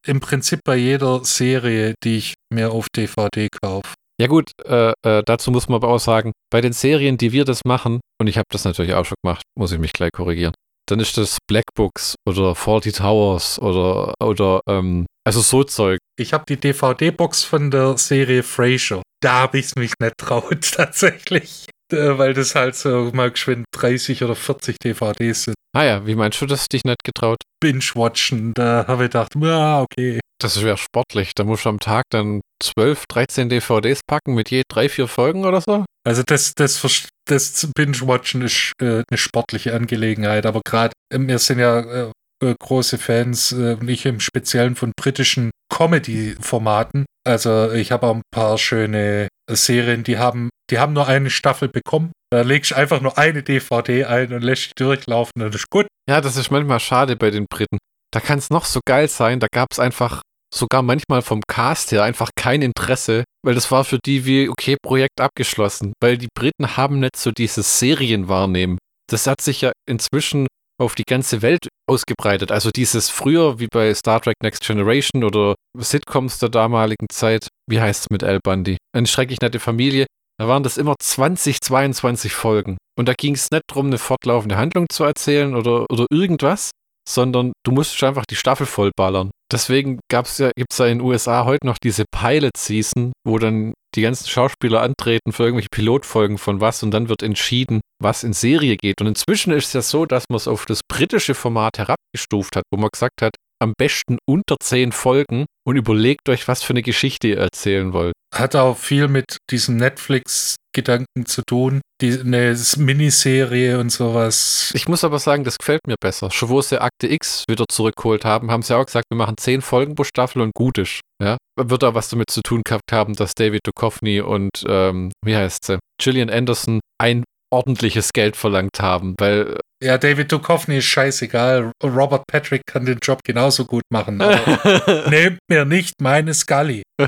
im 0.06 0.20
Prinzip 0.20 0.62
bei 0.64 0.76
jeder 0.76 1.24
Serie, 1.24 1.94
die 2.04 2.18
ich 2.18 2.34
mir 2.52 2.72
auf 2.72 2.88
DVD 2.96 3.50
kaufe. 3.62 3.94
Ja 4.20 4.28
gut, 4.28 4.52
äh, 4.64 4.94
äh, 5.06 5.24
dazu 5.26 5.52
muss 5.52 5.68
man 5.68 5.78
aber 5.78 5.90
auch 5.90 6.00
sagen, 6.00 6.32
bei 6.50 6.62
den 6.62 6.74
Serien, 6.74 7.18
die 7.18 7.34
wir 7.34 7.44
das 7.44 7.66
machen, 7.66 8.00
und 8.20 8.28
ich 8.28 8.38
habe 8.38 8.46
das 8.50 8.64
natürlich 8.64 8.94
auch 8.94 9.04
schon 9.04 9.18
gemacht, 9.24 9.44
muss 9.58 9.74
ich 9.74 9.80
mich 9.80 9.92
gleich 9.92 10.12
korrigieren, 10.14 10.54
dann 10.88 11.00
ist 11.00 11.18
das 11.18 11.38
Black 11.48 11.66
Books 11.76 12.16
oder 12.28 12.56
Forty 12.56 12.92
Towers 12.92 13.60
oder, 13.60 14.14
oder 14.22 14.62
ähm, 14.70 15.06
also 15.26 15.42
so 15.42 15.64
Zeug. 15.64 16.00
Ich 16.18 16.34
habe 16.34 16.46
die 16.48 16.58
DVD-Box 16.58 17.44
von 17.44 17.72
der 17.72 17.98
Serie 17.98 18.44
Frasier. 18.44 19.02
Da 19.22 19.34
habe 19.42 19.58
ich 19.58 19.66
es 19.66 19.76
mich 19.76 19.94
nicht 20.00 20.18
traut, 20.18 20.72
tatsächlich. 20.72 21.66
Äh, 21.92 22.18
weil 22.18 22.34
das 22.34 22.56
halt 22.56 22.76
so 22.76 23.12
mal 23.14 23.32
geschwind 23.32 23.66
30 23.74 24.24
oder 24.24 24.36
40 24.36 24.78
DVDs 24.80 25.44
sind. 25.44 25.56
Ah 25.76 25.84
ja, 25.84 26.08
wie 26.08 26.16
meinst 26.16 26.42
du 26.42 26.46
das 26.46 26.68
dich 26.68 26.84
nicht 26.84 27.04
getraut? 27.04 27.38
Binge-Watchen, 27.60 28.54
da 28.54 28.86
habe 28.88 29.04
ich 29.04 29.10
gedacht, 29.12 29.34
ja, 29.36 29.82
okay. 29.82 30.20
Das 30.40 30.62
wäre 30.64 30.78
sportlich. 30.78 31.34
Da 31.36 31.44
musst 31.44 31.66
du 31.66 31.70
am 31.70 31.80
Tag 31.80 32.06
dann 32.12 32.42
12, 32.62 33.06
13 33.08 33.50
DVDs 33.50 34.02
packen 34.08 34.34
mit 34.34 34.52
je 34.52 34.64
drei, 34.70 34.90
vier 34.90 35.08
Folgen 35.08 35.46
oder 35.46 35.62
so. 35.62 35.86
Also 36.06 36.24
das, 36.26 36.54
das, 36.56 37.08
das 37.26 37.70
Binge-Watchen 37.76 38.42
ist 38.42 38.74
äh, 38.82 39.04
eine 39.10 39.18
sportliche 39.18 39.74
Angelegenheit, 39.74 40.46
aber 40.46 40.62
gerade 40.66 40.94
äh, 41.14 41.20
wir 41.20 41.40
sind 41.40 41.60
ja 41.60 41.80
äh, 41.80 42.12
große 42.54 42.98
Fans, 42.98 43.52
äh, 43.52 43.78
nicht 43.82 44.06
im 44.06 44.20
Speziellen 44.20 44.76
von 44.76 44.92
britischen 44.96 45.52
Comedy-Formaten. 45.74 47.06
Also 47.26 47.72
ich 47.72 47.92
habe 47.92 48.08
auch 48.08 48.16
ein 48.16 48.22
paar 48.32 48.58
schöne 48.58 49.28
Serien, 49.50 50.04
die 50.04 50.18
haben, 50.18 50.50
die 50.70 50.80
haben 50.80 50.94
nur 50.94 51.08
eine 51.08 51.30
Staffel 51.30 51.70
bekommen. 51.70 52.12
Da 52.32 52.42
legst 52.42 52.72
du 52.72 52.76
einfach 52.76 53.02
nur 53.02 53.18
eine 53.18 53.44
DVD 53.44 54.06
ein 54.06 54.34
und 54.34 54.44
lässt 54.44 54.72
die 54.72 54.84
durchlaufen 54.84 55.42
und 55.42 55.54
das 55.54 55.62
ist 55.62 55.70
gut. 55.70 55.88
Ja, 56.10 56.22
das 56.22 56.38
ist 56.38 56.52
manchmal 56.52 56.80
schade 56.80 57.16
bei 57.16 57.32
den 57.32 57.46
Briten. 57.50 57.78
Da 58.12 58.20
kann 58.20 58.40
es 58.40 58.50
noch 58.50 58.66
so 58.66 58.80
geil 58.86 59.08
sein, 59.08 59.40
da 59.40 59.48
gab 59.52 59.72
es 59.72 59.80
einfach 59.80 60.22
sogar 60.54 60.82
manchmal 60.82 61.22
vom 61.22 61.42
Cast 61.48 61.92
her 61.92 62.04
einfach 62.04 62.30
kein 62.36 62.62
Interesse, 62.62 63.24
weil 63.44 63.56
das 63.56 63.72
war 63.72 63.84
für 63.84 64.00
die 64.06 64.26
wie, 64.26 64.50
okay, 64.50 64.78
Projekt 64.82 65.20
abgeschlossen, 65.20 65.94
weil 66.02 66.18
die 66.18 66.30
Briten 66.34 66.78
haben 66.78 67.00
nicht 67.00 67.18
so 67.18 67.32
dieses 67.32 67.80
Serienwahrnehmen. 67.80 68.78
Das 69.10 69.28
hat 69.28 69.42
sich 69.42 69.62
ja 69.62 69.72
inzwischen 69.88 70.48
auf 70.80 70.96
die 70.96 71.04
ganze 71.04 71.42
Welt 71.42 71.68
ausgebreitet. 71.90 72.52
Also 72.52 72.70
dieses 72.76 73.10
früher, 73.10 73.60
wie 73.60 73.68
bei 73.72 73.94
Star 73.94 74.22
Trek 74.22 74.36
Next 74.44 74.66
Generation 74.66 75.24
oder 75.24 75.56
Sitcoms 75.78 76.40
der 76.40 76.50
damaligen 76.50 77.08
Zeit, 77.12 77.48
wie 77.70 77.80
heißt 77.80 78.04
es 78.04 78.10
mit 78.10 78.24
Al 78.24 78.40
Bundy? 78.44 78.78
Eine 78.96 79.08
schrecklich 79.08 79.42
nette 79.42 79.60
Familie. 79.60 80.06
Da 80.38 80.48
waren 80.48 80.64
das 80.64 80.78
immer 80.78 80.96
20, 81.00 81.62
22 81.62 82.34
Folgen. 82.34 82.78
Und 82.98 83.08
da 83.08 83.14
ging 83.14 83.36
es 83.36 83.52
nicht 83.52 83.64
darum, 83.68 83.88
eine 83.88 83.98
fortlaufende 83.98 84.58
Handlung 84.58 84.88
zu 84.90 85.04
erzählen 85.04 85.56
oder, 85.56 85.86
oder 85.90 86.06
irgendwas, 86.12 86.72
sondern 87.08 87.54
du 87.66 87.72
musstest 87.72 88.04
einfach 88.04 88.26
die 88.26 88.36
Staffel 88.36 88.66
vollballern. 88.66 89.32
Deswegen 89.52 90.00
ja, 90.12 90.22
gibt 90.22 90.72
es 90.72 90.78
ja 90.80 90.88
in 90.88 90.98
den 90.98 91.02
USA 91.02 91.46
heute 91.46 91.66
noch 91.66 91.78
diese 91.82 92.06
Pilot-Season, 92.12 93.14
wo 93.26 93.38
dann 93.38 93.74
die 93.96 94.02
ganzen 94.02 94.28
Schauspieler 94.28 94.82
antreten 94.82 95.32
für 95.32 95.44
irgendwelche 95.44 95.70
Pilotfolgen 95.70 96.38
von 96.38 96.62
was 96.62 96.84
und 96.84 96.92
dann 96.92 97.10
wird 97.10 97.24
entschieden, 97.24 97.82
was 98.02 98.24
in 98.24 98.34
Serie 98.34 98.78
geht. 98.78 99.02
Und 99.02 99.08
inzwischen 99.08 99.54
ist 99.54 99.68
es 99.68 99.74
ja 99.74 99.82
so, 99.82 100.06
dass 100.06 100.26
man 100.30 100.38
es 100.38 100.48
auf 100.48 100.66
das 100.66 100.82
britische 100.88 101.34
Format 101.34 101.78
herabgestuft 101.78 102.56
hat, 102.56 102.64
wo 102.72 102.80
man 102.80 102.90
gesagt 102.92 103.22
hat, 103.22 103.36
am 103.62 103.74
besten 103.78 104.18
unter 104.28 104.58
zehn 104.62 104.92
Folgen 104.92 105.46
und 105.66 105.78
überlegt 105.78 106.28
euch, 106.30 106.48
was 106.48 106.62
für 106.62 106.74
eine 106.74 106.82
Geschichte 106.82 107.30
ihr 107.30 107.38
erzählen 107.38 107.94
wollt. 107.94 108.14
Hat 108.36 108.56
auch 108.56 108.78
viel 108.78 109.08
mit 109.08 109.38
diesem 109.50 109.78
Netflix-Gedanken 109.78 111.26
zu 111.26 111.42
tun. 111.48 111.82
Die, 112.02 112.20
eine 112.20 112.58
Miniserie 112.78 113.80
und 113.80 113.90
sowas. 113.92 114.72
Ich 114.74 114.90
muss 114.90 115.06
aber 115.06 115.20
sagen, 115.20 115.46
das 115.46 115.58
gefällt 115.58 115.88
mir 115.88 115.96
besser. 116.02 116.30
Schon 116.32 116.50
wo 116.50 116.62
sie 116.62 116.82
Akte 116.82 117.08
X 117.08 117.46
wieder 117.50 117.66
zurückgeholt 117.70 118.26
haben, 118.26 118.52
haben 118.52 118.62
sie 118.62 118.76
auch 118.76 118.86
gesagt, 118.86 119.06
wir 119.10 119.18
machen 119.18 119.38
zehn 119.38 119.62
Folgen 119.62 119.96
pro 119.96 120.04
Staffel 120.04 120.42
und 120.42 120.54
gut 120.54 120.78
ist. 120.78 121.00
Ja? 121.24 121.38
Wird 121.58 121.86
auch 121.86 121.94
was 121.94 122.10
damit 122.10 122.30
zu 122.30 122.42
tun 122.42 122.62
gehabt 122.66 122.92
haben, 122.92 123.14
dass 123.14 123.36
David 123.36 123.62
Duchovny 123.66 124.20
und, 124.20 124.66
ähm, 124.68 125.14
wie 125.24 125.38
heißt 125.38 125.66
sie, 125.66 125.80
Gillian 126.02 126.30
Anderson 126.30 126.82
ein 127.02 127.24
ordentliches 127.54 128.12
Geld 128.12 128.36
verlangt 128.36 128.82
haben, 128.82 129.16
weil 129.18 129.58
ja, 129.84 129.98
David 129.98 130.32
Duchovny 130.32 130.78
ist 130.78 130.86
scheißegal. 130.86 131.72
Robert 131.84 132.24
Patrick 132.28 132.62
kann 132.66 132.86
den 132.86 132.98
Job 133.02 133.20
genauso 133.24 133.66
gut 133.66 133.84
machen. 133.92 134.18
nehmt 135.10 135.40
mir 135.50 135.66
nicht 135.66 135.96
meine 136.02 136.34
Scully. 136.34 136.84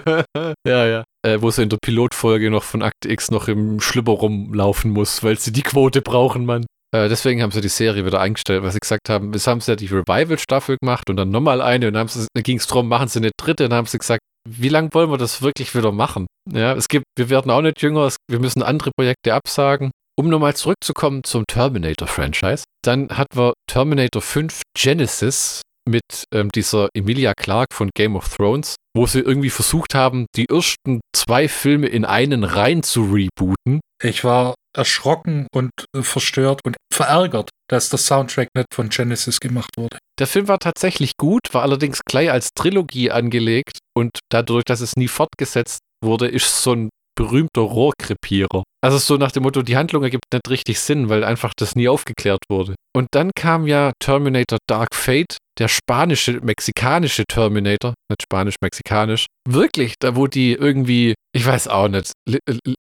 ja, 0.67 0.85
ja. 0.85 1.03
Äh, 1.27 1.41
wo 1.41 1.51
sie 1.51 1.63
in 1.63 1.67
der 1.69 1.77
Pilotfolge 1.81 2.49
noch 2.49 2.63
von 2.63 2.81
Akt 2.81 3.05
X 3.05 3.31
noch 3.31 3.49
im 3.49 3.81
Schlüpper 3.81 4.13
rumlaufen 4.13 4.91
muss, 4.91 5.23
weil 5.23 5.37
sie 5.37 5.51
die 5.51 5.61
Quote 5.61 6.01
brauchen, 6.01 6.45
Mann. 6.45 6.65
Äh, 6.95 7.09
deswegen 7.09 7.41
haben 7.41 7.51
sie 7.51 7.59
die 7.59 7.67
Serie 7.67 8.05
wieder 8.05 8.21
eingestellt, 8.21 8.63
weil 8.63 8.71
sie 8.71 8.79
gesagt 8.79 9.09
haben, 9.09 9.31
bis 9.31 9.45
haben 9.45 9.59
sie 9.59 9.71
ja 9.71 9.75
die 9.75 9.87
Revival-Staffel 9.87 10.77
gemacht 10.79 11.09
und 11.09 11.17
dann 11.17 11.29
nochmal 11.29 11.61
eine 11.61 11.87
und 11.87 11.95
dann, 11.95 12.07
dann 12.07 12.43
ging 12.43 12.59
es 12.59 12.67
darum, 12.67 12.87
machen 12.87 13.09
sie 13.09 13.19
eine 13.19 13.31
dritte 13.37 13.65
und 13.65 13.71
dann 13.71 13.77
haben 13.79 13.87
sie 13.87 13.97
gesagt, 13.97 14.21
wie 14.47 14.69
lange 14.69 14.87
wollen 14.93 15.11
wir 15.11 15.17
das 15.17 15.41
wirklich 15.41 15.75
wieder 15.75 15.91
machen? 15.91 16.27
Ja, 16.49 16.73
es 16.75 16.87
gibt, 16.87 17.03
wir 17.17 17.29
werden 17.29 17.51
auch 17.51 17.61
nicht 17.61 17.81
jünger, 17.81 18.09
wir 18.29 18.39
müssen 18.39 18.63
andere 18.63 18.91
Projekte 18.97 19.33
absagen. 19.33 19.91
Um 20.17 20.29
nochmal 20.29 20.55
zurückzukommen 20.55 21.25
zum 21.25 21.43
Terminator-Franchise, 21.45 22.63
dann 22.83 23.09
hatten 23.09 23.37
wir 23.37 23.53
Terminator 23.69 24.21
5 24.21 24.61
Genesis 24.75 25.61
mit 25.87 26.25
ähm, 26.33 26.49
dieser 26.53 26.89
Emilia 26.93 27.33
Clarke 27.33 27.75
von 27.75 27.89
Game 27.95 28.15
of 28.15 28.29
Thrones, 28.29 28.75
wo 28.95 29.05
sie 29.05 29.19
irgendwie 29.19 29.49
versucht 29.49 29.95
haben, 29.95 30.25
die 30.35 30.45
ersten 30.49 31.01
zwei 31.15 31.47
Filme 31.47 31.87
in 31.87 32.05
einen 32.05 32.43
rein 32.43 32.83
zu 32.83 33.03
rebooten. 33.03 33.79
Ich 34.01 34.23
war 34.23 34.55
erschrocken 34.75 35.47
und 35.53 35.71
äh, 35.95 36.03
verstört 36.03 36.61
und 36.63 36.75
verärgert, 36.93 37.49
dass 37.69 37.89
der 37.89 37.99
Soundtrack 37.99 38.49
nicht 38.55 38.73
von 38.73 38.89
Genesis 38.89 39.39
gemacht 39.39 39.71
wurde. 39.77 39.97
Der 40.19 40.27
Film 40.27 40.47
war 40.47 40.59
tatsächlich 40.59 41.13
gut, 41.17 41.41
war 41.51 41.63
allerdings 41.63 42.01
gleich 42.05 42.31
als 42.31 42.49
Trilogie 42.55 43.11
angelegt 43.11 43.79
und 43.95 44.19
dadurch, 44.31 44.63
dass 44.65 44.81
es 44.81 44.95
nie 44.95 45.07
fortgesetzt 45.07 45.79
wurde, 46.03 46.27
ist 46.27 46.63
so 46.63 46.73
ein 46.73 46.89
berühmter 47.17 47.61
Rohrkrepierer. 47.61 48.63
Also 48.83 48.99
so 48.99 49.17
nach 49.17 49.31
dem 49.31 49.43
Motto, 49.43 49.63
die 49.63 49.75
Handlung 49.75 50.03
ergibt 50.03 50.25
nicht 50.31 50.49
richtig 50.49 50.79
Sinn, 50.79 51.09
weil 51.09 51.23
einfach 51.23 51.53
das 51.57 51.75
nie 51.75 51.89
aufgeklärt 51.89 52.43
wurde. 52.49 52.75
Und 52.95 53.07
dann 53.11 53.31
kam 53.35 53.65
ja 53.65 53.91
Terminator 53.99 54.59
Dark 54.69 54.93
Fate, 54.93 55.37
der 55.57 55.67
spanische, 55.67 56.39
mexikanische 56.41 57.23
Terminator, 57.27 57.93
nicht 58.09 58.23
spanisch-mexikanisch. 58.23 59.25
Wirklich, 59.47 59.95
da 59.99 60.15
wo 60.15 60.27
die 60.27 60.53
irgendwie, 60.53 61.15
ich 61.35 61.45
weiß 61.45 61.67
auch 61.67 61.87
nicht, 61.87 62.11
Li 62.27 62.39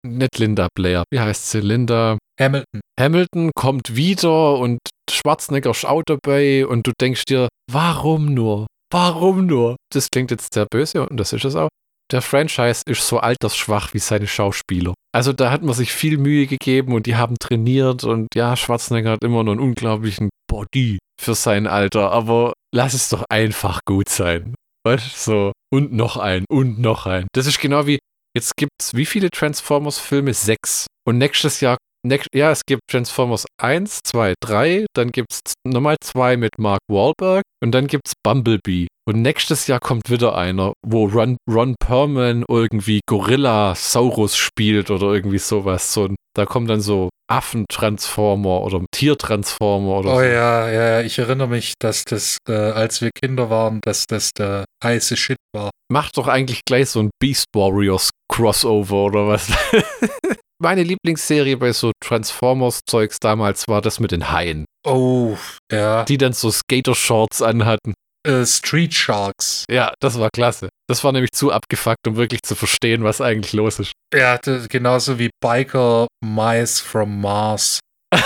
nicht 0.05 0.37
Linda 0.37 0.67
Blair, 0.75 1.03
wie 1.11 1.19
heißt 1.19 1.51
sie? 1.51 1.59
Linda 1.61 2.17
Hamilton. 2.39 2.81
Hamilton 2.99 3.51
kommt 3.55 3.95
wieder 3.95 4.57
und 4.57 4.79
Schwarzenegger 5.09 5.73
schaut 5.73 6.05
dabei 6.07 6.65
und 6.65 6.87
du 6.87 6.91
denkst 6.99 7.25
dir, 7.25 7.47
warum 7.71 8.33
nur? 8.33 8.67
Warum 8.91 9.45
nur? 9.45 9.75
Das 9.91 10.09
klingt 10.11 10.31
jetzt 10.31 10.53
sehr 10.53 10.65
böse 10.71 11.07
und 11.07 11.19
das 11.19 11.33
ist 11.33 11.45
es 11.45 11.55
auch 11.55 11.69
der 12.11 12.21
Franchise 12.21 12.83
ist 12.85 13.07
so 13.07 13.17
altersschwach 13.17 13.93
wie 13.93 13.99
seine 13.99 14.27
Schauspieler. 14.27 14.93
Also 15.13 15.33
da 15.33 15.51
hat 15.51 15.63
man 15.63 15.73
sich 15.73 15.91
viel 15.91 16.17
Mühe 16.17 16.45
gegeben 16.45 16.93
und 16.93 17.07
die 17.07 17.15
haben 17.15 17.35
trainiert 17.39 18.03
und 18.03 18.27
ja, 18.35 18.55
Schwarzenegger 18.55 19.11
hat 19.11 19.23
immer 19.23 19.43
noch 19.43 19.53
einen 19.53 19.61
unglaublichen 19.61 20.29
Body 20.47 20.99
für 21.19 21.35
sein 21.35 21.67
Alter, 21.67 22.11
aber 22.11 22.53
lass 22.73 22.93
es 22.93 23.09
doch 23.09 23.23
einfach 23.29 23.81
gut 23.85 24.09
sein. 24.09 24.55
Weißt 24.85 25.23
so. 25.23 25.51
Und 25.71 25.93
noch 25.93 26.17
ein 26.17 26.45
und 26.49 26.79
noch 26.79 27.05
ein. 27.05 27.27
Das 27.33 27.47
ist 27.47 27.59
genau 27.59 27.87
wie, 27.87 27.99
jetzt 28.35 28.55
gibt 28.57 28.71
es 28.79 28.93
wie 28.93 29.05
viele 29.05 29.29
Transformers-Filme? 29.29 30.33
Sechs. 30.33 30.87
Und 31.07 31.17
nächstes 31.17 31.61
Jahr 31.61 31.77
Next, 32.05 32.27
ja, 32.35 32.51
es 32.51 32.65
gibt 32.65 32.81
Transformers 32.91 33.45
1, 33.61 33.99
2, 34.03 34.33
3, 34.41 34.85
dann 34.93 35.11
gibt 35.11 35.31
es 35.31 35.53
nochmal 35.65 35.95
zwei 36.03 36.35
mit 36.35 36.51
Mark 36.57 36.81
Wahlberg 36.89 37.43
und 37.63 37.71
dann 37.71 37.87
gibt 37.87 38.07
es 38.07 38.13
Bumblebee. 38.21 38.87
Und 39.07 39.21
nächstes 39.21 39.67
Jahr 39.67 39.79
kommt 39.79 40.09
wieder 40.09 40.35
einer, 40.35 40.73
wo 40.85 41.05
Ron, 41.05 41.37
Ron 41.49 41.75
Perlman 41.79 42.43
irgendwie 42.49 42.99
Gorilla 43.07 43.73
Saurus 43.75 44.35
spielt 44.35 44.91
oder 44.91 45.13
irgendwie 45.13 45.37
sowas. 45.37 45.93
So, 45.93 46.13
da 46.35 46.45
kommen 46.45 46.67
dann 46.67 46.81
so 46.81 47.09
Affentransformer 47.31 48.61
oder 48.61 48.83
Tiertransformer 48.91 49.99
oder 49.99 50.13
oh, 50.13 50.17
so. 50.17 50.23
ja, 50.23 50.69
ja, 50.69 51.01
ich 51.01 51.17
erinnere 51.19 51.47
mich, 51.47 51.73
dass 51.79 52.03
das, 52.03 52.37
äh, 52.47 52.53
als 52.53 53.01
wir 53.01 53.11
Kinder 53.11 53.49
waren, 53.49 53.79
dass 53.83 54.05
das 54.07 54.31
der 54.37 54.65
heiße 54.83 55.15
Shit 55.17 55.37
war. 55.53 55.71
Macht 55.91 56.17
doch 56.17 56.27
eigentlich 56.27 56.61
gleich 56.65 56.89
so 56.89 57.01
ein 57.01 57.09
Beast 57.19 57.45
Warriors 57.55 58.09
Crossover 58.31 59.05
oder 59.05 59.27
was. 59.27 59.51
Meine 60.61 60.83
Lieblingsserie 60.83 61.57
bei 61.57 61.73
so 61.73 61.91
Transformers-Zeugs 62.01 63.19
damals 63.19 63.67
war 63.67 63.81
das 63.81 63.99
mit 63.99 64.11
den 64.11 64.31
Haien. 64.31 64.65
Oh, 64.85 65.35
ja. 65.71 66.05
Die 66.05 66.17
dann 66.17 66.33
so 66.33 66.51
Skater-Shorts 66.51 67.41
anhatten. 67.41 67.93
Äh, 68.25 68.45
Street 68.45 68.93
Sharks. 68.93 69.65
Ja, 69.69 69.93
das 69.99 70.17
war 70.17 70.29
klasse. 70.33 70.69
Das 70.87 71.03
war 71.03 71.11
nämlich 71.11 71.31
zu 71.31 71.51
abgefuckt, 71.51 72.07
um 72.07 72.15
wirklich 72.15 72.41
zu 72.43 72.55
verstehen, 72.55 73.03
was 73.03 73.19
eigentlich 73.19 73.53
los 73.53 73.79
ist. 73.79 73.91
Ja, 74.13 74.37
genauso 74.37 75.19
wie 75.19 75.29
Biker 75.41 76.07
Mice 76.23 76.79
from 76.79 77.19
Mars. 77.19 77.79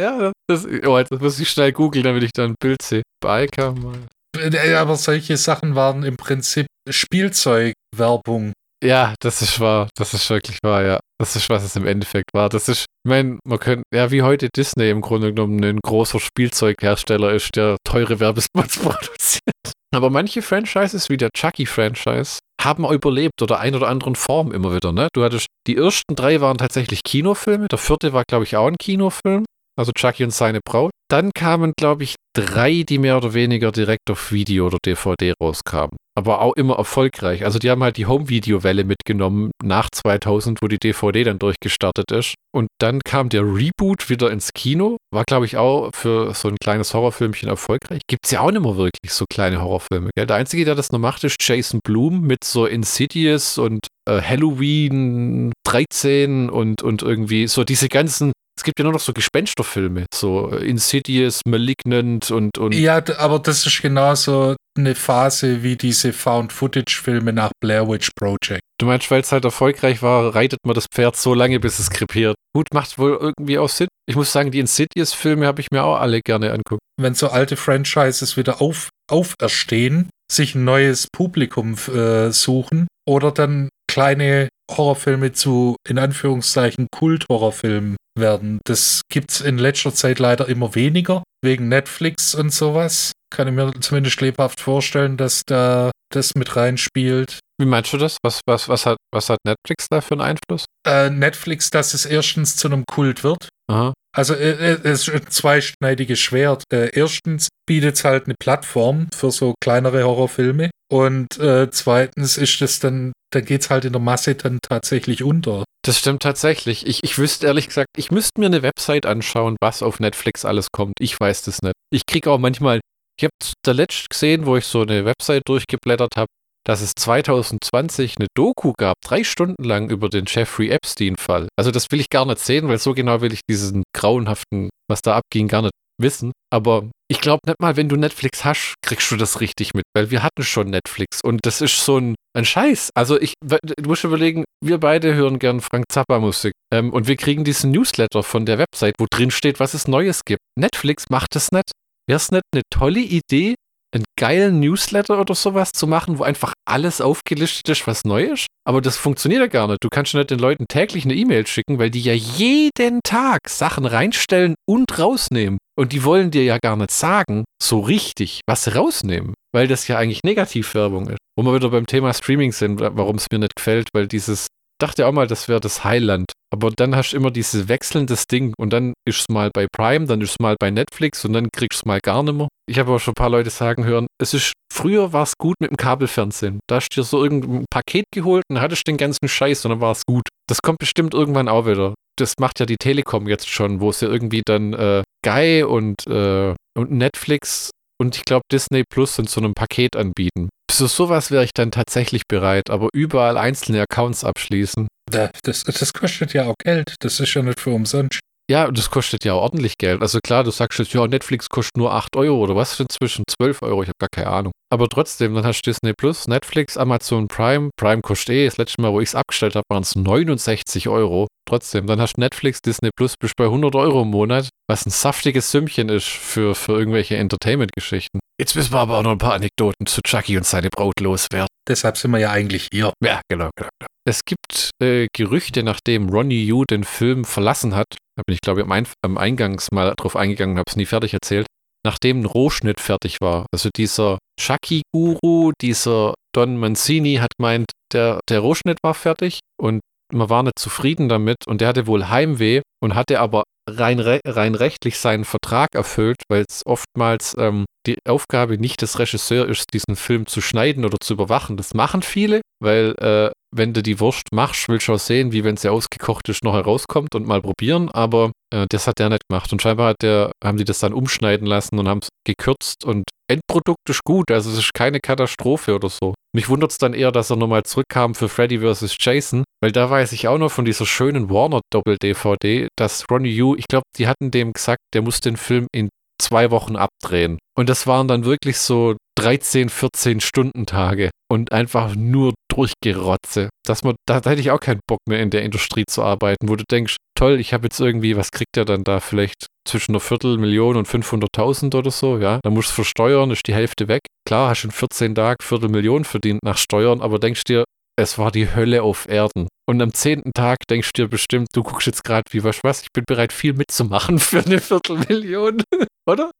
ja, 0.00 0.32
das, 0.48 0.66
oh, 0.86 0.98
jetzt 0.98 1.10
muss 1.10 1.40
ich 1.40 1.50
schnell 1.50 1.72
googeln, 1.72 2.04
damit 2.04 2.22
ich 2.22 2.32
dann 2.32 2.50
ein 2.50 2.54
Bild 2.60 2.82
sehe. 2.82 3.02
Biker 3.20 3.72
Mice. 3.72 4.06
Äh, 4.38 4.74
aber 4.74 4.96
solche 4.96 5.36
Sachen 5.36 5.74
waren 5.74 6.04
im 6.04 6.16
Prinzip 6.16 6.66
Spielzeugwerbung. 6.88 8.52
Ja, 8.82 9.14
das 9.20 9.42
ist 9.42 9.60
wahr. 9.60 9.88
Das 9.94 10.12
ist 10.12 10.28
wirklich 10.28 10.58
wahr, 10.62 10.82
ja. 10.82 11.00
Das 11.18 11.36
ist, 11.36 11.48
was 11.48 11.62
es 11.62 11.76
im 11.76 11.86
Endeffekt 11.86 12.34
war. 12.34 12.48
Das 12.48 12.68
ist, 12.68 12.80
ich 12.80 13.08
meine, 13.08 13.38
man 13.44 13.60
könnte, 13.60 13.84
ja, 13.94 14.10
wie 14.10 14.22
heute 14.22 14.48
Disney 14.48 14.90
im 14.90 15.00
Grunde 15.00 15.32
genommen 15.32 15.62
ein 15.62 15.78
großer 15.80 16.18
Spielzeughersteller 16.18 17.32
ist, 17.32 17.54
der 17.54 17.76
teure 17.84 18.18
Werbespots 18.18 18.78
produziert. 18.82 19.72
Aber 19.94 20.10
manche 20.10 20.42
Franchises, 20.42 21.10
wie 21.10 21.16
der 21.16 21.30
Chucky-Franchise, 21.30 22.38
haben 22.60 22.84
überlebt 22.84 23.40
oder 23.40 23.60
ein 23.60 23.74
oder 23.74 23.88
anderen 23.88 24.16
Form 24.16 24.50
immer 24.52 24.74
wieder, 24.74 24.90
ne? 24.92 25.08
Du 25.12 25.22
hattest, 25.22 25.46
die 25.66 25.76
ersten 25.76 26.16
drei 26.16 26.40
waren 26.40 26.58
tatsächlich 26.58 27.02
Kinofilme, 27.04 27.68
der 27.68 27.78
vierte 27.78 28.12
war, 28.12 28.24
glaube 28.26 28.44
ich, 28.44 28.56
auch 28.56 28.66
ein 28.66 28.78
Kinofilm. 28.78 29.44
Also 29.78 29.92
Chucky 29.92 30.24
und 30.24 30.32
seine 30.32 30.60
Braut. 30.64 30.90
Dann 31.10 31.32
kamen, 31.34 31.74
glaube 31.76 32.04
ich, 32.04 32.14
drei, 32.34 32.84
die 32.88 32.96
mehr 32.98 33.18
oder 33.18 33.34
weniger 33.34 33.70
direkt 33.70 34.10
auf 34.10 34.32
Video 34.32 34.66
oder 34.66 34.78
DVD 34.84 35.34
rauskamen. 35.42 35.96
Aber 36.16 36.40
auch 36.40 36.54
immer 36.54 36.76
erfolgreich. 36.76 37.44
Also 37.44 37.58
die 37.58 37.70
haben 37.70 37.82
halt 37.82 37.98
die 37.98 38.06
Home-Video-Welle 38.06 38.84
mitgenommen 38.84 39.50
nach 39.62 39.88
2000, 39.90 40.62
wo 40.62 40.68
die 40.68 40.78
DVD 40.78 41.24
dann 41.24 41.38
durchgestartet 41.38 42.10
ist. 42.12 42.34
Und 42.54 42.68
dann 42.80 43.00
kam 43.00 43.28
der 43.28 43.42
Reboot 43.42 44.08
wieder 44.08 44.30
ins 44.30 44.52
Kino. 44.54 44.96
War, 45.12 45.24
glaube 45.24 45.46
ich, 45.46 45.56
auch 45.56 45.90
für 45.94 46.34
so 46.34 46.48
ein 46.48 46.56
kleines 46.56 46.92
Horrorfilmchen 46.94 47.48
erfolgreich. 47.48 48.00
Gibt 48.08 48.24
es 48.24 48.30
ja 48.30 48.40
auch 48.40 48.50
nicht 48.50 48.62
mehr 48.62 48.76
wirklich 48.76 49.12
so 49.12 49.24
kleine 49.30 49.60
Horrorfilme. 49.60 50.10
Gell? 50.16 50.26
Der 50.26 50.36
Einzige, 50.36 50.64
der 50.64 50.74
das 50.74 50.92
noch 50.92 50.98
macht, 50.98 51.24
ist 51.24 51.36
Jason 51.40 51.80
Bloom 51.84 52.22
mit 52.22 52.44
so 52.44 52.66
Insidious 52.66 53.58
und 53.58 53.86
äh, 54.08 54.20
Halloween 54.20 55.52
13 55.64 56.50
und, 56.50 56.82
und 56.82 57.02
irgendwie 57.02 57.46
so 57.46 57.64
diese 57.64 57.88
ganzen 57.88 58.32
es 58.56 58.64
gibt 58.64 58.78
ja 58.78 58.84
nur 58.84 58.92
noch 58.92 59.00
so 59.00 59.12
Gespensterfilme, 59.12 60.06
so 60.12 60.50
äh, 60.52 60.68
Insidious, 60.68 61.40
Malignant 61.46 62.30
und, 62.30 62.58
und. 62.58 62.74
Ja, 62.74 63.02
aber 63.18 63.38
das 63.38 63.66
ist 63.66 63.82
genauso 63.82 64.56
eine 64.76 64.94
Phase 64.94 65.62
wie 65.62 65.76
diese 65.76 66.12
Found-Footage-Filme 66.12 67.32
nach 67.32 67.50
Blair 67.60 67.88
Witch 67.88 68.10
Project. 68.14 68.60
Du 68.78 68.86
meinst, 68.86 69.10
weil 69.10 69.20
es 69.20 69.32
halt 69.32 69.44
erfolgreich 69.44 70.02
war, 70.02 70.34
reitet 70.34 70.60
man 70.64 70.74
das 70.74 70.86
Pferd 70.90 71.16
so 71.16 71.34
lange, 71.34 71.60
bis 71.60 71.78
es 71.78 71.90
krepiert. 71.90 72.36
Gut, 72.54 72.68
macht 72.72 72.98
wohl 72.98 73.18
irgendwie 73.20 73.58
auch 73.58 73.68
Sinn. 73.68 73.88
Ich 74.08 74.16
muss 74.16 74.32
sagen, 74.32 74.50
die 74.50 74.60
Insidious-Filme 74.60 75.46
habe 75.46 75.60
ich 75.60 75.68
mir 75.70 75.84
auch 75.84 76.00
alle 76.00 76.20
gerne 76.20 76.52
anguckt. 76.52 76.82
Wenn 77.00 77.14
so 77.14 77.28
alte 77.28 77.56
Franchises 77.56 78.36
wieder 78.36 78.60
auf, 78.60 78.90
auferstehen, 79.10 80.10
sich 80.30 80.54
ein 80.54 80.64
neues 80.64 81.06
Publikum 81.12 81.76
äh, 81.94 82.30
suchen 82.30 82.88
oder 83.06 83.30
dann 83.30 83.68
kleine 83.90 84.48
Horrorfilme 84.70 85.32
zu, 85.32 85.76
in 85.86 85.98
Anführungszeichen, 85.98 86.86
Kult-Horrorfilmen 86.90 87.96
werden. 88.18 88.60
Das 88.64 89.02
gibt 89.10 89.30
es 89.30 89.40
in 89.40 89.58
letzter 89.58 89.94
Zeit 89.94 90.18
leider 90.18 90.48
immer 90.48 90.74
weniger, 90.74 91.22
wegen 91.42 91.68
Netflix 91.68 92.34
und 92.34 92.52
sowas. 92.52 93.12
Kann 93.34 93.48
ich 93.48 93.54
mir 93.54 93.72
zumindest 93.80 94.20
lebhaft 94.20 94.60
vorstellen, 94.60 95.16
dass 95.16 95.42
da 95.46 95.90
das 96.14 96.34
mit 96.34 96.54
reinspielt. 96.56 97.40
Wie 97.58 97.66
meinst 97.66 97.92
du 97.92 97.96
das? 97.96 98.16
Was, 98.22 98.40
was, 98.46 98.68
was, 98.68 98.86
hat, 98.86 98.96
was 99.12 99.30
hat 99.30 99.38
Netflix 99.44 99.86
da 99.90 100.00
für 100.00 100.14
einen 100.14 100.20
Einfluss? 100.20 100.64
Äh, 100.86 101.10
Netflix, 101.10 101.70
dass 101.70 101.94
es 101.94 102.04
erstens 102.04 102.56
zu 102.56 102.68
einem 102.68 102.84
Kult 102.86 103.24
wird. 103.24 103.48
Aha. 103.70 103.94
Also 104.14 104.34
äh, 104.34 104.50
äh, 104.50 104.80
es 104.82 105.08
ist 105.08 105.14
ein 105.14 105.30
zweischneidiges 105.30 106.20
Schwert. 106.20 106.64
Äh, 106.72 106.90
erstens 106.92 107.48
bietet 107.66 107.96
es 107.96 108.04
halt 108.04 108.26
eine 108.26 108.34
Plattform 108.38 109.08
für 109.14 109.30
so 109.30 109.54
kleinere 109.62 110.04
Horrorfilme. 110.04 110.70
Und 110.92 111.38
äh, 111.38 111.70
zweitens 111.70 112.36
ist 112.36 112.60
es 112.60 112.78
dann, 112.78 113.12
da 113.32 113.40
geht 113.40 113.62
es 113.62 113.70
halt 113.70 113.86
in 113.86 113.94
der 113.94 114.02
Masse 114.02 114.34
dann 114.34 114.58
tatsächlich 114.60 115.22
unter. 115.22 115.64
Das 115.82 115.98
stimmt 115.98 116.22
tatsächlich. 116.22 116.86
Ich, 116.86 117.02
ich 117.02 117.16
wüsste 117.16 117.46
ehrlich 117.46 117.68
gesagt, 117.68 117.88
ich 117.96 118.10
müsste 118.10 118.38
mir 118.38 118.44
eine 118.44 118.60
Website 118.60 119.06
anschauen, 119.06 119.56
was 119.62 119.82
auf 119.82 120.00
Netflix 120.00 120.44
alles 120.44 120.68
kommt. 120.70 120.92
Ich 121.00 121.18
weiß 121.18 121.44
das 121.44 121.62
nicht. 121.62 121.72
Ich 121.90 122.04
kriege 122.04 122.30
auch 122.30 122.36
manchmal, 122.36 122.80
ich 123.18 123.24
habe 123.24 123.32
der 123.64 123.72
letzte 123.72 124.08
gesehen, 124.10 124.44
wo 124.44 124.58
ich 124.58 124.66
so 124.66 124.82
eine 124.82 125.06
Website 125.06 125.44
durchgeblättert 125.46 126.16
habe, 126.18 126.28
dass 126.66 126.82
es 126.82 126.92
2020 126.94 128.16
eine 128.18 128.26
Doku 128.36 128.74
gab, 128.76 128.96
drei 129.02 129.24
Stunden 129.24 129.64
lang 129.64 129.88
über 129.88 130.10
den 130.10 130.26
Jeffrey 130.28 130.68
Epstein-Fall. 130.68 131.48
Also 131.56 131.70
das 131.70 131.86
will 131.90 132.00
ich 132.00 132.10
gar 132.10 132.26
nicht 132.26 132.40
sehen, 132.40 132.68
weil 132.68 132.76
so 132.76 132.92
genau 132.92 133.22
will 133.22 133.32
ich 133.32 133.40
diesen 133.48 133.82
grauenhaften, 133.96 134.68
was 134.90 135.00
da 135.00 135.16
abging, 135.16 135.48
gar 135.48 135.62
nicht 135.62 135.72
wissen. 135.98 136.32
Aber 136.52 136.90
ich 137.12 137.20
glaube 137.20 137.40
nicht 137.46 137.60
mal, 137.60 137.76
wenn 137.76 137.90
du 137.90 137.96
Netflix 137.96 138.42
hast, 138.42 138.76
kriegst 138.80 139.10
du 139.10 139.16
das 139.16 139.42
richtig 139.42 139.74
mit, 139.74 139.84
weil 139.94 140.10
wir 140.10 140.22
hatten 140.22 140.42
schon 140.42 140.70
Netflix 140.70 141.20
und 141.22 141.40
das 141.44 141.60
ist 141.60 141.84
so 141.84 141.98
ein, 141.98 142.14
ein 142.34 142.46
Scheiß. 142.46 142.88
Also 142.94 143.20
ich, 143.20 143.34
du 143.42 143.58
musst 143.86 144.04
überlegen, 144.04 144.44
wir 144.64 144.78
beide 144.78 145.12
hören 145.14 145.38
gern 145.38 145.60
Frank 145.60 145.84
Zappa 145.92 146.20
Musik 146.20 146.54
ähm, 146.72 146.90
und 146.90 147.08
wir 147.08 147.16
kriegen 147.16 147.44
diesen 147.44 147.70
Newsletter 147.70 148.22
von 148.22 148.46
der 148.46 148.56
Website, 148.56 148.94
wo 148.98 149.04
drin 149.10 149.30
steht, 149.30 149.60
was 149.60 149.74
es 149.74 149.86
Neues 149.86 150.24
gibt. 150.24 150.40
Netflix 150.58 151.10
macht 151.10 151.34
das 151.34 151.52
nicht. 151.52 151.70
Wäre 152.08 152.16
es 152.16 152.32
nicht 152.32 152.44
eine 152.54 152.62
tolle 152.70 153.00
Idee, 153.00 153.56
einen 153.94 154.04
geilen 154.18 154.60
Newsletter 154.60 155.20
oder 155.20 155.34
sowas 155.34 155.70
zu 155.72 155.86
machen, 155.86 156.18
wo 156.18 156.22
einfach 156.22 156.52
alles 156.66 157.00
aufgelistet 157.00 157.68
ist, 157.68 157.86
was 157.86 158.04
neu 158.04 158.24
ist. 158.24 158.46
Aber 158.66 158.80
das 158.80 158.96
funktioniert 158.96 159.40
ja 159.40 159.46
gar 159.48 159.68
nicht. 159.68 159.82
Du 159.82 159.88
kannst 159.90 160.12
ja 160.12 160.20
nicht 160.20 160.30
den 160.30 160.38
Leuten 160.38 160.66
täglich 160.68 161.04
eine 161.04 161.14
E-Mail 161.14 161.46
schicken, 161.46 161.78
weil 161.78 161.90
die 161.90 162.00
ja 162.00 162.12
jeden 162.12 163.00
Tag 163.04 163.48
Sachen 163.48 163.84
reinstellen 163.84 164.54
und 164.68 164.98
rausnehmen. 164.98 165.58
Und 165.76 165.92
die 165.92 166.04
wollen 166.04 166.30
dir 166.30 166.44
ja 166.44 166.58
gar 166.58 166.76
nicht 166.76 166.90
sagen, 166.90 167.44
so 167.62 167.80
richtig, 167.80 168.40
was 168.46 168.64
sie 168.64 168.74
rausnehmen. 168.74 169.34
Weil 169.54 169.68
das 169.68 169.88
ja 169.88 169.98
eigentlich 169.98 170.22
Negativwerbung 170.24 171.08
ist. 171.08 171.18
Wo 171.36 171.42
wir 171.42 171.54
wieder 171.54 171.70
beim 171.70 171.86
Thema 171.86 172.14
Streaming 172.14 172.52
sind, 172.52 172.80
warum 172.80 173.16
es 173.16 173.26
mir 173.30 173.38
nicht 173.38 173.56
gefällt, 173.56 173.88
weil 173.92 174.06
dieses 174.06 174.46
dachte 174.82 175.06
auch 175.06 175.12
mal, 175.12 175.26
das 175.26 175.48
wäre 175.48 175.60
das 175.60 175.84
Highland. 175.84 176.32
Aber 176.52 176.70
dann 176.70 176.96
hast 176.96 177.12
du 177.12 177.16
immer 177.16 177.30
dieses 177.30 177.68
wechselndes 177.68 178.26
Ding 178.26 178.52
und 178.58 178.72
dann 178.72 178.92
ist 179.06 179.20
es 179.20 179.28
mal 179.28 179.50
bei 179.52 179.66
Prime, 179.72 180.06
dann 180.06 180.20
ist 180.20 180.32
es 180.32 180.40
mal 180.40 180.56
bei 180.58 180.70
Netflix 180.70 181.24
und 181.24 181.32
dann 181.32 181.48
kriegst 181.54 181.80
du 181.80 181.82
es 181.82 181.86
mal 181.86 182.00
gar 182.00 182.22
nicht 182.22 182.34
mehr. 182.34 182.48
Ich 182.68 182.78
habe 182.78 182.90
aber 182.90 183.00
schon 183.00 183.12
ein 183.12 183.16
paar 183.16 183.30
Leute 183.30 183.50
sagen 183.50 183.84
hören, 183.84 184.06
es 184.20 184.34
ist, 184.34 184.52
früher 184.72 185.12
war 185.12 185.24
es 185.24 185.34
gut 185.36 185.56
mit 185.60 185.70
dem 185.70 185.76
Kabelfernsehen. 185.76 186.60
Da 186.68 186.76
hast 186.76 186.90
du 186.90 187.00
dir 187.00 187.04
so 187.04 187.22
irgendein 187.22 187.64
Paket 187.70 188.04
geholt 188.14 188.44
und 188.48 188.60
hattest 188.60 188.86
den 188.86 188.96
ganzen 188.96 189.28
Scheiß 189.28 189.64
und 189.64 189.70
dann 189.70 189.80
war 189.80 189.92
es 189.92 190.02
gut. 190.06 190.22
Das 190.48 190.58
kommt 190.62 190.78
bestimmt 190.78 191.14
irgendwann 191.14 191.48
auch 191.48 191.66
wieder. 191.66 191.94
Das 192.18 192.34
macht 192.38 192.60
ja 192.60 192.66
die 192.66 192.76
Telekom 192.76 193.26
jetzt 193.26 193.48
schon, 193.48 193.80
wo 193.80 193.90
es 193.90 194.00
ja 194.00 194.08
irgendwie 194.08 194.42
dann 194.44 194.74
äh, 194.74 195.02
Guy 195.24 195.62
und, 195.64 196.06
äh, 196.06 196.54
und 196.78 196.90
Netflix 196.92 197.70
und 198.00 198.16
ich 198.16 198.24
glaube 198.24 198.42
Disney 198.50 198.84
Plus 198.88 199.18
in 199.18 199.26
so 199.26 199.40
einem 199.40 199.54
Paket 199.54 199.96
anbieten. 199.96 200.48
Für 200.70 200.88
sowas 200.88 201.30
wäre 201.30 201.44
ich 201.44 201.52
dann 201.52 201.70
tatsächlich 201.70 202.22
bereit, 202.28 202.70
aber 202.70 202.88
überall 202.94 203.36
einzelne 203.36 203.82
Accounts 203.82 204.24
abschließen. 204.24 204.88
Das, 205.10 205.64
das 205.64 205.92
kostet 205.92 206.32
ja 206.32 206.46
auch 206.46 206.54
Geld. 206.62 206.94
Das 207.00 207.20
ist 207.20 207.34
ja 207.34 207.42
nicht 207.42 207.60
für 207.60 207.70
umsonst. 207.70 208.20
Ja, 208.52 208.70
das 208.70 208.90
kostet 208.90 209.24
ja 209.24 209.32
ordentlich 209.32 209.78
Geld. 209.78 210.02
Also 210.02 210.18
klar, 210.22 210.44
du 210.44 210.50
sagst 210.50 210.78
jetzt, 210.78 210.92
ja, 210.92 211.06
Netflix 211.06 211.48
kostet 211.48 211.78
nur 211.78 211.94
8 211.94 212.14
Euro 212.16 212.36
oder 212.36 212.54
was 212.54 212.78
inzwischen 212.78 213.24
12 213.26 213.62
Euro, 213.62 213.82
ich 213.82 213.88
habe 213.88 213.96
gar 213.98 214.10
keine 214.12 214.26
Ahnung. 214.26 214.52
Aber 214.72 214.88
trotzdem, 214.88 215.34
dann 215.34 215.44
hast 215.44 215.60
du 215.60 215.70
Disney 215.70 215.92
Plus, 215.92 216.26
Netflix, 216.28 216.78
Amazon 216.78 217.28
Prime. 217.28 217.68
Prime 217.76 218.00
kostet 218.00 218.34
eh, 218.34 218.46
das 218.46 218.56
letzte 218.56 218.80
Mal, 218.80 218.90
wo 218.90 219.02
ich 219.02 219.10
es 219.10 219.14
abgestellt 219.14 219.54
habe, 219.54 219.66
waren 219.68 219.82
es 219.82 219.94
69 219.94 220.88
Euro. 220.88 221.26
Trotzdem, 221.46 221.86
dann 221.86 222.00
hast 222.00 222.14
du 222.16 222.22
Netflix, 222.22 222.62
Disney 222.62 222.88
Plus, 222.96 223.16
bist 223.20 223.36
bei 223.36 223.44
100 223.44 223.74
Euro 223.74 224.00
im 224.00 224.08
Monat, 224.08 224.48
was 224.70 224.86
ein 224.86 224.90
saftiges 224.90 225.50
Sümmchen 225.50 225.90
ist 225.90 226.06
für, 226.08 226.54
für 226.54 226.72
irgendwelche 226.72 227.16
Entertainment-Geschichten. 227.16 228.20
Jetzt 228.40 228.56
müssen 228.56 228.72
wir 228.72 228.80
aber 228.80 228.96
auch 228.96 229.02
noch 229.02 229.12
ein 229.12 229.18
paar 229.18 229.34
Anekdoten 229.34 229.84
zu 229.84 230.00
Chucky 230.00 230.38
und 230.38 230.46
seine 230.46 230.70
Braut 230.70 231.00
loswerden. 231.00 231.48
Deshalb 231.68 231.98
sind 231.98 232.10
wir 232.12 232.20
ja 232.20 232.30
eigentlich 232.30 232.68
hier. 232.72 232.94
Ja, 233.04 233.20
genau, 233.28 233.50
genau. 233.54 233.68
genau. 233.78 233.88
Es 234.08 234.20
gibt 234.24 234.70
äh, 234.82 235.06
Gerüchte, 235.14 235.62
nachdem 235.62 236.08
Ronnie 236.08 236.46
Yu 236.46 236.64
den 236.64 236.84
Film 236.84 237.26
verlassen 237.26 237.74
hat, 237.74 237.98
da 238.16 238.22
bin 238.26 238.34
ich 238.34 238.40
glaube 238.40 238.60
ich 238.60 238.64
am, 238.64 238.72
Ein 238.72 238.86
am 239.04 239.18
Eingangs 239.18 239.70
mal 239.70 239.92
drauf 239.98 240.16
eingegangen, 240.16 240.56
habe 240.56 240.68
es 240.68 240.76
nie 240.76 240.86
fertig 240.86 241.12
erzählt, 241.12 241.46
nachdem 241.84 242.20
ein 242.20 242.26
Rohschnitt 242.26 242.80
fertig 242.80 243.18
war. 243.20 243.46
Also 243.52 243.70
dieser 243.76 244.18
Chucky-Guru, 244.40 245.52
dieser 245.60 246.14
Don 246.34 246.56
Mancini 246.56 247.16
hat 247.16 247.32
gemeint, 247.38 247.70
der, 247.92 248.20
der 248.28 248.40
Rohschnitt 248.40 248.78
war 248.82 248.94
fertig 248.94 249.40
und 249.60 249.80
man 250.12 250.28
war 250.28 250.42
nicht 250.42 250.58
zufrieden 250.58 251.08
damit 251.08 251.46
und 251.46 251.60
der 251.60 251.68
hatte 251.68 251.86
wohl 251.86 252.08
Heimweh 252.08 252.60
und 252.82 252.94
hatte 252.94 253.20
aber 253.20 253.44
rein, 253.68 254.00
rein 254.00 254.54
rechtlich 254.54 254.98
seinen 254.98 255.24
Vertrag 255.24 255.68
erfüllt, 255.74 256.22
weil 256.28 256.44
es 256.48 256.62
oftmals 256.66 257.34
ähm, 257.38 257.64
die 257.86 257.96
Aufgabe 258.06 258.58
nicht 258.58 258.82
des 258.82 258.98
Regisseurs 258.98 259.48
ist, 259.48 259.66
diesen 259.72 259.96
Film 259.96 260.26
zu 260.26 260.40
schneiden 260.40 260.84
oder 260.84 260.98
zu 261.00 261.14
überwachen. 261.14 261.56
Das 261.56 261.74
machen 261.74 262.02
viele, 262.02 262.40
weil 262.60 262.94
äh, 262.98 263.30
wenn 263.54 263.72
du 263.72 263.82
die 263.82 264.00
Wurst 264.00 264.28
machst, 264.32 264.68
willst 264.68 264.88
du 264.88 264.94
auch 264.94 264.98
sehen, 264.98 265.32
wie 265.32 265.44
wenn 265.44 265.56
sie 265.56 265.70
ausgekocht 265.70 266.28
ist, 266.28 266.44
noch 266.44 266.54
herauskommt 266.54 267.14
und 267.14 267.26
mal 267.26 267.42
probieren, 267.42 267.90
aber 267.90 268.32
äh, 268.52 268.66
das 268.68 268.86
hat 268.86 268.98
der 268.98 269.08
nicht 269.08 269.28
gemacht. 269.28 269.52
Und 269.52 269.62
scheinbar 269.62 269.90
hat 269.90 270.02
der, 270.02 270.32
haben 270.44 270.58
die 270.58 270.64
das 270.64 270.80
dann 270.80 270.92
umschneiden 270.92 271.46
lassen 271.46 271.78
und 271.78 271.88
haben 271.88 272.00
es 272.02 272.08
gekürzt 272.24 272.84
und 272.84 273.04
Endprodukt 273.32 273.88
ist 273.88 274.04
gut, 274.04 274.30
also 274.30 274.50
es 274.50 274.58
ist 274.58 274.74
keine 274.74 275.00
Katastrophe 275.00 275.74
oder 275.74 275.88
so. 275.88 276.14
Mich 276.34 276.50
wundert 276.50 276.70
es 276.70 276.78
dann 276.78 276.92
eher, 276.92 277.12
dass 277.12 277.30
er 277.30 277.36
nochmal 277.36 277.62
zurückkam 277.62 278.14
für 278.14 278.28
Freddy 278.28 278.58
vs. 278.58 278.96
Jason, 279.00 279.44
weil 279.62 279.72
da 279.72 279.88
weiß 279.88 280.12
ich 280.12 280.28
auch 280.28 280.36
noch 280.36 280.50
von 280.50 280.66
dieser 280.66 280.84
schönen 280.84 281.30
Warner-Doppel-DVD, 281.30 282.68
dass 282.76 283.06
Ronnie 283.10 283.30
Yu, 283.30 283.56
ich 283.56 283.68
glaube, 283.68 283.84
die 283.96 284.06
hatten 284.06 284.30
dem 284.30 284.52
gesagt, 284.52 284.80
der 284.92 285.00
muss 285.00 285.20
den 285.20 285.38
Film 285.38 285.66
in 285.72 285.88
zwei 286.20 286.50
Wochen 286.50 286.76
abdrehen. 286.76 287.38
Und 287.56 287.68
das 287.68 287.86
waren 287.86 288.06
dann 288.06 288.24
wirklich 288.26 288.58
so 288.58 288.96
13, 289.18 289.70
14 289.70 290.20
Stunden 290.20 290.66
Tage 290.66 291.10
und 291.30 291.52
einfach 291.52 291.94
nur 291.94 292.34
Durchgerotze. 292.52 293.48
Dass 293.66 293.82
man, 293.82 293.94
da, 294.06 294.20
da 294.20 294.30
hätte 294.30 294.40
ich 294.40 294.50
auch 294.50 294.60
keinen 294.60 294.80
Bock 294.86 295.00
mehr 295.08 295.20
in 295.20 295.30
der 295.30 295.42
Industrie 295.42 295.84
zu 295.88 296.02
arbeiten, 296.02 296.48
wo 296.48 296.56
du 296.56 296.64
denkst, 296.70 296.96
toll, 297.16 297.40
ich 297.40 297.52
habe 297.52 297.64
jetzt 297.64 297.80
irgendwie, 297.80 298.16
was 298.16 298.30
kriegt 298.30 298.56
er 298.56 298.64
dann 298.64 298.84
da 298.84 299.00
vielleicht 299.00 299.46
zwischen 299.66 299.92
einer 299.92 300.00
Viertelmillion 300.00 300.76
und 300.76 300.88
500.000 300.88 301.76
oder 301.76 301.90
so, 301.90 302.18
ja, 302.18 302.40
da 302.42 302.50
musst 302.50 302.70
du 302.70 302.74
versteuern, 302.74 303.30
ist 303.30 303.46
die 303.46 303.54
Hälfte 303.54 303.88
weg. 303.88 304.00
Klar, 304.26 304.50
hast 304.50 304.64
in 304.64 304.70
14 304.70 305.14
Tagen 305.14 305.38
Viertelmillion 305.42 306.04
verdient 306.04 306.40
nach 306.42 306.58
Steuern, 306.58 307.00
aber 307.00 307.18
denkst 307.18 307.44
dir, 307.44 307.64
es 307.96 308.18
war 308.18 308.30
die 308.30 308.54
Hölle 308.54 308.82
auf 308.82 309.08
Erden. 309.08 309.48
Und 309.68 309.80
am 309.80 309.94
zehnten 309.94 310.32
Tag 310.32 310.58
denkst 310.68 310.90
du 310.94 311.02
dir 311.02 311.08
bestimmt, 311.08 311.48
du 311.52 311.62
guckst 311.62 311.86
jetzt 311.86 312.04
gerade 312.04 312.24
wie 312.30 312.42
was, 312.42 312.64
was, 312.64 312.82
ich 312.82 312.92
bin 312.92 313.04
bereit, 313.06 313.32
viel 313.32 313.52
mitzumachen 313.52 314.18
für 314.18 314.44
eine 314.44 314.60
Viertelmillion, 314.60 315.62
oder? 316.06 316.30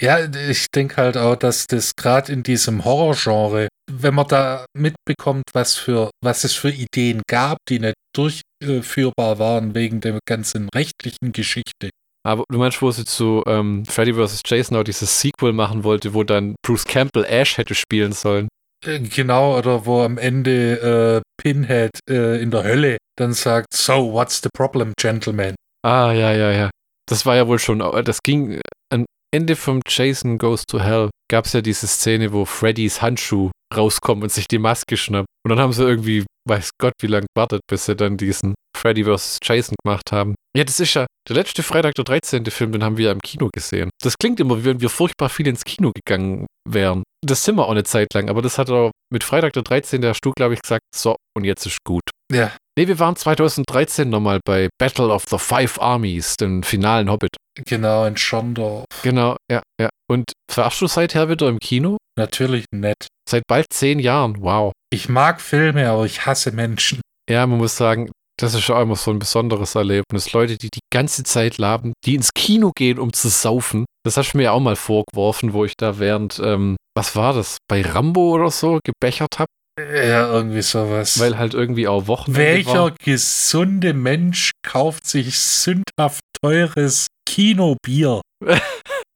Ja, 0.00 0.18
ich 0.24 0.66
denke 0.74 0.96
halt 0.96 1.16
auch, 1.16 1.36
dass 1.36 1.66
das 1.66 1.94
gerade 1.96 2.32
in 2.32 2.42
diesem 2.42 2.84
Horrorgenre, 2.84 3.68
wenn 3.90 4.14
man 4.14 4.26
da 4.26 4.66
mitbekommt, 4.76 5.44
was 5.52 5.76
für, 5.76 6.10
was 6.22 6.44
es 6.44 6.54
für 6.54 6.70
Ideen 6.70 7.22
gab, 7.28 7.58
die 7.68 7.78
nicht 7.78 7.94
durchführbar 8.14 9.38
waren 9.38 9.74
wegen 9.74 10.00
der 10.00 10.18
ganzen 10.26 10.68
rechtlichen 10.74 11.32
Geschichte, 11.32 11.90
Aber 12.26 12.44
du 12.50 12.58
meinst, 12.58 12.82
wo 12.82 12.90
sie 12.90 13.04
zu 13.04 13.44
ähm, 13.46 13.84
Freddy 13.84 14.14
vs. 14.14 14.40
Jason 14.44 14.76
auch 14.76 14.82
dieses 14.82 15.20
Sequel 15.20 15.52
machen 15.52 15.84
wollte, 15.84 16.14
wo 16.14 16.24
dann 16.24 16.56
Bruce 16.66 16.84
Campbell 16.84 17.24
Ash 17.24 17.58
hätte 17.58 17.74
spielen 17.74 18.12
sollen. 18.12 18.48
Genau, 18.86 19.58
oder 19.58 19.84
wo 19.84 20.02
am 20.02 20.16
Ende 20.16 21.20
äh, 21.20 21.42
Pinhead 21.42 21.90
äh, 22.08 22.40
in 22.40 22.52
der 22.52 22.62
Hölle 22.62 22.98
dann 23.18 23.32
sagt, 23.32 23.72
so, 23.74 24.12
what's 24.12 24.40
the 24.42 24.48
problem, 24.54 24.92
gentlemen? 24.96 25.56
Ah, 25.84 26.12
ja, 26.12 26.32
ja, 26.32 26.52
ja. 26.52 26.70
Das 27.08 27.26
war 27.26 27.34
ja 27.36 27.48
wohl 27.48 27.58
schon, 27.58 27.80
äh, 27.80 28.04
das 28.04 28.20
ging 28.22 28.52
äh, 28.52 28.60
am 28.92 29.06
Ende 29.34 29.56
vom 29.56 29.80
Jason 29.88 30.38
Goes 30.38 30.64
to 30.66 30.78
Hell, 30.78 31.10
gab 31.28 31.46
es 31.46 31.52
ja 31.52 31.62
diese 31.62 31.88
Szene, 31.88 32.32
wo 32.32 32.44
Freddys 32.44 33.02
Handschuh 33.02 33.50
rauskommt 33.74 34.22
und 34.22 34.30
sich 34.30 34.46
die 34.46 34.58
Maske 34.58 34.96
schnappt. 34.96 35.26
Und 35.44 35.50
dann 35.50 35.58
haben 35.58 35.72
sie 35.72 35.82
irgendwie, 35.82 36.24
weiß 36.48 36.70
Gott, 36.80 36.92
wie 37.00 37.08
lange 37.08 37.26
gewartet, 37.34 37.62
bis 37.68 37.86
sie 37.86 37.96
dann 37.96 38.16
diesen 38.16 38.54
Freddy 38.76 39.04
vs. 39.04 39.38
Jason 39.42 39.74
gemacht 39.82 40.12
haben. 40.12 40.36
Ja, 40.56 40.62
das 40.62 40.78
ist 40.78 40.94
ja 40.94 41.06
der 41.28 41.36
letzte 41.36 41.64
Freitag, 41.64 41.94
der 41.94 42.04
13. 42.04 42.44
Film, 42.46 42.72
den 42.72 42.84
haben 42.84 42.98
wir 42.98 43.06
ja 43.06 43.12
im 43.12 43.20
Kino 43.20 43.48
gesehen. 43.52 43.90
Das 44.02 44.16
klingt 44.16 44.38
immer, 44.38 44.60
wie 44.60 44.64
wenn 44.64 44.80
wir 44.80 44.90
furchtbar 44.90 45.28
viel 45.28 45.48
ins 45.48 45.64
Kino 45.64 45.90
gegangen 45.92 46.46
wären. 46.66 47.02
Das 47.24 47.44
sind 47.44 47.56
wir 47.56 47.66
auch 47.66 47.70
eine 47.70 47.84
Zeit 47.84 48.14
lang, 48.14 48.28
aber 48.28 48.42
das 48.42 48.58
hat 48.58 48.70
auch 48.70 48.90
mit 49.12 49.24
Freitag, 49.24 49.52
der 49.54 49.62
13. 49.62 50.00
der 50.00 50.14
Stu, 50.14 50.32
glaube 50.36 50.54
ich, 50.54 50.62
gesagt, 50.62 50.82
so, 50.94 51.16
und 51.36 51.44
jetzt 51.44 51.66
ist 51.66 51.78
gut. 51.84 52.02
Ja, 52.32 52.52
Nee, 52.78 52.88
wir 52.88 52.98
waren 52.98 53.16
2013 53.16 54.10
nochmal 54.10 54.40
bei 54.44 54.68
Battle 54.78 55.08
of 55.08 55.24
the 55.30 55.38
Five 55.38 55.80
Armies, 55.80 56.36
dem 56.36 56.62
finalen 56.62 57.10
Hobbit. 57.10 57.30
genau, 57.64 58.04
in 58.04 58.18
Schondorf. 58.18 58.84
Genau, 59.02 59.36
ja, 59.50 59.62
ja. 59.80 59.88
Und 60.10 60.32
verarschst 60.52 60.82
du 60.82 60.86
seither 60.86 61.30
wieder 61.30 61.48
im 61.48 61.58
Kino? 61.58 61.96
Natürlich 62.18 62.66
nett. 62.74 63.06
Seit 63.28 63.44
bald 63.48 63.72
zehn 63.72 63.98
Jahren, 63.98 64.42
wow. 64.42 64.72
Ich 64.92 65.08
mag 65.08 65.40
Filme, 65.40 65.88
aber 65.88 66.04
ich 66.04 66.26
hasse 66.26 66.52
Menschen. 66.52 67.00
Ja, 67.30 67.46
man 67.46 67.58
muss 67.58 67.78
sagen, 67.78 68.10
das 68.38 68.54
ist 68.54 68.70
auch 68.70 68.80
immer 68.82 68.96
so 68.96 69.10
ein 69.10 69.18
besonderes 69.18 69.74
Erlebnis. 69.74 70.32
Leute, 70.32 70.56
die 70.58 70.68
die 70.70 70.80
ganze 70.92 71.22
Zeit 71.24 71.58
laben, 71.58 71.92
die 72.04 72.14
ins 72.14 72.30
Kino 72.34 72.72
gehen, 72.76 72.98
um 72.98 73.12
zu 73.12 73.28
saufen. 73.28 73.84
Das 74.04 74.16
hast 74.16 74.32
du 74.32 74.38
mir 74.38 74.44
ja 74.44 74.52
auch 74.52 74.60
mal 74.60 74.76
vorgeworfen, 74.76 75.52
wo 75.52 75.64
ich 75.64 75.72
da 75.78 75.98
während, 75.98 76.38
ähm, 76.42 76.76
was 76.96 77.16
war 77.16 77.32
das, 77.32 77.56
bei 77.68 77.82
Rambo 77.82 78.32
oder 78.34 78.50
so 78.50 78.78
gebechert 78.84 79.38
habe, 79.38 79.48
Ja, 79.80 80.30
irgendwie 80.32 80.62
sowas. 80.62 81.18
weil 81.18 81.36
halt 81.38 81.54
irgendwie 81.54 81.88
auch 81.88 82.06
Wochenende 82.06 82.40
Welcher 82.40 82.72
war. 82.84 82.90
gesunde 82.92 83.92
Mensch 83.94 84.52
kauft 84.62 85.06
sich 85.06 85.38
sündhaft 85.38 86.20
teures 86.42 87.06
Kinobier? 87.28 88.20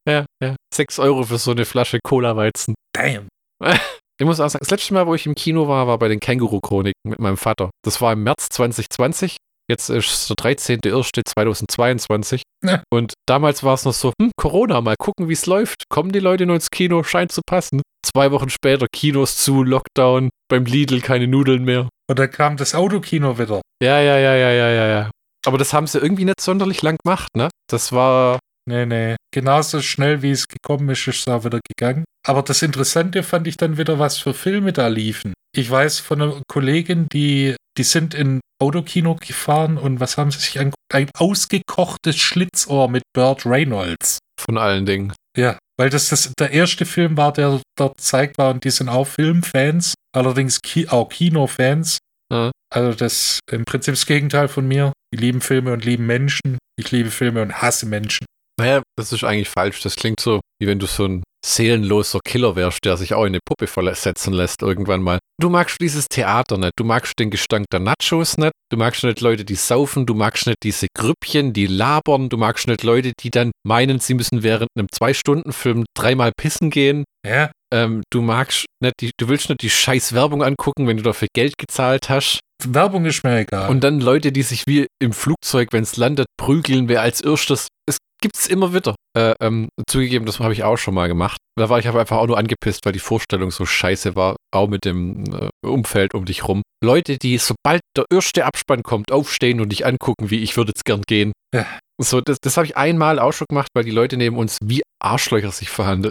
Ja, 0.09 0.25
ja. 0.43 0.57
Sechs 0.75 0.99
Euro 0.99 1.25
für 1.25 1.37
so 1.37 1.51
eine 1.51 1.67
Flasche 1.67 1.99
Cola-Weizen. 2.03 2.75
Damn. 2.97 3.29
Ich 4.21 4.27
muss 4.27 4.39
auch 4.39 4.51
sagen, 4.51 4.61
das 4.61 4.71
letzte 4.71 4.93
Mal, 4.93 5.07
wo 5.07 5.15
ich 5.15 5.25
im 5.25 5.35
Kino 5.35 5.67
war, 5.67 5.87
war 5.87 5.99
bei 5.99 6.09
den 6.09 6.21
Känguru-Chroniken 6.21 7.09
mit 7.09 7.21
meinem 7.21 7.39
Vater. 7.39 7.71
Das 7.83 8.03
war 8.03 8.13
im 8.13 8.23
März 8.23 8.51
2020. 8.51 9.39
Jetzt 9.67 9.89
ist 9.89 10.29
der 10.29 10.37
13.01.2022. 10.37 12.43
Ja. 12.63 12.83
Und 12.93 13.15
damals 13.27 13.65
war 13.65 13.73
es 13.73 13.87
noch 13.87 13.95
so, 13.95 14.13
hm, 14.21 14.33
Corona, 14.37 14.83
mal 14.83 14.97
gucken, 14.99 15.31
wie 15.31 15.33
es 15.33 15.47
läuft. 15.47 15.85
Kommen 15.89 16.13
die 16.13 16.19
Leute 16.19 16.45
nur 16.45 16.57
ins 16.57 16.71
Kino? 16.71 17.03
Scheint 17.03 17.33
zu 17.33 17.41
passen. 17.47 17.81
Zwei 18.05 18.31
Wochen 18.31 18.51
später 18.51 18.87
Kinos 18.93 19.39
zu, 19.39 19.63
Lockdown, 19.63 20.29
beim 20.51 20.67
Lidl 20.67 21.01
keine 21.01 21.27
Nudeln 21.27 21.65
mehr. 21.65 21.89
Und 22.11 22.19
dann 22.19 22.31
kam 22.31 22.59
das 22.59 22.75
Autokino 22.75 23.39
wieder. 23.39 23.63
Ja, 23.83 24.01
ja, 24.01 24.19
ja, 24.19 24.35
ja, 24.35 24.51
ja, 24.51 24.71
ja, 24.71 24.87
ja. 24.87 25.11
Aber 25.47 25.57
das 25.57 25.73
haben 25.73 25.87
sie 25.87 25.99
irgendwie 25.99 26.27
nicht 26.27 26.43
sonderlich 26.43 26.83
lang 26.83 26.99
gemacht, 27.03 27.35
ne? 27.35 27.49
Das 27.71 27.93
war, 27.93 28.39
Nee, 28.71 28.87
nee. 28.87 29.17
Genauso 29.35 29.83
schnell 29.83 30.23
wie 30.23 30.31
es 30.31 30.47
gekommen 30.47 30.89
ist, 30.91 31.07
ist 31.09 31.21
es 31.21 31.29
auch 31.29 31.45
wieder 31.45 31.59
gegangen. 31.69 32.05
Aber 32.25 32.43
das 32.43 32.63
Interessante 32.63 33.25
fand 33.25 33.49
ich 33.49 33.57
dann 33.57 33.79
wieder, 33.79 33.99
was 33.99 34.19
für 34.19 34.33
Filme 34.33 34.73
da 34.73 34.87
liefen. 34.87 35.33
Ich 35.57 35.69
weiß 35.69 35.99
von 35.99 36.23
einer 36.23 36.41
Kollegin, 36.49 37.09
die, 37.13 37.57
die 37.77 37.83
sind 37.83 38.15
in 38.15 38.41
Autokino 38.63 39.17
gefahren 39.17 39.77
und 39.77 39.99
was 39.99 40.17
haben 40.17 40.31
sie 40.31 40.39
sich 40.39 40.59
angeguckt? 40.59 40.77
Ein 40.93 41.11
ausgekochtes 41.17 42.17
Schlitzohr 42.17 42.89
mit 42.89 43.03
Burt 43.13 43.45
Reynolds. 43.45 44.19
von 44.41 44.57
allen 44.57 44.87
Dingen. 44.87 45.13
Ja, 45.37 45.59
weil 45.79 45.91
das, 45.91 46.09
das 46.11 46.33
der 46.39 46.53
erste 46.53 46.87
Film 46.87 47.17
war, 47.17 47.33
der 47.33 47.61
dort 47.77 47.97
gezeigt 47.97 48.39
war 48.39 48.53
und 48.55 48.63
die 48.65 48.71
sind 48.71 48.89
auch 48.89 49.07
Filmfans, 49.07 49.95
allerdings 50.15 50.63
Ki 50.63 50.89
auch 50.89 51.09
Kinofans. 51.09 51.99
Ja. 52.33 52.53
Also 52.73 52.97
das 52.97 53.41
im 53.51 53.65
Prinzip 53.65 53.95
das 53.95 54.07
Gegenteil 54.07 54.47
von 54.47 54.69
mir. 54.69 54.93
Die 55.13 55.19
lieben 55.19 55.41
Filme 55.41 55.73
und 55.73 55.85
lieben 55.85 56.07
Menschen. 56.07 56.59
Ich 56.79 56.93
liebe 56.93 57.11
Filme 57.11 57.43
und 57.43 57.61
hasse 57.61 57.87
Menschen. 57.87 58.27
Naja, 58.61 58.83
das 58.99 59.13
ist 59.13 59.25
eigentlich 59.25 59.49
falsch. 59.49 59.81
Das 59.83 59.97
klingt 59.97 60.21
so, 60.21 60.41
wie 60.61 60.67
wenn 60.67 60.79
du 60.79 60.87
so 60.87 61.07
ein 61.07 61.23
seelenloser 61.45 62.21
Killer 62.23 62.55
wärst, 62.55 62.85
der 62.85 62.99
sich 62.99 63.15
auch 63.15 63.23
in 63.23 63.29
eine 63.29 63.41
Puppe 63.43 63.67
versetzen 63.67 64.35
lässt 64.35 64.61
irgendwann 64.61 65.03
mal. 65.03 65.19
Du 65.41 65.49
magst 65.49 65.79
dieses 65.81 66.07
Theater 66.07 66.59
nicht, 66.59 66.73
du 66.77 66.85
magst 66.85 67.19
den 67.19 67.31
Gestank 67.31 67.65
der 67.73 67.81
Nachos 67.81 68.37
nicht, 68.37 68.53
du 68.71 68.77
magst 68.77 69.03
nicht 69.05 69.23
Leute, 69.23 69.47
die 69.47 69.55
saufen, 69.55 70.05
du 70.05 70.15
magst 70.15 70.47
nicht 70.47 70.59
diese 70.63 70.89
Grüppchen, 70.95 71.55
die 71.55 71.67
labern, 71.67 72.29
du 72.29 72.37
magst 72.37 72.69
nicht 72.69 72.83
Leute, 72.83 73.13
die 73.19 73.31
dann 73.31 73.53
meinen, 73.67 74.01
sie 74.01 74.13
müssen 74.13 74.43
während 74.43 74.69
einem 74.77 74.89
Zwei-Stunden-Film 74.93 75.87
dreimal 75.97 76.33
pissen 76.37 76.69
gehen. 76.71 77.05
Ja, 77.27 77.51
Ähm, 77.73 78.03
du 78.11 78.21
magst 78.21 78.67
nicht, 78.83 78.95
die, 79.01 79.13
du 79.17 79.29
willst 79.29 79.49
nicht 79.49 79.63
die 79.63 79.71
scheiß 79.71 80.13
Werbung 80.13 80.43
angucken, 80.43 80.87
wenn 80.89 80.97
du 80.97 81.05
dafür 81.05 81.29
Geld 81.35 81.57
gezahlt 81.57 82.11
hast. 82.11 82.41
Werbung 82.67 83.07
ist 83.07 83.25
mir 83.25 83.39
egal. 83.39 83.71
Und 83.71 83.83
dann 83.83 84.01
Leute, 84.01 84.33
die 84.33 84.43
sich 84.43 84.65
wie 84.67 84.87
im 85.01 85.13
Flugzeug, 85.13 85.69
wenn 85.71 85.85
es 85.85 85.97
landet, 85.97 86.27
prügeln, 86.37 86.89
wer 86.89 87.01
als 87.01 87.21
erstes. 87.23 87.69
Es 87.87 87.99
gibt's 88.21 88.47
immer 88.47 88.75
wieder. 88.75 88.95
Äh, 89.17 89.35
ähm, 89.41 89.69
zugegeben, 89.89 90.27
das 90.27 90.39
habe 90.39 90.53
ich 90.53 90.63
auch 90.63 90.77
schon 90.77 90.95
mal 90.95 91.09
gemacht. 91.09 91.39
Da 91.59 91.69
war 91.69 91.79
ich 91.79 91.89
aber 91.89 92.01
einfach 92.01 92.19
auch 92.19 92.27
nur 92.27 92.39
angepisst, 92.39 92.85
weil 92.85 92.93
die 92.93 92.99
Vorstellung 92.99 93.51
so 93.51 93.67
scheiße 93.67 94.17
war, 94.17 94.37
auch 94.55 94.69
mit 94.69 94.85
dem 94.85 95.25
äh, 95.35 95.49
Umfeld 95.67 96.15
um 96.15 96.25
dich 96.25 96.47
rum. 96.47 96.63
Leute, 96.83 97.19
die 97.19 97.39
sobald 97.39 97.81
der 97.97 98.07
erste 98.11 98.45
Abspann 98.45 98.83
kommt, 98.83 99.13
aufstehen 99.13 99.61
und 99.61 99.71
dich 99.71 99.85
angucken, 99.85 100.31
wie 100.31 100.39
ich 100.39 100.57
würde 100.57 100.71
jetzt 100.71 100.85
gern 100.85 101.03
gehen. 101.07 101.33
Ja. 101.55 101.67
So, 102.03 102.21
das, 102.21 102.39
das 102.41 102.57
habe 102.57 102.67
ich 102.67 102.77
einmal 102.77 103.19
auch 103.19 103.33
schon 103.33 103.47
gemacht, 103.51 103.69
weil 103.75 103.85
die 103.85 103.91
Leute 103.91 104.17
neben 104.17 104.39
uns 104.39 104.57
wie 104.65 104.81
Arschlöcher 105.03 105.51
sich 105.51 105.69
verhalten 105.69 106.11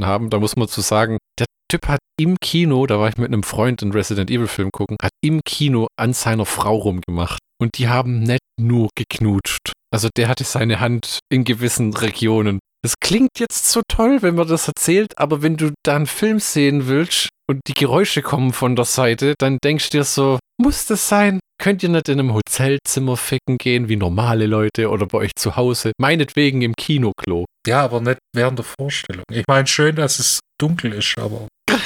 haben. 0.00 0.30
Da 0.30 0.38
muss 0.38 0.54
man 0.54 0.68
zu 0.68 0.80
sagen, 0.80 1.18
der 1.40 1.46
Typ 1.68 1.88
hat 1.88 1.98
im 2.20 2.36
Kino, 2.40 2.86
da 2.86 3.00
war 3.00 3.08
ich 3.08 3.16
mit 3.16 3.26
einem 3.26 3.42
Freund 3.42 3.82
einen 3.82 3.90
Resident 3.90 4.30
Evil 4.30 4.46
Film 4.46 4.70
gucken, 4.70 4.96
hat 5.02 5.10
im 5.24 5.40
Kino 5.44 5.88
an 5.98 6.12
seiner 6.12 6.46
Frau 6.46 6.76
rumgemacht. 6.76 7.40
Und 7.60 7.78
die 7.78 7.88
haben 7.88 8.20
nicht 8.20 8.42
nur 8.60 8.90
geknutscht. 8.94 9.72
Also 9.94 10.08
der 10.16 10.26
hatte 10.26 10.42
seine 10.42 10.80
Hand 10.80 11.20
in 11.32 11.44
gewissen 11.44 11.94
Regionen. 11.94 12.58
Das 12.82 12.94
klingt 13.00 13.38
jetzt 13.38 13.70
so 13.70 13.80
toll, 13.86 14.22
wenn 14.22 14.34
man 14.34 14.48
das 14.48 14.66
erzählt, 14.66 15.16
aber 15.16 15.40
wenn 15.40 15.56
du 15.56 15.70
da 15.84 15.94
einen 15.94 16.08
Film 16.08 16.40
sehen 16.40 16.88
willst 16.88 17.28
und 17.48 17.60
die 17.68 17.74
Geräusche 17.74 18.20
kommen 18.20 18.52
von 18.52 18.74
der 18.74 18.86
Seite, 18.86 19.34
dann 19.38 19.58
denkst 19.62 19.90
du 19.90 19.98
dir 19.98 20.04
so, 20.04 20.40
muss 20.60 20.86
das 20.86 21.08
sein? 21.08 21.38
Könnt 21.62 21.84
ihr 21.84 21.90
nicht 21.90 22.08
in 22.08 22.18
einem 22.18 22.34
Hotelzimmer 22.34 23.16
ficken 23.16 23.56
gehen 23.56 23.88
wie 23.88 23.94
normale 23.94 24.46
Leute 24.46 24.90
oder 24.90 25.06
bei 25.06 25.18
euch 25.18 25.30
zu 25.38 25.54
Hause? 25.54 25.92
Meinetwegen 26.00 26.60
im 26.62 26.74
Kinoklo. 26.76 27.44
ja, 27.64 27.84
aber 27.84 28.00
nicht 28.00 28.18
während 28.34 28.58
der 28.58 28.66
Vorstellung. 28.76 29.22
Ich 29.30 29.44
meine, 29.46 29.68
schön, 29.68 29.94
dass 29.94 30.18
es 30.18 30.40
dunkel 30.60 30.92
ist, 30.92 31.16
aber 31.18 31.46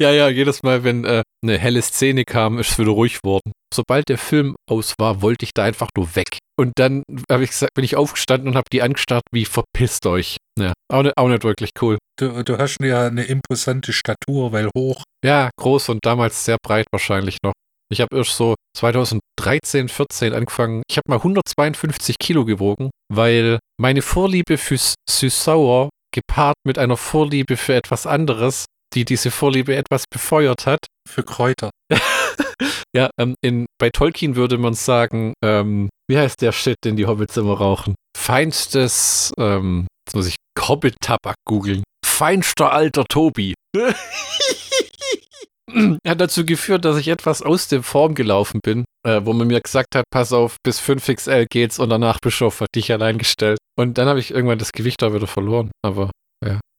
Ja, 0.00 0.10
ja, 0.10 0.28
jedes 0.28 0.62
Mal, 0.62 0.82
wenn 0.82 1.04
äh, 1.04 1.22
eine 1.44 1.58
helle 1.58 1.82
Szene 1.82 2.24
kam, 2.24 2.58
ist 2.58 2.70
es 2.70 2.78
wieder 2.78 2.92
ruhig 2.92 3.18
worden. 3.22 3.52
Sobald 3.74 4.08
der 4.08 4.18
Film 4.18 4.56
aus 4.68 4.94
war, 4.98 5.20
wollte 5.20 5.44
ich 5.44 5.52
da 5.54 5.64
einfach 5.64 5.88
nur 5.94 6.16
weg. 6.16 6.38
Und 6.58 6.72
dann 6.76 7.02
hab 7.30 7.40
ich 7.40 7.50
gesagt, 7.50 7.74
bin 7.74 7.84
ich 7.84 7.96
aufgestanden 7.96 8.48
und 8.48 8.56
habe 8.56 8.68
die 8.72 8.82
angestarrt, 8.82 9.24
wie 9.32 9.44
verpisst 9.44 10.06
euch. 10.06 10.36
Ja, 10.58 10.72
auch 10.92 11.02
nicht, 11.02 11.16
auch 11.16 11.28
nicht 11.28 11.44
wirklich 11.44 11.70
cool. 11.80 11.98
du, 12.18 12.42
du 12.44 12.58
hast 12.58 12.76
ja 12.82 13.06
eine 13.06 13.24
imposante 13.24 13.92
Statur, 13.92 14.52
weil 14.52 14.68
hoch. 14.76 15.02
Ja, 15.24 15.50
groß 15.58 15.88
und 15.88 16.00
damals 16.04 16.44
sehr 16.44 16.58
breit 16.62 16.86
wahrscheinlich 16.92 17.38
noch. 17.42 17.52
Ich 17.90 18.00
habe 18.00 18.16
erst 18.16 18.36
so 18.36 18.54
2013, 18.76 19.88
14 19.88 20.32
angefangen. 20.32 20.82
Ich 20.88 20.96
habe 20.96 21.08
mal 21.08 21.16
152 21.16 22.16
Kilo 22.18 22.44
gewogen, 22.44 22.90
weil 23.12 23.58
meine 23.78 24.00
Vorliebe 24.00 24.56
für 24.56 24.78
süß-sauer 25.08 25.90
gepaart 26.14 26.56
mit 26.66 26.78
einer 26.78 26.96
Vorliebe 26.96 27.56
für 27.56 27.74
etwas 27.74 28.06
anderes, 28.06 28.66
die 28.94 29.04
diese 29.04 29.30
Vorliebe 29.30 29.76
etwas 29.76 30.04
befeuert 30.10 30.66
hat, 30.66 30.86
Für 31.08 31.22
Kräuter. 31.22 31.70
Ja, 32.94 33.08
ähm, 33.18 33.34
in, 33.42 33.66
bei 33.80 33.88
Tolkien 33.88 34.36
würde 34.36 34.58
man 34.58 34.74
sagen, 34.74 35.32
ähm, 35.42 35.88
wie 36.10 36.18
heißt 36.18 36.42
der 36.42 36.52
Shit, 36.52 36.76
den 36.84 36.96
die 36.96 37.06
Hobbits 37.06 37.38
immer 37.38 37.54
rauchen? 37.54 37.94
Feinstes, 38.16 39.32
ähm, 39.38 39.86
jetzt 40.06 40.14
muss 40.14 40.26
ich 40.26 40.36
Hobbit-Tabak 40.60 41.36
googeln. 41.46 41.82
Feinster 42.04 42.70
alter 42.70 43.04
Tobi. 43.08 43.54
Hat 46.06 46.20
dazu 46.20 46.44
geführt, 46.44 46.84
dass 46.84 46.98
ich 46.98 47.08
etwas 47.08 47.40
aus 47.40 47.66
der 47.68 47.82
Form 47.82 48.14
gelaufen 48.14 48.60
bin, 48.62 48.84
äh, 49.06 49.22
wo 49.24 49.32
man 49.32 49.46
mir 49.46 49.62
gesagt 49.62 49.94
hat, 49.94 50.04
pass 50.10 50.34
auf, 50.34 50.56
bis 50.62 50.80
5XL 50.80 51.46
geht's 51.48 51.78
und 51.78 51.88
danach 51.88 52.18
Bischof 52.20 52.60
hat 52.60 52.68
dich 52.74 52.92
allein 52.92 53.16
gestellt. 53.16 53.58
Und 53.78 53.96
dann 53.96 54.06
habe 54.06 54.20
ich 54.20 54.32
irgendwann 54.32 54.58
das 54.58 54.72
Gewicht 54.72 55.00
da 55.00 55.14
wieder 55.14 55.26
verloren. 55.26 55.70
Aber. 55.82 56.10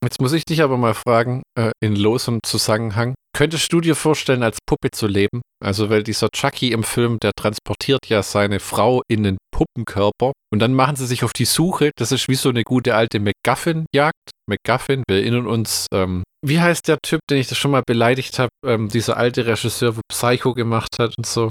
Jetzt 0.04 0.20
muss 0.20 0.34
ich 0.34 0.44
dich 0.44 0.62
aber 0.62 0.76
mal 0.76 0.94
fragen, 0.94 1.42
äh, 1.58 1.70
in 1.82 1.96
losem 1.96 2.40
Zusammenhang, 2.44 3.14
könntest 3.34 3.72
du 3.72 3.80
dir 3.80 3.96
vorstellen, 3.96 4.42
als 4.42 4.58
Puppe 4.66 4.90
zu 4.90 5.06
leben? 5.06 5.40
Also, 5.64 5.88
weil 5.88 6.02
dieser 6.02 6.28
Chucky 6.28 6.72
im 6.72 6.84
Film, 6.84 7.18
der 7.22 7.32
transportiert 7.34 8.06
ja 8.08 8.22
seine 8.22 8.60
Frau 8.60 9.02
in 9.08 9.22
den 9.22 9.38
Puppenkörper 9.50 10.32
und 10.52 10.58
dann 10.58 10.74
machen 10.74 10.96
sie 10.96 11.06
sich 11.06 11.24
auf 11.24 11.32
die 11.32 11.46
Suche. 11.46 11.90
Das 11.96 12.12
ist 12.12 12.28
wie 12.28 12.34
so 12.34 12.50
eine 12.50 12.64
gute 12.64 12.94
alte 12.94 13.18
MacGuffin-Jagd. 13.18 14.30
MacGuffin, 14.46 15.04
wir 15.08 15.16
erinnern 15.16 15.46
uns, 15.46 15.86
ähm, 15.92 16.22
wie 16.44 16.60
heißt 16.60 16.86
der 16.88 16.98
Typ, 17.02 17.20
den 17.30 17.38
ich 17.38 17.48
das 17.48 17.56
schon 17.56 17.70
mal 17.70 17.82
beleidigt 17.86 18.38
habe? 18.38 18.50
Ähm, 18.66 18.88
dieser 18.88 19.16
alte 19.16 19.46
Regisseur, 19.46 19.96
wo 19.96 20.00
Psycho 20.12 20.52
gemacht 20.52 20.98
hat 20.98 21.14
und 21.16 21.24
so. 21.24 21.48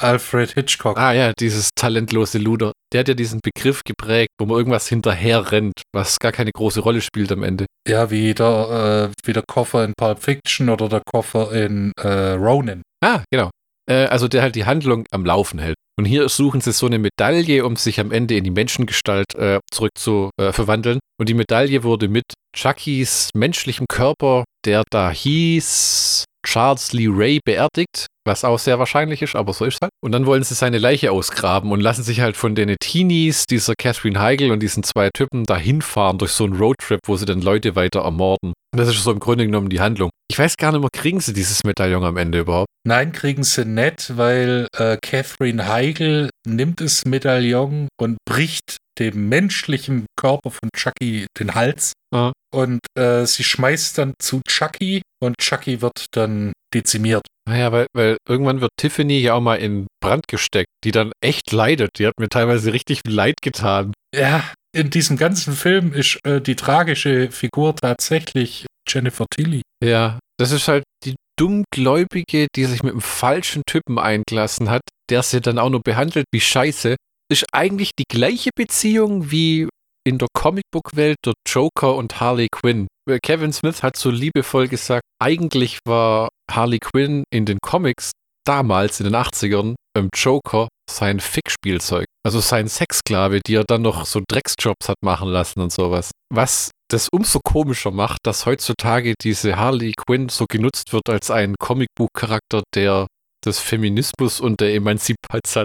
Alfred 0.00 0.52
Hitchcock. 0.52 0.98
Ah 0.98 1.12
ja, 1.12 1.32
dieses 1.38 1.70
talentlose 1.74 2.38
Luder. 2.38 2.72
Der 2.92 3.00
hat 3.00 3.08
ja 3.08 3.14
diesen 3.14 3.40
Begriff 3.42 3.82
geprägt, 3.84 4.30
wo 4.38 4.46
man 4.46 4.58
irgendwas 4.58 4.88
hinterher 4.88 5.52
rennt, 5.52 5.82
was 5.94 6.18
gar 6.18 6.32
keine 6.32 6.50
große 6.52 6.80
Rolle 6.80 7.00
spielt 7.00 7.30
am 7.32 7.42
Ende. 7.42 7.66
Ja, 7.86 8.10
wie 8.10 8.34
der, 8.34 9.10
äh, 9.12 9.26
wie 9.26 9.32
der 9.32 9.44
Koffer 9.46 9.84
in 9.84 9.92
Pulp 9.96 10.22
Fiction 10.22 10.68
oder 10.68 10.88
der 10.88 11.02
Koffer 11.04 11.52
in 11.52 11.92
äh, 12.00 12.32
Ronin. 12.32 12.82
Ah, 13.04 13.22
genau. 13.30 13.50
Äh, 13.88 14.06
also 14.06 14.28
der 14.28 14.42
halt 14.42 14.54
die 14.54 14.64
Handlung 14.64 15.04
am 15.10 15.24
Laufen 15.24 15.58
hält. 15.58 15.76
Und 15.98 16.06
hier 16.06 16.28
suchen 16.28 16.60
sie 16.60 16.72
so 16.72 16.86
eine 16.86 16.98
Medaille, 16.98 17.64
um 17.64 17.76
sich 17.76 18.00
am 18.00 18.12
Ende 18.12 18.36
in 18.36 18.44
die 18.44 18.50
Menschengestalt 18.50 19.34
äh, 19.34 19.58
zurück 19.70 19.90
zu 19.96 20.30
äh, 20.40 20.52
verwandeln. 20.52 21.00
Und 21.20 21.28
die 21.28 21.34
Medaille 21.34 21.82
wurde 21.84 22.08
mit 22.08 22.24
Chuckys 22.56 23.30
menschlichem 23.34 23.86
Körper, 23.88 24.44
der 24.64 24.84
da 24.90 25.10
hieß 25.10 26.24
Charles 26.44 26.92
Lee 26.92 27.08
Ray, 27.10 27.40
beerdigt, 27.44 28.06
was 28.26 28.44
auch 28.44 28.58
sehr 28.58 28.78
wahrscheinlich 28.78 29.22
ist, 29.22 29.34
aber 29.36 29.52
so 29.52 29.64
ist 29.64 29.74
es 29.74 29.80
halt. 29.82 29.92
Und 30.02 30.12
dann 30.12 30.26
wollen 30.26 30.42
sie 30.42 30.54
seine 30.54 30.78
Leiche 30.78 31.12
ausgraben 31.12 31.72
und 31.72 31.80
lassen 31.80 32.02
sich 32.02 32.20
halt 32.20 32.36
von 32.36 32.54
den 32.54 32.76
Teenies, 32.80 33.46
dieser 33.46 33.74
Catherine 33.78 34.20
Heigl 34.20 34.50
und 34.50 34.60
diesen 34.60 34.82
zwei 34.82 35.10
Typen 35.14 35.44
dahin 35.44 35.82
fahren 35.82 36.18
durch 36.18 36.32
so 36.32 36.44
einen 36.44 36.56
Roadtrip, 36.56 37.00
wo 37.06 37.16
sie 37.16 37.26
dann 37.26 37.40
Leute 37.40 37.76
weiter 37.76 38.00
ermorden. 38.00 38.52
Und 38.74 38.78
das 38.78 38.88
ist 38.88 39.02
so 39.02 39.12
im 39.12 39.20
Grunde 39.20 39.44
genommen 39.44 39.68
die 39.68 39.80
Handlung. 39.80 40.10
Ich 40.30 40.38
weiß 40.38 40.56
gar 40.56 40.72
nicht 40.72 40.80
mehr, 40.80 40.88
kriegen 40.92 41.20
sie 41.20 41.32
dieses 41.34 41.60
Medaillon 41.64 42.04
am 42.04 42.16
Ende 42.16 42.40
überhaupt? 42.40 42.68
Nein, 42.86 43.12
kriegen 43.12 43.44
sie 43.44 43.64
nicht, 43.64 44.16
weil 44.16 44.66
äh, 44.76 44.96
Catherine 45.02 45.68
Heigl 45.68 46.30
nimmt 46.46 46.80
das 46.80 47.04
Medaillon 47.04 47.88
und 48.00 48.16
bricht 48.24 48.78
dem 48.98 49.28
menschlichen 49.28 50.06
Körper 50.18 50.50
von 50.50 50.68
Chucky 50.74 51.26
den 51.38 51.54
Hals. 51.54 51.92
Ah. 52.14 52.32
Und 52.52 52.80
äh, 52.98 53.24
sie 53.26 53.44
schmeißt 53.44 53.98
dann 53.98 54.14
zu 54.20 54.40
Chucky 54.48 55.02
und 55.22 55.38
Chucky 55.38 55.80
wird 55.80 56.06
dann 56.12 56.52
dezimiert. 56.74 57.22
Naja, 57.48 57.72
weil, 57.72 57.86
weil 57.94 58.16
irgendwann 58.28 58.60
wird 58.60 58.70
Tiffany 58.76 59.18
ja 59.18 59.34
auch 59.34 59.40
mal 59.40 59.56
in 59.56 59.86
Brand 60.00 60.26
gesteckt, 60.28 60.70
die 60.84 60.90
dann 60.90 61.12
echt 61.20 61.52
leidet. 61.52 61.90
Die 61.98 62.06
hat 62.06 62.14
mir 62.18 62.28
teilweise 62.28 62.72
richtig 62.72 63.00
leid 63.06 63.36
getan. 63.42 63.92
Ja, 64.14 64.44
in 64.74 64.90
diesem 64.90 65.16
ganzen 65.16 65.54
Film 65.54 65.92
ist 65.92 66.18
äh, 66.24 66.40
die 66.40 66.56
tragische 66.56 67.30
Figur 67.30 67.74
tatsächlich 67.76 68.66
Jennifer 68.88 69.26
Tilly. 69.30 69.62
Ja, 69.84 70.18
das 70.38 70.50
ist 70.52 70.68
halt 70.68 70.84
die 71.04 71.14
Dummgläubige, 71.38 72.46
die 72.54 72.64
sich 72.64 72.82
mit 72.82 72.92
einem 72.92 73.00
falschen 73.00 73.62
Typen 73.66 73.98
eingelassen 73.98 74.70
hat, 74.70 74.82
der 75.10 75.22
sie 75.22 75.40
dann 75.40 75.58
auch 75.58 75.70
nur 75.70 75.82
behandelt 75.82 76.26
wie 76.32 76.40
Scheiße. 76.40 76.96
Ist 77.30 77.44
eigentlich 77.52 77.90
die 77.98 78.04
gleiche 78.08 78.50
Beziehung 78.54 79.30
wie 79.30 79.68
in 80.04 80.18
der 80.18 80.28
Comicbook-Welt 80.34 81.16
der 81.24 81.34
Joker 81.46 81.96
und 81.96 82.20
Harley 82.20 82.48
Quinn. 82.50 82.88
Äh, 83.08 83.18
Kevin 83.22 83.52
Smith 83.52 83.82
hat 83.82 83.96
so 83.96 84.10
liebevoll 84.10 84.68
gesagt, 84.68 85.02
eigentlich 85.20 85.78
war 85.86 86.28
Harley 86.50 86.78
Quinn 86.78 87.24
in 87.32 87.46
den 87.46 87.58
Comics 87.60 88.12
damals 88.46 89.00
in 89.00 89.04
den 89.04 89.14
80ern 89.14 89.74
beim 89.94 90.08
Joker 90.14 90.68
sein 90.90 91.20
Fickspielzeug. 91.20 92.06
Also 92.24 92.40
sein 92.40 92.68
Sexsklave, 92.68 93.40
die 93.46 93.54
er 93.54 93.64
dann 93.64 93.82
noch 93.82 94.06
so 94.06 94.20
Drecksjobs 94.28 94.88
hat 94.88 94.96
machen 95.02 95.28
lassen 95.28 95.60
und 95.60 95.72
sowas. 95.72 96.10
Was 96.32 96.70
das 96.90 97.08
umso 97.12 97.40
komischer 97.42 97.90
macht, 97.90 98.18
dass 98.24 98.46
heutzutage 98.46 99.14
diese 99.20 99.56
Harley 99.56 99.92
Quinn 99.92 100.28
so 100.28 100.46
genutzt 100.48 100.92
wird 100.92 101.08
als 101.08 101.30
ein 101.30 101.54
Comicbuchcharakter, 101.58 102.62
der 102.74 103.06
des 103.44 103.58
Feminismus 103.58 104.40
und 104.40 104.60
der 104.60 104.74
Emanzipation. 104.74 105.64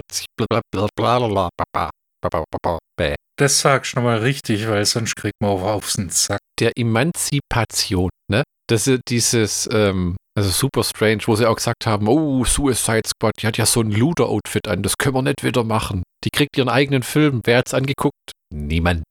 Das 3.38 3.60
sagst 3.60 3.92
du 3.92 4.00
nochmal 4.00 4.18
richtig, 4.18 4.68
weil 4.68 4.84
sonst 4.84 5.14
kriegt 5.14 5.36
man 5.40 5.50
auch 5.50 5.62
auf 5.62 5.92
den 5.92 6.10
Sack. 6.10 6.40
Der 6.58 6.72
Emanzipation, 6.76 8.10
ne? 8.28 8.42
Das 8.68 8.88
ist 8.88 9.02
dieses, 9.08 9.68
ähm, 9.72 10.16
also 10.36 10.50
super 10.50 10.82
strange, 10.82 11.22
wo 11.26 11.36
sie 11.36 11.46
auch 11.46 11.54
gesagt 11.54 11.86
haben, 11.86 12.08
oh, 12.08 12.44
Suicide 12.44 13.06
Squad, 13.06 13.34
die 13.40 13.46
hat 13.46 13.56
ja 13.56 13.64
so 13.64 13.80
ein 13.80 13.92
Luder-Outfit 13.92 14.66
an, 14.66 14.82
das 14.82 14.98
können 14.98 15.14
wir 15.14 15.22
nicht 15.22 15.44
wieder 15.44 15.62
machen. 15.62 16.02
Die 16.24 16.30
kriegt 16.30 16.58
ihren 16.58 16.68
eigenen 16.68 17.04
Film. 17.04 17.40
Wer 17.44 17.58
hat's 17.58 17.74
angeguckt? 17.74 18.32
Niemand. 18.52 19.04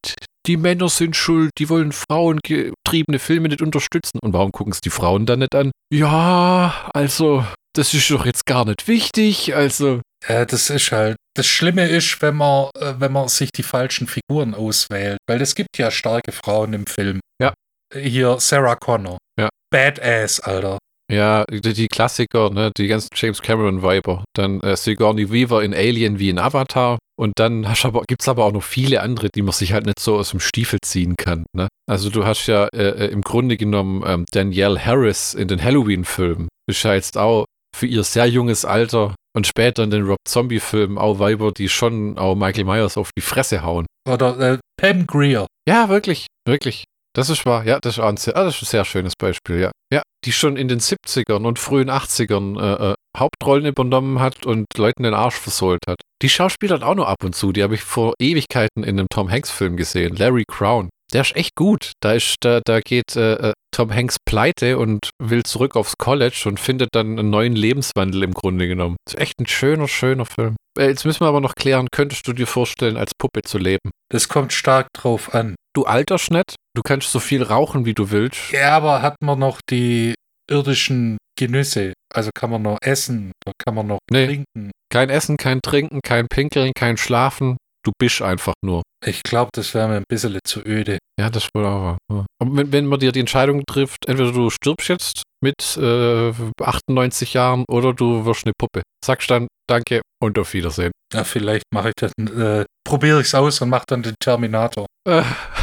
Die 0.46 0.58
Männer 0.58 0.90
sind 0.90 1.16
schuld, 1.16 1.52
die 1.58 1.70
wollen 1.70 1.94
frauengetriebene 1.94 3.20
Filme 3.20 3.48
nicht 3.48 3.62
unterstützen. 3.62 4.20
Und 4.22 4.34
warum 4.34 4.52
gucken 4.52 4.74
es 4.74 4.82
die 4.82 4.90
Frauen 4.90 5.26
dann 5.26 5.40
nicht 5.40 5.56
an? 5.56 5.72
Ja, 5.94 6.90
also, 6.94 7.46
das 7.74 7.94
ist 7.94 8.12
doch 8.12 8.26
jetzt 8.26 8.46
gar 8.46 8.66
nicht 8.66 8.90
wichtig, 8.90 9.56
also. 9.56 10.02
Ja, 10.28 10.46
das 10.46 10.70
ist 10.70 10.92
halt. 10.92 11.16
Das 11.38 11.46
Schlimme 11.46 11.88
ist, 11.88 12.20
wenn 12.24 12.36
man, 12.36 12.70
äh, 12.80 12.96
wenn 12.98 13.12
man 13.12 13.28
sich 13.28 13.52
die 13.52 13.62
falschen 13.62 14.08
Figuren 14.08 14.56
auswählt. 14.56 15.20
Weil 15.30 15.40
es 15.40 15.54
gibt 15.54 15.78
ja 15.78 15.92
starke 15.92 16.32
Frauen 16.32 16.74
im 16.74 16.88
Film. 16.88 17.20
Ja. 17.40 17.54
Hier 17.94 18.40
Sarah 18.40 18.76
Connor. 18.76 19.20
Ja. 19.40 19.50
Badass, 19.72 20.40
Alter. 20.40 20.80
Ja, 21.12 21.46
die, 21.46 21.74
die 21.74 21.88
Klassiker, 21.88 22.50
ne, 22.50 22.72
die 22.76 22.88
ganzen 22.88 23.10
James 23.14 23.40
Cameron-Viber. 23.44 24.24
Dann 24.36 24.62
äh, 24.62 24.76
Sigourney 24.76 25.32
Weaver 25.32 25.64
in 25.64 25.76
Alien 25.76 26.18
wie 26.18 26.30
in 26.30 26.40
Avatar. 26.40 26.98
Und 27.20 27.34
dann 27.38 27.66
aber, 27.84 28.02
gibt's 28.08 28.28
aber 28.28 28.44
auch 28.46 28.52
noch 28.52 28.64
viele 28.64 29.02
andere, 29.02 29.30
die 29.30 29.44
man 29.44 29.54
sich 29.54 29.74
halt 29.74 29.86
nicht 29.86 30.00
so 30.00 30.18
aus 30.18 30.32
dem 30.32 30.40
Stiefel 30.40 30.80
ziehen 30.84 31.16
kann. 31.18 31.46
Ne? 31.56 31.68
Also 31.88 32.10
du 32.10 32.26
hast 32.26 32.48
ja 32.48 32.66
äh, 32.74 33.06
äh 33.06 33.12
im 33.12 33.22
Grunde 33.22 33.58
genommen 33.58 34.04
ähm, 34.08 34.26
Danielle 34.32 34.84
Harris 34.84 35.36
in 35.36 35.48
den 35.48 35.64
Halloween-Filmen. 35.64 36.48
Ist 36.68 36.82
ja 36.82 36.96
jetzt 36.96 37.16
auch 37.16 37.46
für 37.76 37.86
ihr 37.86 38.04
sehr 38.04 38.26
junges 38.26 38.66
Alter 38.66 39.14
und 39.38 39.46
später 39.46 39.84
in 39.84 39.92
den 39.92 40.04
Rob 40.04 40.18
Zombie-Filmen 40.28 40.98
auch 40.98 41.20
Weiber, 41.20 41.52
die 41.52 41.70
schon 41.70 42.18
auch 42.18 42.34
Michael 42.34 42.66
Myers 42.66 42.98
auf 42.98 43.12
die 43.16 43.22
Fresse 43.22 43.62
hauen. 43.62 43.86
Oder 44.10 44.40
äh, 44.40 44.58
Pam 44.82 45.06
Greer. 45.06 45.46
Ja, 45.70 45.90
wirklich, 45.90 46.26
wirklich. 46.48 46.86
Das 47.16 47.30
ist 47.30 47.46
wahr. 47.46 47.64
Ja, 47.64 47.78
das 47.80 47.98
ist, 47.98 48.04
ein 48.04 48.18
sehr, 48.18 48.36
ah, 48.36 48.46
das 48.46 48.56
ist 48.56 48.64
ein 48.64 48.66
sehr 48.66 48.86
schönes 48.86 49.14
Beispiel, 49.16 49.60
ja. 49.60 49.72
Ja, 49.94 50.02
die 50.26 50.32
schon 50.32 50.58
in 50.58 50.68
den 50.68 50.80
70ern 50.80 51.46
und 51.46 51.60
frühen 51.60 51.92
80ern 51.92 52.60
äh, 52.60 52.92
äh, 52.92 52.96
Hauptrollen 53.16 53.68
übernommen 53.68 54.20
hat 54.20 54.48
und 54.48 54.66
Leuten 54.76 55.04
den 55.04 55.14
Arsch 55.14 55.36
versohlt 55.36 55.82
hat. 55.88 55.98
Die 56.24 56.30
schauspielert 56.30 56.82
auch 56.82 56.96
nur 56.96 57.08
ab 57.08 57.24
und 57.24 57.36
zu. 57.36 57.52
Die 57.52 57.62
habe 57.62 57.76
ich 57.76 57.82
vor 57.82 58.16
Ewigkeiten 58.20 58.84
in 58.84 58.98
einem 58.98 59.08
Tom 59.08 59.30
Hanks-Film 59.30 59.78
gesehen. 59.78 60.16
Larry 60.16 60.46
Crown. 60.48 60.90
Der 61.14 61.22
ist 61.22 61.36
echt 61.36 61.56
gut. 61.56 61.92
Da, 62.02 62.14
ist, 62.14 62.36
da, 62.42 62.60
da 62.66 62.80
geht 62.82 63.16
äh, 63.16 63.50
äh, 63.50 63.54
Tom 63.72 63.94
Hanks 63.94 64.18
pleite 64.26 64.78
und 64.78 65.10
will 65.24 65.44
zurück 65.44 65.76
aufs 65.76 65.94
College 65.98 66.44
und 66.46 66.60
findet 66.60 66.90
dann 66.94 67.18
einen 67.18 67.30
neuen 67.30 67.56
Lebenswandel 67.56 68.24
im 68.24 68.34
Grunde 68.34 68.68
genommen. 68.68 68.98
Das 69.06 69.14
ist 69.16 69.20
echt 69.22 69.40
ein 69.40 69.48
schöner, 69.48 69.88
schöner 69.88 70.26
Film. 70.26 70.56
Äh, 70.78 70.88
Jetzt 70.90 71.06
müssen 71.06 71.22
wir 71.22 71.28
aber 71.28 71.42
noch 71.42 71.56
klären, 71.56 71.88
könntest 71.92 72.28
du 72.28 72.34
dir 72.34 72.48
vorstellen, 72.48 72.98
als 72.98 73.12
Puppe 73.18 73.42
zu 73.44 73.58
leben? 73.58 73.92
Das 74.12 74.28
kommt 74.28 74.52
stark 74.52 74.88
drauf 74.94 75.34
an. 75.34 75.56
Du 75.74 75.86
alterst 75.86 76.32
nicht, 76.32 76.56
du 76.76 76.82
kannst 76.84 77.12
so 77.12 77.20
viel 77.20 77.44
rauchen, 77.44 77.86
wie 77.86 77.94
du 77.94 78.12
willst. 78.12 78.52
Ja, 78.52 78.76
aber 78.76 79.02
hat 79.02 79.16
man 79.22 79.40
noch 79.40 79.60
die 79.70 80.14
irdischen 80.50 81.18
Genüsse? 81.38 81.94
Also 82.14 82.32
kann 82.34 82.50
man 82.50 82.62
noch 82.64 82.78
essen, 82.82 83.32
oder 83.46 83.54
kann 83.64 83.76
man 83.76 83.88
noch 83.88 84.00
Nee. 84.12 84.26
trinken? 84.26 84.72
Kein 84.92 85.10
Essen, 85.10 85.38
kein 85.38 85.62
Trinken, 85.62 86.00
kein 86.04 86.28
Pinkeln, 86.28 86.72
kein 86.76 86.98
Schlafen. 86.98 87.58
Du 87.84 87.92
bist 88.00 88.22
einfach 88.22 88.54
nur. 88.64 88.82
Ich 89.08 89.24
glaube, 89.24 89.50
das 89.54 89.74
wäre 89.74 89.88
mir 89.88 89.96
ein 89.96 90.04
bisschen 90.10 90.38
zu 90.46 90.62
öde. 90.66 90.98
Ja, 91.18 91.30
das 91.30 91.48
wohl 91.56 91.66
auch 91.66 91.82
wahr. 91.82 91.98
Ja. 92.12 92.26
Aber 92.40 92.58
wenn, 92.58 92.72
wenn 92.74 92.86
man 92.86 93.00
dir 93.00 93.14
die 93.14 93.22
Entscheidung 93.22 93.64
trifft, 93.66 94.06
entweder 94.06 94.34
du 94.34 94.50
stirbst 94.50 94.90
jetzt 94.90 95.24
mit 95.42 95.78
äh, 95.78 96.34
98 96.62 97.34
Jahren 97.34 97.64
oder 97.70 97.94
du 97.94 98.26
wirst 98.26 98.46
eine 98.46 98.54
Puppe. 98.58 98.82
Sagst 99.04 99.32
dann 99.32 99.48
Danke 99.70 100.02
und 100.22 100.38
auf 100.40 100.54
Wiedersehen. 100.54 100.92
Ja, 101.14 101.24
vielleicht 101.24 101.64
mache 101.74 101.90
ich 101.90 101.96
dann, 101.96 102.12
äh, 102.28 102.66
probiere 102.86 103.22
ich 103.22 103.28
es 103.28 103.36
aus 103.36 103.62
und 103.62 103.70
mache 103.70 103.86
dann 103.88 104.04
den 104.04 104.16
Terminator. 104.20 104.86
Äh, 105.08 105.24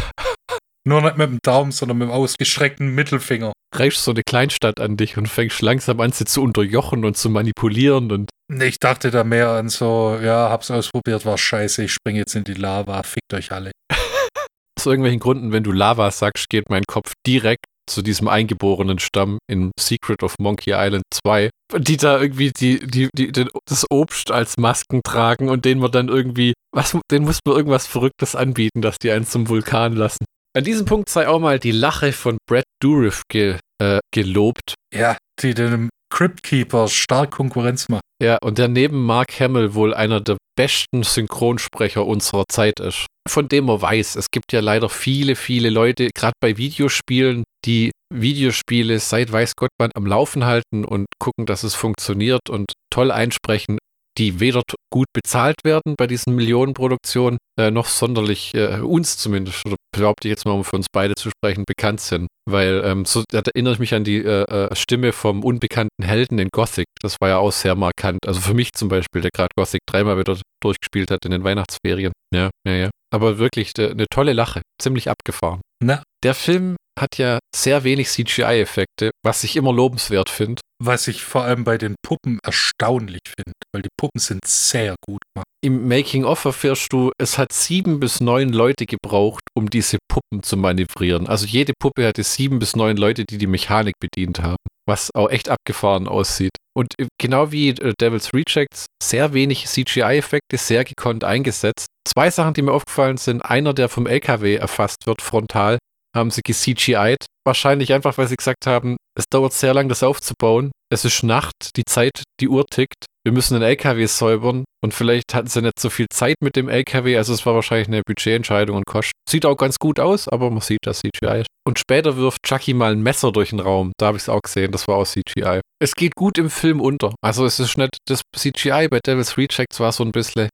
Nur 0.87 1.01
nicht 1.01 1.17
mit 1.17 1.31
dem 1.31 1.39
Daumen, 1.43 1.73
sondern 1.73 1.97
mit 1.97 2.09
dem 2.09 2.13
ausgestreckten 2.13 2.95
Mittelfinger. 2.95 3.53
reichst 3.75 4.05
so 4.05 4.11
eine 4.11 4.23
Kleinstadt 4.23 4.81
an 4.81 4.99
dich 4.99 5.17
und 5.17 5.29
fängst 5.29 5.63
langsam 5.63 5.99
an, 6.01 6.13
sie 6.13 6.27
zu 6.27 6.43
unterjochen 6.43 7.05
und 7.07 7.17
zu 7.17 7.31
manipulieren 7.31 8.13
und 8.13 8.31
Ich 8.61 8.79
dachte 8.79 9.11
da 9.11 9.25
mehr 9.25 9.49
an 9.51 9.71
so, 9.71 10.19
ja, 10.23 10.51
hab's 10.51 10.71
ausprobiert, 10.71 11.25
war 11.25 11.39
scheiße, 11.39 11.85
ich 11.85 11.93
springe 11.93 12.19
jetzt 12.19 12.35
in 12.35 12.45
die 12.45 12.53
Lava, 12.53 13.03
fickt 13.03 13.33
euch 13.33 13.51
alle. 13.51 13.73
aus 14.79 14.87
irgendwelchen 14.87 15.21
Gründen, 15.21 15.53
wenn 15.53 15.65
du 15.65 15.73
Lava 15.73 16.11
sagst, 16.11 16.51
geht 16.51 16.69
mein 16.69 16.85
Kopf 16.87 17.13
direkt 17.27 17.65
zu 17.89 18.03
diesem 18.03 18.29
eingeborenen 18.29 18.99
Stamm 18.99 19.39
in 19.51 19.71
Secret 19.79 20.23
of 20.23 20.35
Monkey 20.39 20.73
Island 20.75 21.05
2, 21.13 21.51
die 21.79 21.97
da 21.97 22.21
irgendwie 22.21 22.51
die, 22.51 22.87
die, 22.87 23.09
die, 23.15 23.33
den, 23.33 23.49
das 23.67 23.87
Obst 23.91 24.31
als 24.31 24.57
Masken 24.59 25.01
tragen 25.03 25.49
und 25.49 25.65
denen 25.65 25.83
wir 25.83 25.89
dann 25.89 26.09
irgendwie, 26.09 26.53
was, 26.75 26.97
denen 27.11 27.25
muss 27.25 27.41
man 27.45 27.57
irgendwas 27.57 27.87
Verrücktes 27.87 28.35
anbieten, 28.37 28.83
dass 28.83 28.99
die 28.99 29.11
einen 29.11 29.27
zum 29.27 29.49
Vulkan 29.49 29.95
lassen. 29.95 30.25
An 30.57 30.63
diesem 30.63 30.87
Punkt 30.87 31.09
sei 31.09 31.27
auch 31.27 31.41
mal 31.41 31.59
die 31.59 31.73
Lache 31.73 32.13
von 32.13 32.39
Brad 32.49 32.65
Dourif 32.81 33.23
ge, 33.29 33.59
äh, 33.83 33.99
gelobt. 34.13 34.75
Ja, 34.95 35.17
die 35.41 35.53
dem 35.53 35.91
Crypt 36.11 36.45
Keeper 36.45 36.87
stark 36.87 37.33
Konkurrenz 37.33 37.89
macht. 37.89 38.03
Ja, 38.23 38.39
und 38.41 38.59
der 38.59 38.69
neben 38.69 39.05
Mark 39.05 39.41
Hamill 39.41 39.75
wohl 39.75 39.93
einer 39.93 40.21
der 40.21 40.37
besten 40.57 41.03
Synchronsprecher 41.03 42.07
unserer 42.07 42.45
Zeit 42.49 42.79
ist. 42.79 43.07
Von 43.29 43.49
dem 43.49 43.65
man 43.65 43.83
weiß, 43.83 44.15
es 44.15 44.31
gibt 44.31 44.53
ja 44.53 44.61
leider 44.61 44.89
viele, 44.89 45.35
viele 45.35 45.71
Leute, 45.71 46.11
gerade 46.15 46.35
bei 46.41 46.57
Videospielen, 46.57 47.43
die 47.65 47.91
Videospiele 48.15 49.01
seit 49.01 49.33
weiß 49.33 49.57
Gott 49.57 49.71
wann 49.81 49.91
am 49.97 50.07
Laufen 50.07 50.45
halten 50.45 50.85
und 50.85 51.07
gucken, 51.19 51.47
dass 51.47 51.65
es 51.65 51.75
funktioniert 51.75 52.49
und 52.49 52.75
toll 52.91 53.11
einsprechen. 53.11 53.79
Die 54.19 54.41
weder 54.41 54.63
gut 54.93 55.07
bezahlt 55.13 55.57
werden 55.65 55.95
bei 55.97 56.07
diesen 56.07 56.35
Millionenproduktionen, 56.35 57.39
äh, 57.59 57.71
noch 57.71 57.87
sonderlich 57.87 58.55
äh, 58.55 58.81
uns 58.81 59.17
zumindest, 59.17 59.65
oder 59.67 59.77
behaupte 59.95 60.29
ich 60.29 60.31
jetzt 60.31 60.45
mal, 60.45 60.53
um 60.53 60.65
für 60.65 60.77
uns 60.77 60.87
beide 60.93 61.15
zu 61.15 61.31
sprechen, 61.31 61.65
bekannt 61.67 62.01
sind. 62.01 62.29
Weil 62.49 62.83
ähm, 62.85 63.05
so 63.05 63.23
da 63.31 63.41
erinnere 63.41 63.75
ich 63.75 63.79
mich 63.79 63.95
an 63.95 64.05
die 64.05 64.19
äh, 64.19 64.43
äh, 64.43 64.75
Stimme 64.75 65.13
vom 65.13 65.43
unbekannten 65.43 66.05
Helden 66.05 66.39
in 66.39 66.49
Gothic. 66.51 66.87
Das 67.01 67.17
war 67.21 67.29
ja 67.29 67.39
auch 67.39 67.53
sehr 67.53 67.75
markant. 67.75 68.19
Also 68.27 68.41
für 68.41 68.55
mich 68.55 68.73
zum 68.73 68.89
Beispiel, 68.89 69.23
der 69.23 69.31
gerade 69.35 69.51
Gothic 69.57 69.81
dreimal 69.87 70.19
wieder 70.19 70.39
durchgespielt 70.63 71.11
hat 71.11 71.25
in 71.25 71.31
den 71.31 71.45
Weihnachtsferien. 71.45 72.13
Ja, 72.35 72.51
ja, 72.67 72.75
ja. 72.75 72.91
Aber 73.13 73.39
wirklich 73.39 73.73
äh, 73.79 73.91
eine 73.91 74.07
tolle 74.11 74.33
Lache. 74.33 74.63
Ziemlich 74.81 75.09
abgefahren. 75.09 75.61
Na. 75.83 76.03
Der 76.23 76.35
Film 76.35 76.77
hat 76.99 77.19
ja 77.19 77.39
sehr 77.55 77.85
wenig 77.85 78.09
CGI-Effekte, 78.09 79.11
was 79.25 79.45
ich 79.45 79.57
immer 79.57 79.73
lobenswert 79.73 80.31
finde. 80.31 80.61
Was 80.87 81.09
ich 81.09 81.25
vor 81.25 81.45
allem 81.45 81.65
bei 81.65 81.79
den 81.79 81.95
Puppen 82.03 82.39
erstaunlich 82.45 83.23
finde, 83.25 83.55
weil 83.73 83.81
die 83.81 83.89
Puppen 83.97 84.21
sind 84.21 84.45
sehr 84.45 84.97
gut 85.01 85.23
gemacht. 85.33 85.47
Im 85.65 85.89
Making-of 85.89 86.45
erfährst 86.45 86.93
du, 86.93 87.11
es 87.19 87.39
hat 87.39 87.55
sieben 87.55 88.01
bis 88.01 88.21
neun 88.21 88.51
Leute 88.51 88.85
gebraucht, 88.85 89.41
um 89.57 89.71
diese 89.71 89.97
Puppen 90.09 90.43
zu 90.43 90.59
manövrieren. 90.59 91.27
Also 91.27 91.47
jede 91.47 91.73
Puppe 91.81 92.07
hatte 92.07 92.23
sieben 92.23 92.59
bis 92.59 92.77
neun 92.77 92.99
Leute, 92.99 93.25
die 93.25 93.39
die 93.39 93.47
Mechanik 93.47 93.95
bedient 93.99 94.43
haben, 94.43 94.63
was 94.87 95.11
auch 95.15 95.31
echt 95.31 95.49
abgefahren 95.49 96.07
aussieht. 96.07 96.53
Und 96.77 96.89
äh, 96.99 97.07
genau 97.19 97.51
wie 97.51 97.71
äh, 97.71 97.95
Devil's 97.99 98.35
Rejects, 98.35 98.85
sehr 99.03 99.33
wenig 99.33 99.65
CGI-Effekte, 99.65 100.59
sehr 100.59 100.85
gekonnt 100.85 101.25
eingesetzt. 101.25 101.87
Zwei 102.07 102.29
Sachen, 102.29 102.53
die 102.53 102.61
mir 102.61 102.73
aufgefallen 102.73 103.17
sind. 103.17 103.41
Einer, 103.41 103.73
der 103.73 103.89
vom 103.89 104.07
LKW 104.07 104.57
erfasst 104.57 105.07
wird, 105.07 105.23
frontal, 105.23 105.79
haben 106.15 106.31
sie 106.31 106.43
ge-CGI'd. 106.43 107.27
Wahrscheinlich 107.47 107.93
einfach, 107.93 108.17
weil 108.17 108.29
sie 108.29 108.37
gesagt 108.37 108.67
haben, 108.67 108.97
es 109.17 109.27
dauert 109.31 109.53
sehr 109.53 109.75
lang, 109.75 109.89
das 109.89 110.03
aufzubauen. 110.03 110.73
Es 110.91 111.05
ist 111.05 111.23
Nacht, 111.23 111.71
die 111.77 111.85
Zeit, 111.85 112.23
die 112.41 112.49
Uhr 112.49 112.65
tickt. 112.67 113.07
Wir 113.25 113.33
müssen 113.33 113.55
den 113.55 113.63
LKW 113.63 114.05
säubern 114.07 114.65
und 114.83 114.93
vielleicht 114.93 115.35
hatten 115.35 115.49
sie 115.49 115.63
nicht 115.63 115.81
so 115.81 115.89
viel 115.89 116.07
Zeit 116.13 116.37
mit 116.43 116.57
dem 116.57 116.69
LKW, 116.69 117.17
also 117.17 117.33
es 117.33 117.47
war 117.47 117.55
wahrscheinlich 117.55 117.89
eine 117.89 118.03
Budgetentscheidung 118.07 118.77
und 118.77 118.85
Kost. 118.85 119.13
Sieht 119.29 119.47
auch 119.47 119.57
ganz 119.57 119.79
gut 119.79 119.99
aus, 119.99 120.29
aber 120.29 120.51
man 120.51 120.61
sieht, 120.61 120.81
dass 120.83 121.01
CGI 121.01 121.41
ist. 121.41 121.47
Und 121.67 121.79
später 121.79 122.19
wirft 122.19 122.43
Chucky 122.47 122.75
mal 122.75 122.93
ein 122.93 123.03
Messer 123.03 123.33
durch 123.33 123.51
den 123.51 123.61
Raum. 123.61 123.93
Da 123.99 124.07
habe 124.07 124.19
ich 124.19 124.25
es 124.25 124.29
auch 124.29 124.43
gesehen, 124.43 124.73
das 124.73 124.87
war 124.87 124.97
auch 124.97 125.07
CGI. 125.07 125.61
Es 125.81 125.95
geht 125.95 126.15
gut 126.17 126.37
im 126.37 126.51
Film 126.51 126.83
unter. 126.83 127.15
Also 127.23 127.47
es 127.47 127.59
ist 127.59 127.79
nicht, 127.79 127.97
das 128.07 128.21
CGI 128.37 128.89
bei 128.91 129.01
Devil's 129.05 129.39
Rejects 129.39 129.81
war 129.81 129.93
so 129.93 130.05
ein 130.05 130.13
bisschen, 130.13 130.51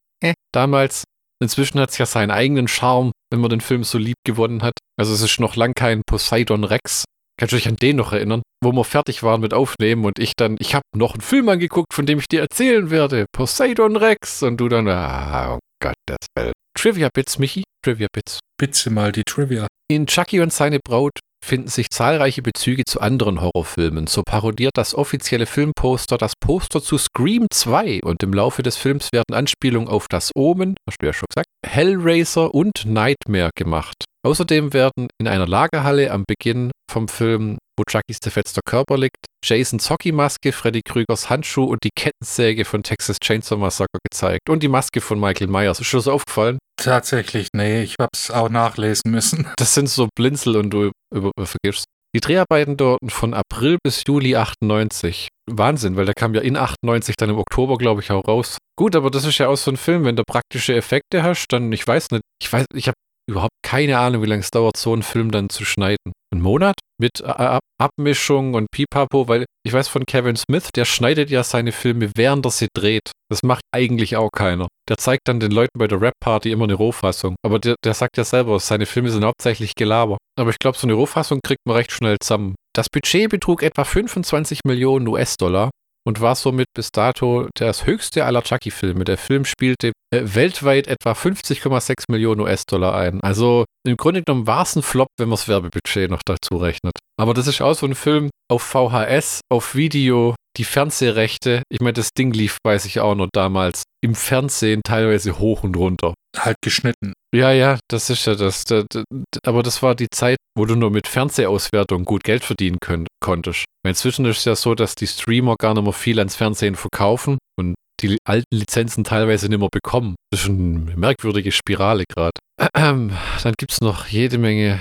damals. 0.52 1.04
Inzwischen 1.42 1.80
hat 1.80 1.90
es 1.90 1.98
ja 1.98 2.06
seinen 2.06 2.30
eigenen 2.30 2.68
Charme, 2.68 3.12
wenn 3.32 3.40
man 3.40 3.50
den 3.50 3.60
Film 3.60 3.84
so 3.84 3.98
lieb 3.98 4.16
gewonnen 4.24 4.62
hat. 4.62 4.74
Also 4.98 5.14
es 5.14 5.22
ist 5.22 5.40
noch 5.40 5.56
lang 5.56 5.72
kein 5.74 6.02
Poseidon 6.06 6.64
Rex. 6.64 7.04
Kannst 7.38 7.52
du 7.52 7.56
dich 7.56 7.68
an 7.68 7.76
den 7.76 7.96
noch 7.96 8.12
erinnern? 8.12 8.42
Wo 8.62 8.72
wir 8.72 8.84
fertig 8.84 9.22
waren 9.22 9.40
mit 9.40 9.54
Aufnehmen 9.54 10.04
und 10.04 10.18
ich 10.18 10.34
dann, 10.36 10.56
ich 10.58 10.74
habe 10.74 10.84
noch 10.94 11.14
einen 11.14 11.22
Film 11.22 11.48
angeguckt, 11.48 11.94
von 11.94 12.04
dem 12.04 12.18
ich 12.18 12.28
dir 12.28 12.40
erzählen 12.40 12.90
werde. 12.90 13.24
Poseidon 13.32 13.96
Rex. 13.96 14.42
Und 14.42 14.58
du 14.58 14.68
dann, 14.68 14.86
ah, 14.88 15.54
oh 15.54 15.58
Gott, 15.82 15.94
das 16.06 16.26
Welt. 16.36 16.52
Trivia 16.78 17.08
Bits, 17.14 17.38
Michi. 17.38 17.64
Trivia 17.82 18.08
Bits. 18.12 18.40
Bitte 18.58 18.90
mal 18.90 19.12
die 19.12 19.24
Trivia. 19.24 19.66
In 19.90 20.06
Chucky 20.06 20.40
und 20.40 20.52
seine 20.52 20.80
Braut 20.80 21.18
finden 21.44 21.68
sich 21.68 21.90
zahlreiche 21.90 22.42
Bezüge 22.42 22.84
zu 22.84 23.00
anderen 23.00 23.40
Horrorfilmen. 23.40 24.06
So 24.06 24.22
parodiert 24.22 24.76
das 24.76 24.94
offizielle 24.94 25.46
Filmposter 25.46 26.18
das 26.18 26.34
Poster 26.38 26.82
zu 26.82 26.98
Scream 26.98 27.46
2 27.52 28.00
und 28.04 28.22
im 28.22 28.32
Laufe 28.32 28.62
des 28.62 28.76
Films 28.76 29.08
werden 29.12 29.34
Anspielungen 29.34 29.88
auf 29.88 30.06
das 30.08 30.30
Omen, 30.34 30.74
hast 30.88 31.00
du 31.00 31.06
ja 31.06 31.12
schon 31.12 31.26
gesagt, 31.28 31.48
Hellraiser 31.66 32.54
und 32.54 32.84
Nightmare 32.86 33.50
gemacht. 33.54 34.04
Außerdem 34.22 34.74
werden 34.74 35.08
in 35.18 35.26
einer 35.26 35.46
Lagerhalle 35.46 36.10
am 36.10 36.24
Beginn 36.26 36.70
vom 36.90 37.08
Film, 37.08 37.56
wo 37.78 37.84
Chuckys 37.84 38.18
zerfetzter 38.20 38.60
Körper 38.64 38.98
liegt, 38.98 39.16
Jasons 39.42 39.88
Hockeymaske, 39.88 40.52
Freddy 40.52 40.82
Krügers 40.84 41.30
Handschuh 41.30 41.64
und 41.64 41.78
die 41.84 41.90
Kettensäge 41.96 42.66
von 42.66 42.82
Texas 42.82 43.16
Chainsaw 43.18 43.58
Massacre 43.58 43.98
gezeigt. 44.10 44.50
Und 44.50 44.62
die 44.62 44.68
Maske 44.68 45.00
von 45.00 45.18
Michael 45.18 45.48
Myers. 45.48 45.80
Ist 45.80 45.92
dir 45.92 45.96
das 45.96 46.08
aufgefallen? 46.08 46.58
Tatsächlich, 46.76 47.48
nee, 47.54 47.82
ich 47.82 47.94
hab's 47.98 48.30
auch 48.30 48.50
nachlesen 48.50 49.10
müssen. 49.10 49.46
Das 49.56 49.74
sind 49.74 49.88
so 49.88 50.08
Blinzel 50.14 50.56
und 50.56 50.70
du 50.70 50.90
über, 51.14 51.30
über, 51.36 51.46
vergisst. 51.46 51.84
Die 52.14 52.20
Dreharbeiten 52.20 52.76
dort 52.76 52.98
von 53.08 53.34
April 53.34 53.78
bis 53.82 54.02
Juli 54.06 54.34
98. 54.36 55.28
Wahnsinn, 55.48 55.96
weil 55.96 56.06
der 56.06 56.14
kam 56.14 56.34
ja 56.34 56.40
in 56.40 56.56
98 56.56 57.14
dann 57.16 57.30
im 57.30 57.38
Oktober, 57.38 57.78
glaube 57.78 58.00
ich, 58.00 58.10
auch 58.10 58.26
raus. 58.26 58.58
Gut, 58.76 58.96
aber 58.96 59.10
das 59.10 59.24
ist 59.24 59.38
ja 59.38 59.48
auch 59.48 59.56
so 59.56 59.70
ein 59.70 59.76
Film, 59.76 60.04
wenn 60.04 60.16
du 60.16 60.24
praktische 60.26 60.74
Effekte 60.74 61.22
hast, 61.22 61.46
dann, 61.50 61.72
ich 61.72 61.86
weiß 61.86 62.10
nicht, 62.10 62.22
ich 62.42 62.52
weiß, 62.52 62.66
ich 62.74 62.88
habe 62.88 62.94
überhaupt 63.30 63.54
keine 63.62 63.98
Ahnung, 63.98 64.22
wie 64.22 64.26
lange 64.26 64.40
es 64.40 64.50
dauert, 64.50 64.76
so 64.76 64.92
einen 64.92 65.02
Film 65.02 65.30
dann 65.30 65.48
zu 65.48 65.64
schneiden. 65.64 66.12
Ein 66.32 66.40
Monat? 66.40 66.74
Mit 67.00 67.22
Ab 67.24 67.60
Abmischung 67.80 68.52
und 68.52 68.66
Pipapo, 68.70 69.26
weil 69.26 69.46
ich 69.66 69.72
weiß 69.72 69.88
von 69.88 70.04
Kevin 70.04 70.36
Smith, 70.36 70.68
der 70.74 70.84
schneidet 70.84 71.30
ja 71.30 71.42
seine 71.42 71.72
Filme, 71.72 72.10
während 72.14 72.44
er 72.44 72.50
sie 72.50 72.68
dreht. 72.76 73.10
Das 73.30 73.42
macht 73.42 73.62
eigentlich 73.74 74.16
auch 74.16 74.28
keiner. 74.30 74.68
Der 74.88 74.98
zeigt 74.98 75.28
dann 75.28 75.40
den 75.40 75.50
Leuten 75.50 75.78
bei 75.78 75.86
der 75.86 76.00
Rap-Party 76.00 76.50
immer 76.50 76.64
eine 76.64 76.74
Rohfassung. 76.74 77.36
Aber 77.42 77.58
der, 77.58 77.76
der 77.82 77.94
sagt 77.94 78.18
ja 78.18 78.24
selber, 78.24 78.60
seine 78.60 78.84
Filme 78.84 79.10
sind 79.10 79.24
hauptsächlich 79.24 79.74
Gelaber. 79.74 80.18
Aber 80.38 80.50
ich 80.50 80.58
glaube, 80.58 80.76
so 80.76 80.86
eine 80.86 80.92
Rohfassung 80.92 81.40
kriegt 81.42 81.60
man 81.64 81.76
recht 81.76 81.92
schnell 81.92 82.18
zusammen. 82.20 82.54
Das 82.74 82.88
Budget 82.90 83.30
betrug 83.30 83.62
etwa 83.62 83.84
25 83.84 84.60
Millionen 84.66 85.08
US-Dollar 85.08 85.70
und 86.06 86.20
war 86.20 86.34
somit 86.34 86.66
bis 86.74 86.90
dato 86.92 87.48
das 87.54 87.86
höchste 87.86 88.24
aller 88.24 88.42
Chucky-Filme. 88.42 89.04
Der 89.04 89.18
Film 89.18 89.44
spielte 89.44 89.92
äh, 90.12 90.22
weltweit 90.22 90.86
etwa 90.86 91.12
50,6 91.12 92.04
Millionen 92.10 92.40
US-Dollar 92.40 92.94
ein. 92.94 93.20
Also 93.22 93.64
im 93.86 93.96
Grunde 93.96 94.22
genommen 94.22 94.46
war 94.46 94.62
es 94.62 94.76
ein 94.76 94.82
Flop, 94.82 95.08
wenn 95.18 95.28
man 95.28 95.36
das 95.36 95.48
Werbebudget 95.48 96.10
noch 96.10 96.22
dazu 96.24 96.56
rechnet. 96.56 96.92
Aber 97.18 97.34
das 97.34 97.46
ist 97.46 97.60
auch 97.60 97.74
so 97.74 97.86
ein 97.86 97.94
Film 97.94 98.30
auf 98.50 98.62
VHS, 98.62 99.40
auf 99.50 99.74
Video, 99.74 100.34
die 100.60 100.64
Fernsehrechte. 100.64 101.62
Ich 101.70 101.80
meine, 101.80 101.94
das 101.94 102.10
Ding 102.12 102.32
lief, 102.32 102.58
weiß 102.62 102.84
ich 102.84 103.00
auch 103.00 103.14
noch 103.14 103.30
damals, 103.32 103.84
im 104.04 104.14
Fernsehen 104.14 104.82
teilweise 104.84 105.38
hoch 105.38 105.62
und 105.62 105.74
runter. 105.74 106.12
Halt 106.36 106.58
geschnitten. 106.62 107.14
Ja, 107.34 107.50
ja, 107.50 107.78
das 107.88 108.10
ist 108.10 108.26
ja 108.26 108.34
das. 108.34 108.64
das, 108.64 108.84
das 108.90 109.04
aber 109.42 109.62
das 109.62 109.82
war 109.82 109.94
die 109.94 110.10
Zeit, 110.10 110.36
wo 110.54 110.66
du 110.66 110.76
nur 110.76 110.90
mit 110.90 111.08
Fernsehauswertung 111.08 112.04
gut 112.04 112.24
Geld 112.24 112.44
verdienen 112.44 112.76
können, 112.78 113.06
konntest. 113.24 113.64
Inzwischen 113.86 114.26
ist 114.26 114.40
es 114.40 114.44
ja 114.44 114.54
so, 114.54 114.74
dass 114.74 114.94
die 114.94 115.06
Streamer 115.06 115.56
gar 115.58 115.72
nicht 115.72 115.82
mehr 115.82 115.94
viel 115.94 116.18
ans 116.18 116.36
Fernsehen 116.36 116.74
verkaufen 116.74 117.38
und 117.58 117.74
die 118.02 118.18
alten 118.24 118.54
Lizenzen 118.54 119.02
teilweise 119.02 119.48
nicht 119.48 119.60
mehr 119.60 119.68
bekommen. 119.72 120.16
Das 120.30 120.42
ist 120.42 120.50
eine 120.50 120.94
merkwürdige 120.94 121.52
Spirale 121.52 122.04
gerade. 122.06 122.38
Dann 122.74 123.54
gibt 123.56 123.72
es 123.72 123.80
noch 123.80 124.08
jede 124.08 124.36
Menge. 124.36 124.78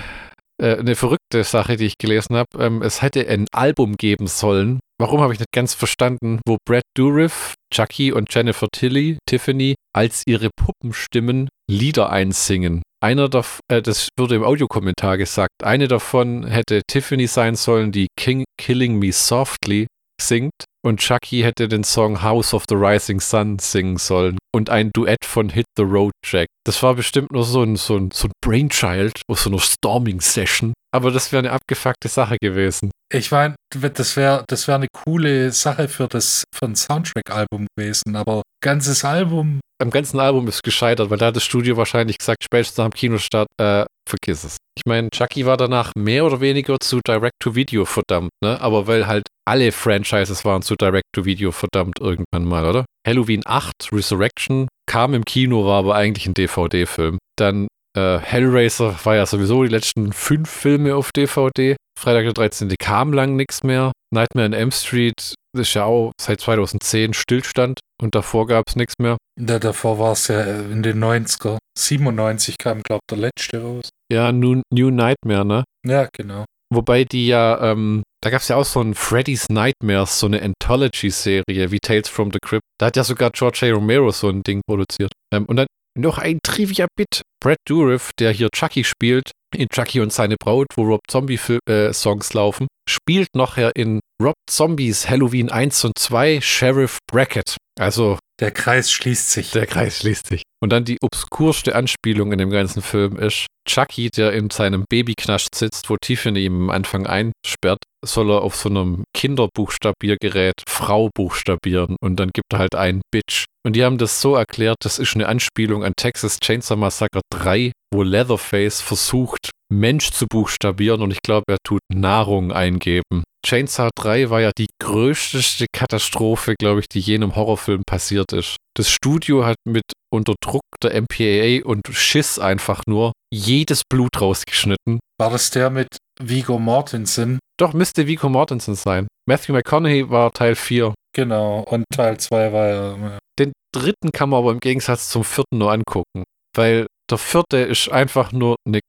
Äh, 0.62 0.78
eine 0.78 0.96
verrückte 0.98 1.46
Sache, 1.46 1.78
die 1.78 1.86
ich 1.86 1.98
gelesen 1.98 2.36
habe. 2.36 2.48
Ähm, 2.60 2.82
es 2.82 3.02
hätte 3.02 3.26
ein 3.30 3.46
Album 3.54 3.96
geben 3.96 4.28
sollen. 4.28 4.80
Warum 5.02 5.22
habe 5.22 5.32
ich 5.34 5.40
nicht 5.40 5.54
ganz 5.54 5.74
verstanden, 5.74 6.42
wo 6.46 6.58
Brad 6.66 6.84
Dourif, 6.94 7.54
Chucky 7.74 8.12
und 8.12 8.34
Jennifer 8.34 8.68
Tilly, 8.70 9.18
Tiffany, 9.26 9.76
als 9.96 10.24
ihre 10.28 10.50
Puppenstimmen 10.56 11.48
Lieder 11.70 12.10
einsingen. 12.10 12.82
Einer 13.02 13.30
davon, 13.30 13.62
äh, 13.72 13.82
das 13.82 14.10
wurde 14.18 14.36
im 14.36 14.44
Audiokommentar 14.44 15.18
gesagt, 15.18 15.64
eine 15.64 15.88
davon 15.88 16.46
hätte 16.46 16.82
Tiffany 16.86 17.28
sein 17.28 17.56
sollen, 17.56 17.94
die 17.94 18.08
King 18.18 18.44
Killing 18.60 19.00
Me 19.00 19.14
Softly 19.14 19.88
singt 20.22 20.66
und 20.86 21.00
Chucky 21.00 21.42
hätte 21.42 21.68
den 21.68 21.84
Song 21.84 22.22
House 22.22 22.54
of 22.54 22.64
the 22.70 22.76
Rising 22.76 23.20
Sun 23.20 23.60
singen 23.60 23.98
sollen 23.98 24.38
und 24.54 24.70
ein 24.70 24.92
Duett 24.92 25.26
von 25.26 25.50
Hit 25.50 25.66
the 25.78 25.84
Road 25.84 26.14
Jack. 26.26 26.48
Das 26.66 26.82
war 26.82 26.96
bestimmt 26.96 27.32
nur 27.32 27.44
so 27.44 27.64
ein, 27.64 27.76
so 27.76 27.98
ein, 27.98 28.12
so 28.12 28.28
ein 28.28 28.32
Brainchild 28.42 29.22
aus 29.30 29.44
so 29.44 29.50
einer 29.50 29.60
Storming-Session. 29.60 30.74
Aber 30.92 31.12
das 31.12 31.32
wäre 31.32 31.40
eine 31.40 31.52
abgefuckte 31.52 32.08
Sache 32.08 32.38
gewesen. 32.42 32.92
Ich 33.12 33.32
meine, 33.32 33.56
das 33.72 34.16
wäre 34.16 34.44
das 34.48 34.68
wär 34.68 34.76
eine 34.76 34.88
coole 34.92 35.52
Sache 35.52 35.88
für, 35.88 36.08
das, 36.08 36.44
für 36.56 36.66
ein 36.66 36.76
Soundtrack-Album 36.76 37.68
gewesen, 37.76 38.16
aber 38.16 38.42
ganzes 38.64 39.06
Album. 39.06 39.60
Am 39.82 39.92
ganzen 39.92 40.20
Album 40.20 40.48
ist 40.48 40.64
gescheitert, 40.64 41.10
weil 41.10 41.18
da 41.18 41.28
hat 41.28 41.36
das 41.36 41.44
Studio 41.44 41.78
wahrscheinlich 41.78 42.18
gesagt, 42.18 42.44
spätestens 42.44 42.78
nach 42.78 42.90
dem 42.90 42.94
Kinostart, 42.94 43.48
äh, 43.60 43.86
vergiss 44.10 44.44
es. 44.44 44.58
Ich 44.78 44.86
meine, 44.86 45.10
Chucky 45.10 45.46
war 45.46 45.58
danach 45.58 45.94
mehr 45.96 46.26
oder 46.26 46.42
weniger 46.42 46.78
zu 46.82 47.00
Direct-to-Video 47.06 47.86
verdammt, 47.86 48.32
ne? 48.44 48.60
Aber 48.62 48.88
weil 48.88 49.08
halt 49.08 49.28
alle 49.48 49.72
Franchises 49.72 50.46
waren 50.46 50.62
zu 50.62 50.76
Direct-to-Video 50.76 51.52
verdammt 51.52 52.00
irgendwann 52.00 52.46
mal, 52.46 52.66
oder? 52.66 52.86
Halloween 53.08 53.42
8, 53.46 53.90
Resurrection, 53.92 54.68
kam 54.88 55.14
im 55.14 55.26
Kino, 55.26 55.66
war 55.66 55.80
aber 55.80 55.96
eigentlich 55.96 56.28
ein 56.28 56.34
DVD-Film. 56.34 57.18
Dann 57.38 57.68
äh, 57.98 58.20
Hellraiser 58.20 59.00
war 59.04 59.16
ja 59.16 59.26
sowieso 59.26 59.64
die 59.64 59.70
letzten 59.70 60.14
fünf 60.14 60.50
Filme 60.50 60.96
auf 60.96 61.12
DVD. 61.12 61.76
Freitag 62.00 62.24
der 62.24 62.34
13. 62.34 62.74
kam 62.80 63.14
lang 63.14 63.36
nichts 63.36 63.64
mehr. 63.64 63.92
Nightmare 64.14 64.48
in 64.48 64.54
M 64.54 64.72
Street 64.72 65.36
ist 65.58 65.74
ja 65.74 65.86
auch 65.86 66.12
seit 66.20 66.42
2010 66.42 67.14
Stillstand 67.14 67.80
und 68.02 68.16
davor 68.16 68.48
gab 68.48 68.68
es 68.68 68.76
nichts 68.76 68.94
mehr. 69.00 69.18
Da, 69.40 69.60
davor 69.60 70.00
war 70.00 70.14
es 70.14 70.28
ja 70.28 70.42
in 70.44 70.84
den 70.84 71.04
90er. 71.04 71.58
97 71.78 72.58
kam, 72.58 72.82
glaube 72.82 73.02
ich, 73.04 73.16
der 73.16 73.18
letzte 73.18 73.62
raus. 73.62 73.90
Ja, 74.12 74.32
New, 74.32 74.62
New 74.74 74.90
Nightmare, 74.90 75.46
ne? 75.46 75.64
Ja, 75.86 76.08
genau. 76.14 76.46
Wobei 76.72 77.04
die 77.04 77.28
ja, 77.28 77.72
ähm, 77.72 78.04
da 78.22 78.30
gab 78.30 78.42
es 78.42 78.48
ja 78.48 78.56
auch 78.56 78.66
so 78.66 78.80
ein 78.82 78.94
Freddy's 78.94 79.48
Nightmares, 79.50 80.20
so 80.20 80.28
eine 80.28 80.42
Anthology-Serie 80.42 81.72
wie 81.72 81.80
Tales 81.80 82.10
from 82.10 82.32
the 82.32 82.40
Crypt. 82.40 82.64
Da 82.80 82.88
hat 82.88 82.96
ja 82.96 83.04
sogar 83.04 83.32
George 83.32 83.62
A. 83.64 83.74
Romero 83.74 84.12
so 84.12 84.30
ein 84.30 84.44
Ding 84.44 84.62
produziert. 84.68 85.12
Ähm, 85.34 85.46
und 85.46 85.56
dann 85.56 85.68
noch 85.98 86.18
ein 86.18 86.40
Trivia-Bit. 86.44 87.22
Brad 87.42 87.58
Dourif, 87.66 88.12
der 88.20 88.32
hier 88.32 88.50
Chucky 88.54 88.84
spielt, 88.84 89.32
in 89.56 89.68
Chucky 89.74 90.00
und 90.00 90.14
seine 90.14 90.36
Braut, 90.38 90.68
wo 90.76 90.84
Rob 90.84 91.02
Zombie-Songs 91.08 92.32
äh, 92.32 92.34
laufen, 92.38 92.68
spielt 92.88 93.30
nachher 93.36 93.72
in 93.76 94.00
Rob 94.22 94.36
Zombies 94.50 95.10
Halloween 95.10 95.50
1 95.50 95.86
und 95.86 95.94
2 95.98 96.42
Sheriff 96.42 97.00
Brackett. 97.10 97.58
Also 97.80 98.20
Der 98.40 98.52
Kreis 98.52 98.92
schließt 98.92 99.32
sich. 99.32 99.52
Der 99.52 99.66
Kreis 99.66 100.00
schließt 100.00 100.28
sich. 100.28 100.44
Und 100.62 100.72
dann 100.72 100.86
die 100.86 100.98
obskurste 101.02 101.76
Anspielung 101.76 102.32
in 102.32 102.38
dem 102.38 102.50
ganzen 102.50 102.82
Film 102.82 103.18
ist, 103.18 103.48
Chucky, 103.68 104.10
der 104.10 104.34
in 104.34 104.50
seinem 104.50 104.86
Babyknast 104.90 105.54
sitzt, 105.56 105.90
wo 105.90 105.98
Tiffany 106.02 106.46
ihm 106.46 106.64
am 106.64 106.70
Anfang 106.70 107.06
einsperrt, 107.06 107.80
soll 108.04 108.32
er 108.32 108.42
auf 108.42 108.56
so 108.56 108.70
einem 108.70 109.04
Kinderbuchstabiergerät 109.16 110.64
Frau 110.68 111.10
buchstabieren 111.14 111.96
und 112.02 112.18
dann 112.18 112.30
gibt 112.34 112.52
er 112.52 112.60
halt 112.60 112.76
ein 112.76 113.02
Bitch. 113.12 113.46
Und 113.66 113.76
die 113.76 113.84
haben 113.84 113.98
das 113.98 114.22
so 114.22 114.36
erklärt, 114.36 114.78
das 114.82 115.00
ist 115.00 115.16
eine 115.16 115.28
Anspielung 115.28 115.84
an 115.84 115.94
Texas 115.98 116.40
Chainsaw 116.40 116.78
Massacre 116.78 117.22
3, 117.32 117.72
wo 117.94 118.04
Leatherface 118.04 118.82
versucht, 118.82 119.52
Mensch 119.72 120.12
zu 120.12 120.26
buchstabieren 120.28 121.02
und 121.02 121.12
ich 121.12 121.22
glaube, 121.22 121.46
er 121.50 121.58
tut 121.64 121.82
Nahrung 121.94 122.52
eingeben. 122.52 123.24
Chainsaw 123.46 123.90
3 123.96 124.30
war 124.30 124.42
ja 124.42 124.52
die 124.58 124.68
größte 124.82 125.66
Katastrophe, 125.74 126.56
glaube 126.60 126.82
ich, 126.82 126.88
die 126.90 127.00
je 127.00 127.16
in 127.16 127.24
einem 127.24 127.36
Horrorfilm 127.36 127.84
passiert 127.86 128.34
ist. 128.34 128.58
Das 128.76 128.90
Studio 128.90 129.46
hat 129.46 129.58
mit 129.66 129.84
unter 130.12 130.36
Druck 130.42 130.64
der 130.84 131.02
MPAA 131.02 131.66
und 131.66 131.82
Schiss 131.92 132.40
einfach 132.40 132.84
nur 132.88 133.14
jedes 133.34 133.84
Blut 133.90 134.20
rausgeschnitten. 134.20 135.00
War 135.20 135.30
das 135.30 135.52
der 135.52 135.70
mit 135.70 135.98
Vigo 136.22 136.60
Mortensen? 136.60 137.40
Doch, 137.60 137.74
müsste 137.74 138.08
Vigo 138.08 138.30
Mortensen 138.30 138.76
sein. 138.76 139.08
Matthew 139.28 139.54
McConaughey 139.54 140.10
war 140.10 140.32
Teil 140.32 140.56
4. 140.56 140.94
Genau, 141.14 141.62
und 141.62 141.86
Teil 141.94 142.20
2 142.20 142.54
war 142.54 142.68
ja. 142.68 143.18
Den 143.38 143.54
dritten 143.74 144.12
kann 144.12 144.30
man 144.30 144.40
aber 144.40 144.52
im 144.52 144.60
Gegensatz 144.60 145.10
zum 145.10 145.24
vierten 145.24 145.58
nur 145.58 145.72
angucken, 145.72 146.24
weil 146.56 146.88
der 147.10 147.18
vierte 147.18 147.58
ist 147.58 147.90
einfach 147.90 148.32
nur 148.32 148.56
eine 148.66 148.80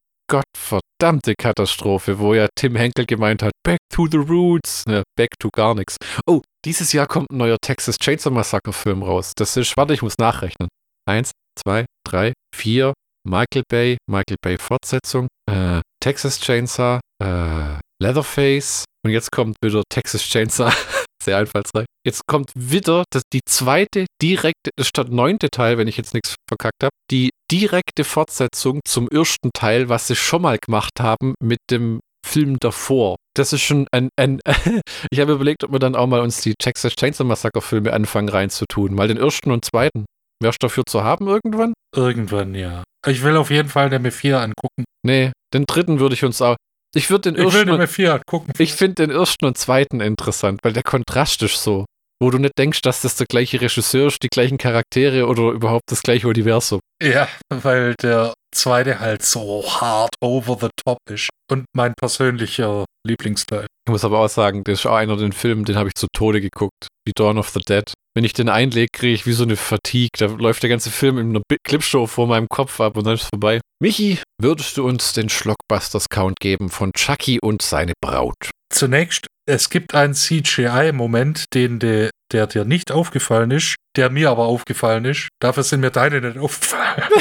gottverdammte 1.01 1.35
Katastrophe, 1.35 2.19
wo 2.19 2.35
ja 2.35 2.47
Tim 2.55 2.77
Henkel 2.77 3.07
gemeint 3.07 3.43
hat, 3.43 3.53
back 3.65 3.79
to 3.93 4.07
the 4.07 4.19
roots, 4.19 4.85
ne, 4.87 5.03
back 5.17 5.31
to 5.39 5.49
gar 5.51 5.75
nichts. 5.75 5.97
Oh, 6.27 6.43
dieses 6.65 6.93
Jahr 6.93 7.07
kommt 7.07 7.31
ein 7.31 7.39
neuer 7.39 7.57
Texas 7.61 7.97
Chainsaw 7.97 8.31
Massacre 8.31 8.73
Film 8.73 9.03
raus. 9.03 9.33
Das 9.35 9.57
ist, 9.57 9.77
warte, 9.77 9.95
ich 9.95 10.03
muss 10.03 10.19
nachrechnen. 10.19 10.69
Eins, 11.09 11.31
zwei, 11.59 11.87
drei, 12.07 12.35
vier, 12.55 12.93
Michael 13.27 13.63
Bay, 13.71 13.97
Michael 14.11 14.37
Bay 14.43 14.59
Fortsetzung, 14.59 15.29
äh, 15.51 15.81
Texas 16.03 16.39
Chainsaw, 16.39 17.01
äh, 17.23 17.79
Leatherface 18.03 18.85
und 19.05 19.11
jetzt 19.11 19.33
kommt 19.33 19.57
wieder 19.63 19.83
Texas 19.89 20.23
Chainsaw. 20.23 20.71
Sehr 21.23 21.37
einfallsreich. 21.37 21.87
Jetzt 22.07 22.27
kommt 22.27 22.51
wieder 22.55 23.05
das, 23.11 23.23
die 23.33 23.43
zweite 23.47 24.07
direkte, 24.23 24.71
statt 24.81 25.11
neunte 25.11 25.51
Teil, 25.51 25.77
wenn 25.77 25.89
ich 25.89 25.97
jetzt 25.97 26.15
nichts 26.15 26.35
verkackt 26.49 26.83
habe, 26.83 26.93
die 27.11 27.31
direkte 27.51 28.05
Fortsetzung 28.05 28.81
zum 28.87 29.09
ersten 29.09 29.51
Teil, 29.53 29.89
was 29.89 30.07
sie 30.07 30.17
schon 30.17 30.43
mal 30.43 30.59
gemacht 30.59 31.01
haben 31.01 31.35
mit 31.43 31.59
dem 31.71 32.01
Film 32.27 32.59
davor. 32.61 33.17
Das 33.35 33.53
ist 33.53 33.63
schon 33.63 33.87
ein, 33.93 34.09
ein 34.17 34.41
ich 35.11 35.21
habe 35.21 35.33
überlegt, 35.33 35.65
ob 35.65 35.73
wir 35.73 35.79
dann 35.79 35.97
auch 35.97 36.07
mal 36.07 36.21
uns 36.21 36.41
die 36.41 36.55
Texas 36.55 36.95
Chainsaw 36.95 37.25
Massacre 37.25 37.61
Filme 37.61 37.93
anfangen 37.93 38.29
reinzutun, 38.29 38.95
mal 38.95 39.09
den 39.09 39.17
ersten 39.17 39.51
und 39.51 39.65
zweiten. 39.65 40.07
Wärst 40.43 40.63
du 40.63 40.67
dafür 40.67 40.85
zu 40.89 41.05
haben 41.05 41.27
irgendwann? 41.27 41.75
Irgendwann, 41.95 42.55
ja. 42.55 42.83
Ich 43.07 43.23
will 43.23 43.37
auf 43.37 43.51
jeden 43.51 43.69
Fall 43.69 43.91
der 43.91 44.01
M4 44.01 44.37
angucken. 44.37 44.85
Nee, 45.03 45.33
den 45.53 45.67
dritten 45.67 46.01
würde 46.01 46.15
ich 46.15 46.25
uns 46.25 46.41
auch. 46.41 46.57
Ich 46.95 47.11
würde 47.11 47.33
den 47.33 47.39
Ich 47.41 47.55
ersten. 47.55 47.67
den 47.69 47.81
M4 47.81 48.11
angucken. 48.11 48.53
Ich 48.59 48.73
finde 48.75 49.07
den 49.07 49.11
ersten 49.11 49.45
und 49.45 49.57
zweiten 49.59 50.01
interessant, 50.01 50.61
weil 50.63 50.73
der 50.73 50.83
Kontrast 50.83 51.43
ist 51.43 51.63
so. 51.63 51.85
Wo 52.23 52.31
du 52.31 52.37
nicht 52.39 52.59
denkst, 52.59 52.83
dass 52.83 53.01
das 53.01 53.17
der 53.17 53.27
gleiche 53.27 53.61
Regisseur 53.63 54.09
ist, 54.09 54.23
die 54.23 54.29
gleichen 54.29 54.59
Charaktere 54.59 55.27
oder 55.27 55.53
überhaupt 55.53 55.85
das 55.91 56.03
gleiche 56.03 56.29
Universum. 56.29 56.81
Ja, 57.03 57.29
weil 57.49 57.95
der 58.03 58.35
zweite 58.55 59.01
halt 59.01 59.23
so 59.23 59.65
hart 59.81 60.11
over 60.21 60.59
the 60.61 60.69
top 60.85 60.99
ist. 61.11 61.31
Und 61.51 61.65
mein 61.75 61.95
persönlicher 61.95 62.85
Lieblingsteil. 63.07 63.67
Ich 63.87 63.91
muss 63.91 64.05
aber 64.05 64.19
auch 64.19 64.29
sagen, 64.29 64.63
das 64.65 64.81
ist 64.81 64.87
auch 64.87 64.97
einer 64.97 65.17
den 65.17 65.33
Film, 65.33 65.65
den 65.65 65.77
habe 65.77 65.89
ich 65.89 65.95
zu 65.95 66.09
Tode 66.15 66.43
geguckt. 66.43 66.89
Wie 67.07 67.13
Dawn 67.17 67.39
of 67.39 67.49
the 67.51 67.61
Dead. 67.61 67.91
Wenn 68.15 68.25
ich 68.25 68.33
den 68.33 68.49
einlege, 68.49 68.89
kriege 68.93 69.15
ich 69.15 69.27
wie 69.27 69.33
so 69.33 69.45
eine 69.45 69.57
Fatigue. 69.57 70.11
Da 70.19 70.27
läuft 70.27 70.63
der 70.63 70.71
ganze 70.71 70.91
Film 70.91 71.19
in 71.19 71.31
einer 71.31 71.43
Clipshow 71.65 72.07
vor 72.07 72.27
meinem 72.27 72.49
Kopf 72.49 72.81
ab 72.81 72.97
und 72.97 73.07
dann 73.07 73.15
ist 73.15 73.23
es 73.23 73.29
vorbei. 73.29 73.61
Michi, 73.81 74.19
würdest 74.41 74.77
du 74.77 74.87
uns 74.87 75.13
den 75.13 75.29
Schlockbusters-Count 75.29 76.41
geben 76.41 76.71
von 76.71 76.93
Chucky 76.93 77.39
und 77.41 77.63
seine 77.63 77.93
Braut? 78.01 78.51
Zunächst, 78.73 79.27
es 79.49 79.71
gibt 79.71 79.95
einen 79.95 80.15
CGI-Moment, 80.15 81.45
den 81.55 81.79
de, 81.79 82.11
der 82.33 82.47
dir 82.49 82.65
nicht 82.65 82.91
aufgefallen 82.91 83.53
ist, 83.53 83.77
der 83.97 84.11
mir 84.11 84.31
aber 84.31 84.47
aufgefallen 84.47 85.05
ist. 85.05 85.29
Dafür 85.41 85.63
sind 85.63 85.81
mir 85.81 85.91
deine 85.91 86.21
nicht 86.21 86.39
aufgefallen. 86.39 87.03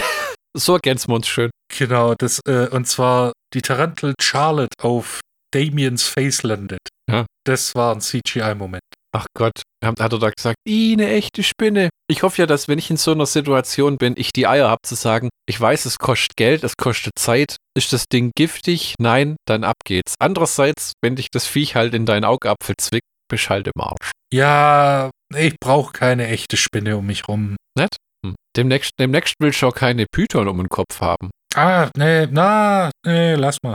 So 0.58 0.74
ergänzen 0.74 1.12
wir 1.12 1.16
uns 1.16 1.28
schön. 1.28 1.52
genau, 1.78 2.16
das, 2.18 2.40
äh, 2.48 2.68
und 2.72 2.88
zwar 2.88 3.34
die 3.54 3.62
Tarantel 3.62 4.16
Charlotte 4.20 4.74
auf 4.82 5.20
Damiens 5.54 6.08
Face 6.08 6.42
landet. 6.42 6.80
Ja. 7.10 7.28
Das 7.46 7.76
war 7.76 7.94
ein 7.94 8.02
CGI-Moment. 8.02 8.82
Ach 9.16 9.28
Gott, 9.38 9.62
hat 9.84 10.00
er 10.00 10.20
da 10.20 10.30
gesagt, 10.30 10.58
"Ih, 10.68 10.94
eine 10.94 11.10
echte 11.10 11.44
Spinne. 11.44 11.90
Ich 12.10 12.24
hoffe 12.24 12.42
ja, 12.42 12.46
dass 12.46 12.68
wenn 12.68 12.80
ich 12.80 12.90
in 12.90 12.98
so 12.98 13.12
einer 13.12 13.26
Situation 13.26 13.98
bin, 13.98 14.16
ich 14.18 14.34
die 14.34 14.48
Eier 14.48 14.70
habe 14.70 14.82
zu 14.84 14.96
sagen, 14.96 15.30
ich 15.48 15.60
weiß, 15.60 15.86
es 15.86 16.00
kostet 16.00 16.36
Geld, 16.36 16.64
es 16.64 16.76
kostet 16.76 17.14
Zeit. 17.18 17.58
Ist 17.78 17.94
das 17.94 18.06
Ding 18.12 18.32
giftig? 18.36 18.96
Nein, 19.00 19.36
dann 19.46 19.64
ab 19.64 19.78
geht's. 19.86 20.16
Andererseits, 20.20 20.94
wenn 21.02 21.16
dich 21.16 21.30
das 21.32 21.46
Viech 21.46 21.76
halt 21.76 21.94
in 21.94 22.06
deinen 22.06 22.26
Augapfel 22.26 22.76
zwickt, 22.80 23.06
bist 23.30 23.50
halt 23.50 23.68
im 23.68 23.82
Arsch. 23.82 24.12
Ja, 24.34 25.10
ich 25.36 25.56
brauche 25.60 25.94
keine 25.94 26.28
echte 26.28 26.58
Spinne 26.58 26.98
um 26.98 27.06
mich 27.06 27.28
rum. 27.28 27.56
Hm. 27.78 28.36
Demnächst, 28.58 28.92
demnächst 29.00 29.36
will 29.40 29.52
ich 29.52 29.64
auch 29.64 29.74
keine 29.74 30.06
Python 30.12 30.48
um 30.48 30.58
den 30.58 30.70
Kopf 30.70 31.00
haben. 31.00 31.30
Ah, 31.56 31.90
nee, 31.96 32.28
na, 32.30 32.92
nee, 33.06 33.36
lass 33.36 33.58
mal. 33.64 33.74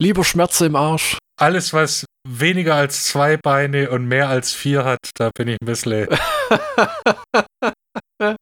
Lieber 0.00 0.22
Schmerze 0.22 0.66
im 0.66 0.76
Arsch. 0.76 1.18
Alles, 1.40 1.72
was 1.72 2.04
weniger 2.26 2.76
als 2.76 3.04
zwei 3.04 3.36
Beine 3.36 3.90
und 3.90 4.06
mehr 4.06 4.28
als 4.28 4.52
vier 4.52 4.84
hat, 4.84 5.10
da 5.14 5.30
bin 5.36 5.48
ich 5.48 5.56
ein 5.60 5.66
bisschen. 5.66 6.06
ja, 8.20 8.36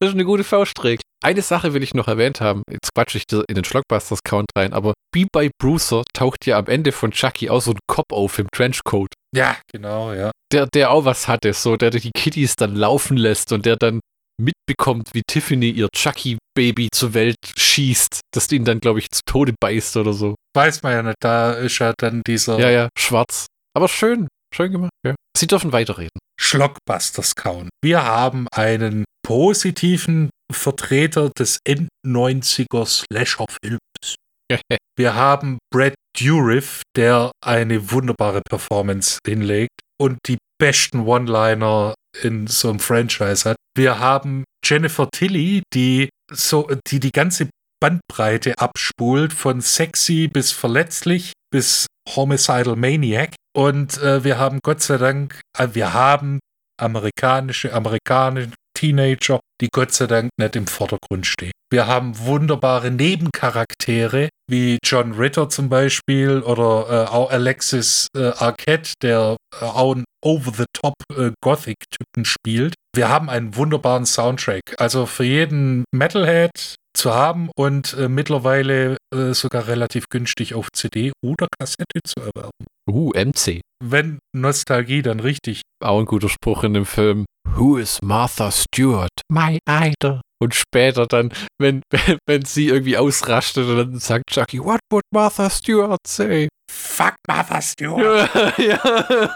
das 0.00 0.08
ist 0.08 0.14
eine 0.14 0.24
gute 0.24 0.44
Faustregel. 0.44 1.00
Eine 1.24 1.42
Sache 1.42 1.74
will 1.74 1.82
ich 1.82 1.94
noch 1.94 2.06
erwähnt 2.06 2.40
haben. 2.40 2.62
Jetzt 2.70 2.94
quatsche 2.94 3.18
ich 3.18 3.26
dir 3.26 3.44
in 3.48 3.56
den 3.56 3.64
Schlockbusters-Count 3.64 4.46
rein, 4.56 4.72
aber 4.72 4.92
wie 5.12 5.26
bei 5.32 5.50
Brucer 5.60 6.04
taucht 6.14 6.46
ja 6.46 6.56
am 6.58 6.66
Ende 6.66 6.92
von 6.92 7.10
Chucky 7.10 7.50
auch 7.50 7.62
so 7.62 7.72
ein 7.72 7.78
Kopf 7.88 8.12
auf 8.12 8.38
im 8.38 8.46
Trenchcoat. 8.52 9.12
Ja, 9.34 9.56
genau, 9.72 10.12
ja. 10.12 10.30
Der, 10.52 10.66
der 10.66 10.92
auch 10.92 11.04
was 11.04 11.26
hatte, 11.26 11.52
so, 11.52 11.76
der 11.76 11.90
die 11.90 12.12
Kitties 12.12 12.54
dann 12.54 12.76
laufen 12.76 13.16
lässt 13.16 13.50
und 13.52 13.66
der 13.66 13.76
dann 13.76 14.00
mitbekommt, 14.40 15.10
wie 15.12 15.22
Tiffany 15.26 15.70
ihr 15.70 15.88
Chucky-Baby 15.94 16.88
zur 16.92 17.14
Welt 17.14 17.36
schießt, 17.56 18.20
das 18.32 18.50
ihn 18.52 18.64
dann, 18.64 18.80
glaube 18.80 18.98
ich, 18.98 19.10
zu 19.10 19.20
Tode 19.26 19.54
beißt 19.60 19.96
oder 19.96 20.12
so. 20.12 20.34
Weiß 20.54 20.82
man 20.82 20.92
ja 20.92 21.02
nicht, 21.02 21.16
da 21.20 21.52
ist 21.52 21.78
ja 21.78 21.92
dann 21.98 22.22
dieser 22.26 22.58
Ja, 22.58 22.70
ja, 22.70 22.88
schwarz. 22.98 23.46
Aber 23.74 23.88
schön, 23.88 24.28
schön 24.54 24.72
gemacht. 24.72 24.90
Ja. 25.06 25.14
Sie 25.36 25.46
dürfen 25.46 25.72
weiterreden. 25.72 26.18
Schlockbusters 26.38 27.34
Count. 27.34 27.70
Wir 27.82 28.04
haben 28.04 28.46
einen 28.52 29.04
positiven 29.24 30.30
Vertreter 30.52 31.30
des 31.30 31.58
End-90er 31.64 32.86
Slasher-Films. 32.86 34.14
Wir 34.98 35.14
haben 35.14 35.58
Brad 35.72 35.94
Dourif, 36.18 36.82
der 36.94 37.30
eine 37.42 37.90
wunderbare 37.90 38.42
Performance 38.42 39.18
hinlegt 39.26 39.80
und 39.98 40.18
die 40.26 40.36
besten 40.60 41.00
One-Liner 41.06 41.94
in 42.22 42.46
so 42.46 42.70
einem 42.70 42.78
Franchise 42.78 43.48
hat. 43.48 43.56
Wir 43.76 43.98
haben 43.98 44.44
Jennifer 44.64 45.08
Tilly, 45.10 45.62
die 45.72 46.10
so, 46.30 46.68
die 46.88 47.00
die 47.00 47.12
ganze 47.12 47.48
Bandbreite 47.80 48.54
abspult, 48.58 49.32
von 49.32 49.60
sexy 49.60 50.28
bis 50.28 50.52
verletzlich 50.52 51.32
bis 51.52 51.86
homicidal 52.08 52.76
maniac. 52.76 53.34
Und 53.54 53.98
äh, 53.98 54.24
wir 54.24 54.38
haben 54.38 54.60
Gott 54.62 54.82
sei 54.82 54.98
Dank, 54.98 55.40
äh, 55.58 55.68
wir 55.72 55.92
haben 55.92 56.40
amerikanische, 56.80 57.72
amerikanische 57.72 58.50
Teenager, 58.74 59.40
die 59.60 59.68
Gott 59.70 59.92
sei 59.92 60.06
Dank 60.06 60.30
nicht 60.38 60.56
im 60.56 60.66
Vordergrund 60.66 61.26
stehen. 61.26 61.51
Wir 61.72 61.86
haben 61.86 62.18
wunderbare 62.18 62.90
Nebencharaktere, 62.90 64.28
wie 64.46 64.76
John 64.84 65.12
Ritter 65.12 65.48
zum 65.48 65.70
Beispiel 65.70 66.42
oder 66.42 67.06
äh, 67.06 67.08
auch 67.08 67.30
Alexis 67.30 68.08
äh, 68.14 68.26
Arquette, 68.26 68.92
der 69.00 69.38
äh, 69.58 69.64
auch 69.64 69.94
einen 69.94 70.04
over-the-top 70.22 70.92
äh, 71.16 72.24
spielt. 72.24 72.74
Wir 72.94 73.08
haben 73.08 73.30
einen 73.30 73.56
wunderbaren 73.56 74.04
Soundtrack. 74.04 74.74
Also 74.76 75.06
für 75.06 75.24
jeden 75.24 75.84
Metalhead 75.94 76.74
zu 76.94 77.14
haben 77.14 77.48
und 77.56 77.94
äh, 77.94 78.10
mittlerweile 78.10 78.98
äh, 79.14 79.32
sogar 79.32 79.66
relativ 79.66 80.10
günstig 80.10 80.52
auf 80.52 80.68
CD 80.72 81.12
oder 81.24 81.46
Kassette 81.58 82.00
zu 82.04 82.20
erwerben. 82.20 82.66
Uh, 82.86 83.12
MC. 83.14 83.62
Wenn 83.82 84.18
Nostalgie 84.36 85.00
dann 85.00 85.20
richtig. 85.20 85.62
Auch 85.82 86.00
ein 86.00 86.04
guter 86.04 86.28
Spruch 86.28 86.64
in 86.64 86.74
dem 86.74 86.84
Film. 86.84 87.24
Who 87.56 87.78
is 87.78 87.98
Martha 88.02 88.50
Stewart? 88.50 89.10
My 89.30 89.58
idol. 89.66 90.20
Und 90.42 90.56
später 90.56 91.06
dann, 91.06 91.32
wenn, 91.60 91.82
wenn 92.26 92.44
sie 92.44 92.66
irgendwie 92.66 92.96
ausrastet 92.96 93.68
und 93.68 93.76
dann 93.76 93.98
sagt 94.00 94.24
Chucky, 94.28 94.58
what 94.58 94.80
would 94.90 95.04
Martha 95.14 95.48
Stewart 95.48 96.00
say? 96.04 96.48
Fuck 96.68 97.14
Martha 97.28 97.62
Stewart. 97.62 98.28
Ja, 98.34 98.52
ja. 98.58 99.30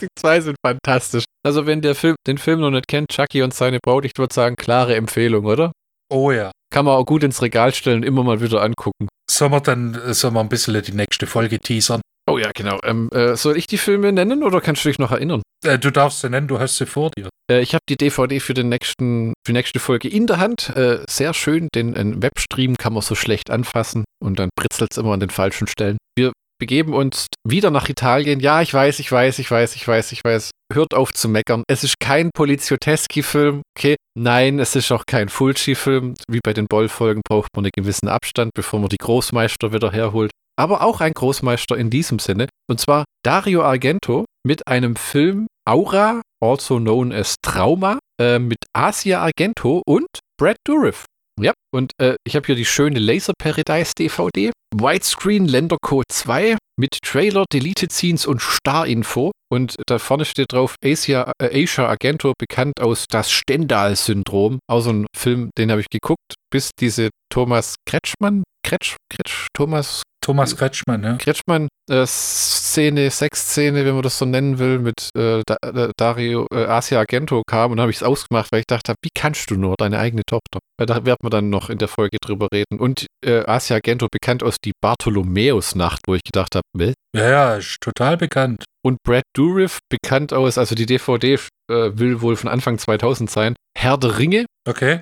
Die 0.00 0.08
zwei 0.18 0.40
sind 0.40 0.56
fantastisch. 0.66 1.24
Also 1.46 1.66
wenn 1.66 1.80
der 1.80 1.94
Film 1.94 2.16
den 2.26 2.38
Film 2.38 2.60
noch 2.60 2.70
nicht 2.70 2.88
kennt, 2.88 3.10
Chucky 3.10 3.42
und 3.42 3.54
seine 3.54 3.78
Braut, 3.80 4.04
ich 4.04 4.12
würde 4.16 4.34
sagen, 4.34 4.56
klare 4.56 4.96
Empfehlung, 4.96 5.44
oder? 5.44 5.70
Oh 6.10 6.32
ja. 6.32 6.50
Kann 6.72 6.86
man 6.86 6.94
auch 6.94 7.06
gut 7.06 7.22
ins 7.22 7.40
Regal 7.40 7.72
stellen, 7.72 8.02
immer 8.02 8.24
mal 8.24 8.40
wieder 8.40 8.62
angucken. 8.62 9.06
Sollen 9.30 9.52
wir 9.52 9.60
dann 9.60 9.94
äh, 9.94 10.12
sollen 10.12 10.34
wir 10.34 10.40
ein 10.40 10.48
bisschen 10.48 10.82
die 10.82 10.92
nächste 10.92 11.28
Folge 11.28 11.60
teasern? 11.60 12.00
Oh 12.28 12.38
ja, 12.38 12.50
genau. 12.52 12.80
Ähm, 12.82 13.10
äh, 13.12 13.36
soll 13.36 13.56
ich 13.56 13.68
die 13.68 13.78
Filme 13.78 14.12
nennen 14.12 14.42
oder 14.42 14.60
kannst 14.60 14.84
du 14.84 14.88
dich 14.88 14.98
noch 14.98 15.12
erinnern? 15.12 15.42
Äh, 15.64 15.78
du 15.78 15.92
darfst 15.92 16.20
sie 16.20 16.30
nennen, 16.30 16.48
du 16.48 16.58
hast 16.58 16.78
sie 16.78 16.86
vor 16.86 17.10
dir. 17.10 17.28
Äh, 17.50 17.60
ich 17.62 17.74
habe 17.74 17.82
die 17.88 17.96
DVD 17.96 18.40
für, 18.40 18.54
den 18.54 18.68
nächsten, 18.68 19.34
für 19.44 19.52
die 19.52 19.58
nächste 19.58 19.80
Folge 19.80 20.08
in 20.08 20.26
der 20.26 20.38
Hand. 20.38 20.70
Äh, 20.76 21.00
sehr 21.08 21.34
schön, 21.34 21.68
den 21.74 21.96
einen 21.96 22.22
Webstream 22.22 22.76
kann 22.76 22.92
man 22.92 23.02
so 23.02 23.14
schlecht 23.14 23.50
anfassen 23.50 24.04
und 24.22 24.38
dann 24.38 24.50
britzelt 24.56 24.92
es 24.92 24.98
immer 24.98 25.12
an 25.12 25.20
den 25.20 25.30
falschen 25.30 25.66
Stellen. 25.66 25.98
Wir 26.16 26.32
begeben 26.60 26.92
uns 26.92 27.26
wieder 27.46 27.70
nach 27.70 27.88
Italien. 27.88 28.38
Ja, 28.38 28.60
ich 28.60 28.72
weiß, 28.72 28.98
ich 29.00 29.10
weiß, 29.10 29.38
ich 29.38 29.50
weiß, 29.50 29.74
ich 29.76 29.88
weiß, 29.88 30.12
ich 30.12 30.22
weiß. 30.22 30.50
Hört 30.72 30.94
auf 30.94 31.12
zu 31.12 31.28
meckern. 31.28 31.64
Es 31.68 31.82
ist 31.82 31.94
kein 32.00 32.30
Polizioteschi-Film. 32.32 33.62
Okay, 33.76 33.96
nein, 34.16 34.58
es 34.58 34.76
ist 34.76 34.92
auch 34.92 35.04
kein 35.06 35.28
Fulci-Film. 35.30 36.14
Wie 36.28 36.40
bei 36.44 36.52
den 36.52 36.66
Boll-Folgen 36.66 37.22
braucht 37.26 37.48
man 37.56 37.64
einen 37.64 37.72
gewissen 37.74 38.08
Abstand, 38.08 38.52
bevor 38.54 38.78
man 38.78 38.90
die 38.90 38.98
Großmeister 38.98 39.72
wieder 39.72 39.90
herholt. 39.90 40.30
Aber 40.56 40.82
auch 40.82 41.00
ein 41.00 41.14
Großmeister 41.14 41.76
in 41.76 41.88
diesem 41.88 42.18
Sinne. 42.18 42.46
Und 42.68 42.78
zwar 42.78 43.04
Dario 43.24 43.62
Argento 43.62 44.26
mit 44.46 44.68
einem 44.68 44.96
Film 44.96 45.46
Aura, 45.66 46.20
also 46.40 46.78
known 46.78 47.12
as 47.12 47.36
Trauma, 47.42 47.98
äh, 48.20 48.38
mit 48.38 48.58
Asia 48.72 49.20
Argento 49.20 49.82
und 49.86 50.06
Brad 50.38 50.56
Dourif. 50.64 51.04
Ja, 51.40 51.52
und 51.72 51.92
äh, 51.98 52.16
ich 52.26 52.36
habe 52.36 52.46
hier 52.46 52.54
die 52.54 52.66
schöne 52.66 52.98
Laser 52.98 53.32
Paradise 53.38 53.92
DVD, 53.96 54.50
Widescreen 54.74 55.46
Ländercode 55.46 56.04
2 56.10 56.56
mit 56.78 56.98
Trailer, 57.02 57.44
Deleted 57.50 57.92
Scenes 57.92 58.26
und 58.26 58.42
Star-Info. 58.42 59.32
Und 59.50 59.76
da 59.86 59.98
vorne 59.98 60.24
steht 60.24 60.52
drauf 60.52 60.76
Asia, 60.84 61.32
äh, 61.40 61.62
Asia 61.62 61.88
Argento, 61.88 62.34
bekannt 62.38 62.80
aus 62.80 63.06
Das 63.08 63.30
Stendal-Syndrom. 63.30 64.58
Auch 64.68 64.80
so 64.80 64.90
ein 64.90 65.06
Film, 65.16 65.50
den 65.56 65.70
habe 65.70 65.80
ich 65.80 65.88
geguckt, 65.90 66.34
bis 66.52 66.70
diese 66.78 67.08
Thomas 67.32 67.76
Kretschmann, 67.88 68.44
Kretsch, 68.62 68.96
Kretsch, 69.08 69.46
Thomas 69.54 70.02
Thomas 70.30 70.56
Kretschmann, 70.56 71.02
ja. 71.02 71.16
Kretschmann 71.16 71.66
äh, 71.90 72.06
Szene, 72.06 73.10
Sexszene, 73.10 73.84
wenn 73.84 73.94
man 73.94 74.02
das 74.04 74.16
so 74.16 74.24
nennen 74.24 74.60
will, 74.60 74.78
mit 74.78 75.10
äh, 75.16 75.40
äh, 75.40 75.88
Dario 75.96 76.46
äh, 76.52 76.66
Asia 76.66 77.00
Argento 77.00 77.42
kam 77.44 77.72
und 77.72 77.80
habe 77.80 77.90
ich 77.90 77.96
es 77.96 78.04
ausgemacht, 78.04 78.52
weil 78.52 78.60
ich 78.60 78.66
dachte, 78.66 78.94
wie 79.02 79.08
kannst 79.12 79.50
du 79.50 79.56
nur 79.56 79.74
deine 79.76 79.98
eigene 79.98 80.22
Tochter? 80.24 80.60
Da 80.78 81.04
werden 81.04 81.18
wir 81.20 81.30
dann 81.30 81.50
noch 81.50 81.68
in 81.68 81.78
der 81.78 81.88
Folge 81.88 82.18
drüber 82.22 82.46
reden. 82.54 82.78
Und 82.78 83.06
äh, 83.26 83.44
Asia 83.44 83.74
Argento 83.74 84.06
bekannt 84.08 84.44
aus 84.44 84.58
die 84.64 84.70
Bartholomäus-Nacht, 84.80 86.02
wo 86.06 86.14
ich 86.14 86.22
gedacht 86.22 86.54
habe, 86.54 86.94
Ja, 87.16 87.28
ja, 87.28 87.56
ist 87.56 87.78
total 87.80 88.16
bekannt. 88.16 88.62
Und 88.84 88.98
Brad 89.02 89.24
Dourif 89.34 89.80
bekannt 89.90 90.32
aus, 90.32 90.58
also 90.58 90.76
die 90.76 90.86
DVD 90.86 91.34
äh, 91.34 91.38
will 91.68 92.20
wohl 92.20 92.36
von 92.36 92.48
Anfang 92.48 92.78
2000 92.78 93.28
sein, 93.28 93.56
Herr 93.76 93.98
der 93.98 94.16
Ringe. 94.16 94.46
Okay. 94.64 95.00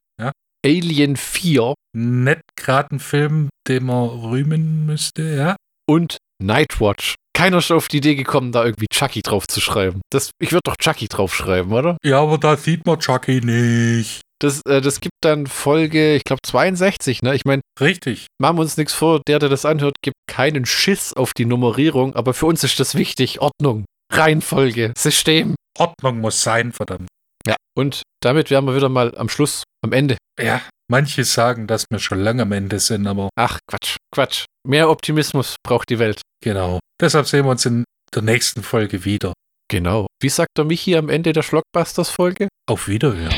Alien 0.65 1.17
4. 1.17 1.75
Nett 1.97 2.41
gerade 2.57 2.97
ein 2.97 3.01
Film, 3.01 3.49
den 3.69 3.87
man 3.87 4.09
rühmen 4.09 4.87
müsste, 4.87 5.35
ja. 5.35 5.57
Und 5.89 6.19
Nightwatch. 6.43 7.15
Keiner 7.37 7.59
ist 7.59 7.71
auf 7.71 7.89
die 7.89 7.99
Idee 7.99 8.17
gekommen, 8.17 8.51
da 8.51 8.65
irgendwie 8.65 8.89
Chucky 8.93 9.23
drauf 9.23 9.47
zu 9.47 9.61
schreiben. 9.61 10.01
Das, 10.11 10.31
ich 10.43 10.51
würde 10.51 10.63
doch 10.65 10.77
Chucky 10.77 11.07
draufschreiben, 11.07 11.73
oder? 11.73 11.97
Ja, 12.05 12.21
aber 12.21 12.39
da 12.39 12.57
sieht 12.57 12.85
man 12.85 12.99
Chucky 12.99 13.41
nicht. 13.41 14.23
Das, 14.41 14.61
äh, 14.67 14.81
das 14.81 15.01
gibt 15.01 15.15
dann 15.21 15.47
Folge, 15.47 16.15
ich 16.17 16.25
glaube 16.25 16.41
62, 16.45 17.23
ne? 17.23 17.35
Ich 17.35 17.45
meine, 17.45 17.63
richtig. 17.81 18.27
Machen 18.41 18.57
wir 18.57 18.63
uns 18.63 18.77
nichts 18.77 18.93
vor, 18.93 19.21
der, 19.27 19.39
der 19.39 19.49
das 19.49 19.65
anhört, 19.65 19.95
gibt 20.03 20.17
keinen 20.29 20.67
Schiss 20.67 21.13
auf 21.13 21.33
die 21.33 21.45
Nummerierung, 21.45 22.15
aber 22.15 22.35
für 22.35 22.47
uns 22.47 22.63
ist 22.65 22.79
das 22.81 22.95
wichtig. 22.95 23.41
Ordnung, 23.41 23.85
Reihenfolge, 24.13 24.93
System. 24.97 25.55
Ordnung 25.79 26.21
muss 26.21 26.43
sein, 26.43 26.73
verdammt. 26.73 27.09
Ja, 27.49 27.57
und 27.77 28.03
damit 28.21 28.51
wären 28.51 28.67
wir 28.67 28.77
wieder 28.77 28.89
mal 28.89 29.17
am 29.17 29.29
Schluss, 29.29 29.65
am 29.83 29.93
Ende. 29.93 30.17
Ja, 30.39 30.61
manche 30.91 31.25
sagen, 31.25 31.67
dass 31.67 31.85
wir 31.91 31.99
schon 31.99 32.21
lange 32.21 32.43
am 32.43 32.53
Ende 32.53 32.79
sind, 32.79 33.07
aber. 33.07 33.31
Ach, 33.37 33.59
Quatsch, 33.67 33.97
Quatsch. 34.13 34.45
Mehr 34.67 34.91
Optimismus 34.91 35.57
braucht 35.65 35.89
die 35.89 35.99
Welt. 35.99 36.21
Genau. 36.43 36.79
Deshalb 37.01 37.27
sehen 37.27 37.45
wir 37.47 37.51
uns 37.51 37.65
in 37.65 37.85
der 38.15 38.23
nächsten 38.23 38.63
Folge 38.63 39.05
wieder. 39.05 39.33
Genau. 39.71 40.07
Wie 40.21 40.29
sagt 40.29 40.51
der 40.57 40.65
Michi 40.65 40.97
am 40.97 41.09
Ende 41.09 41.33
der 41.33 41.43
Schlockbusters-Folge? 41.43 42.49
Auf 42.67 42.89
Wiederhören. 42.89 43.35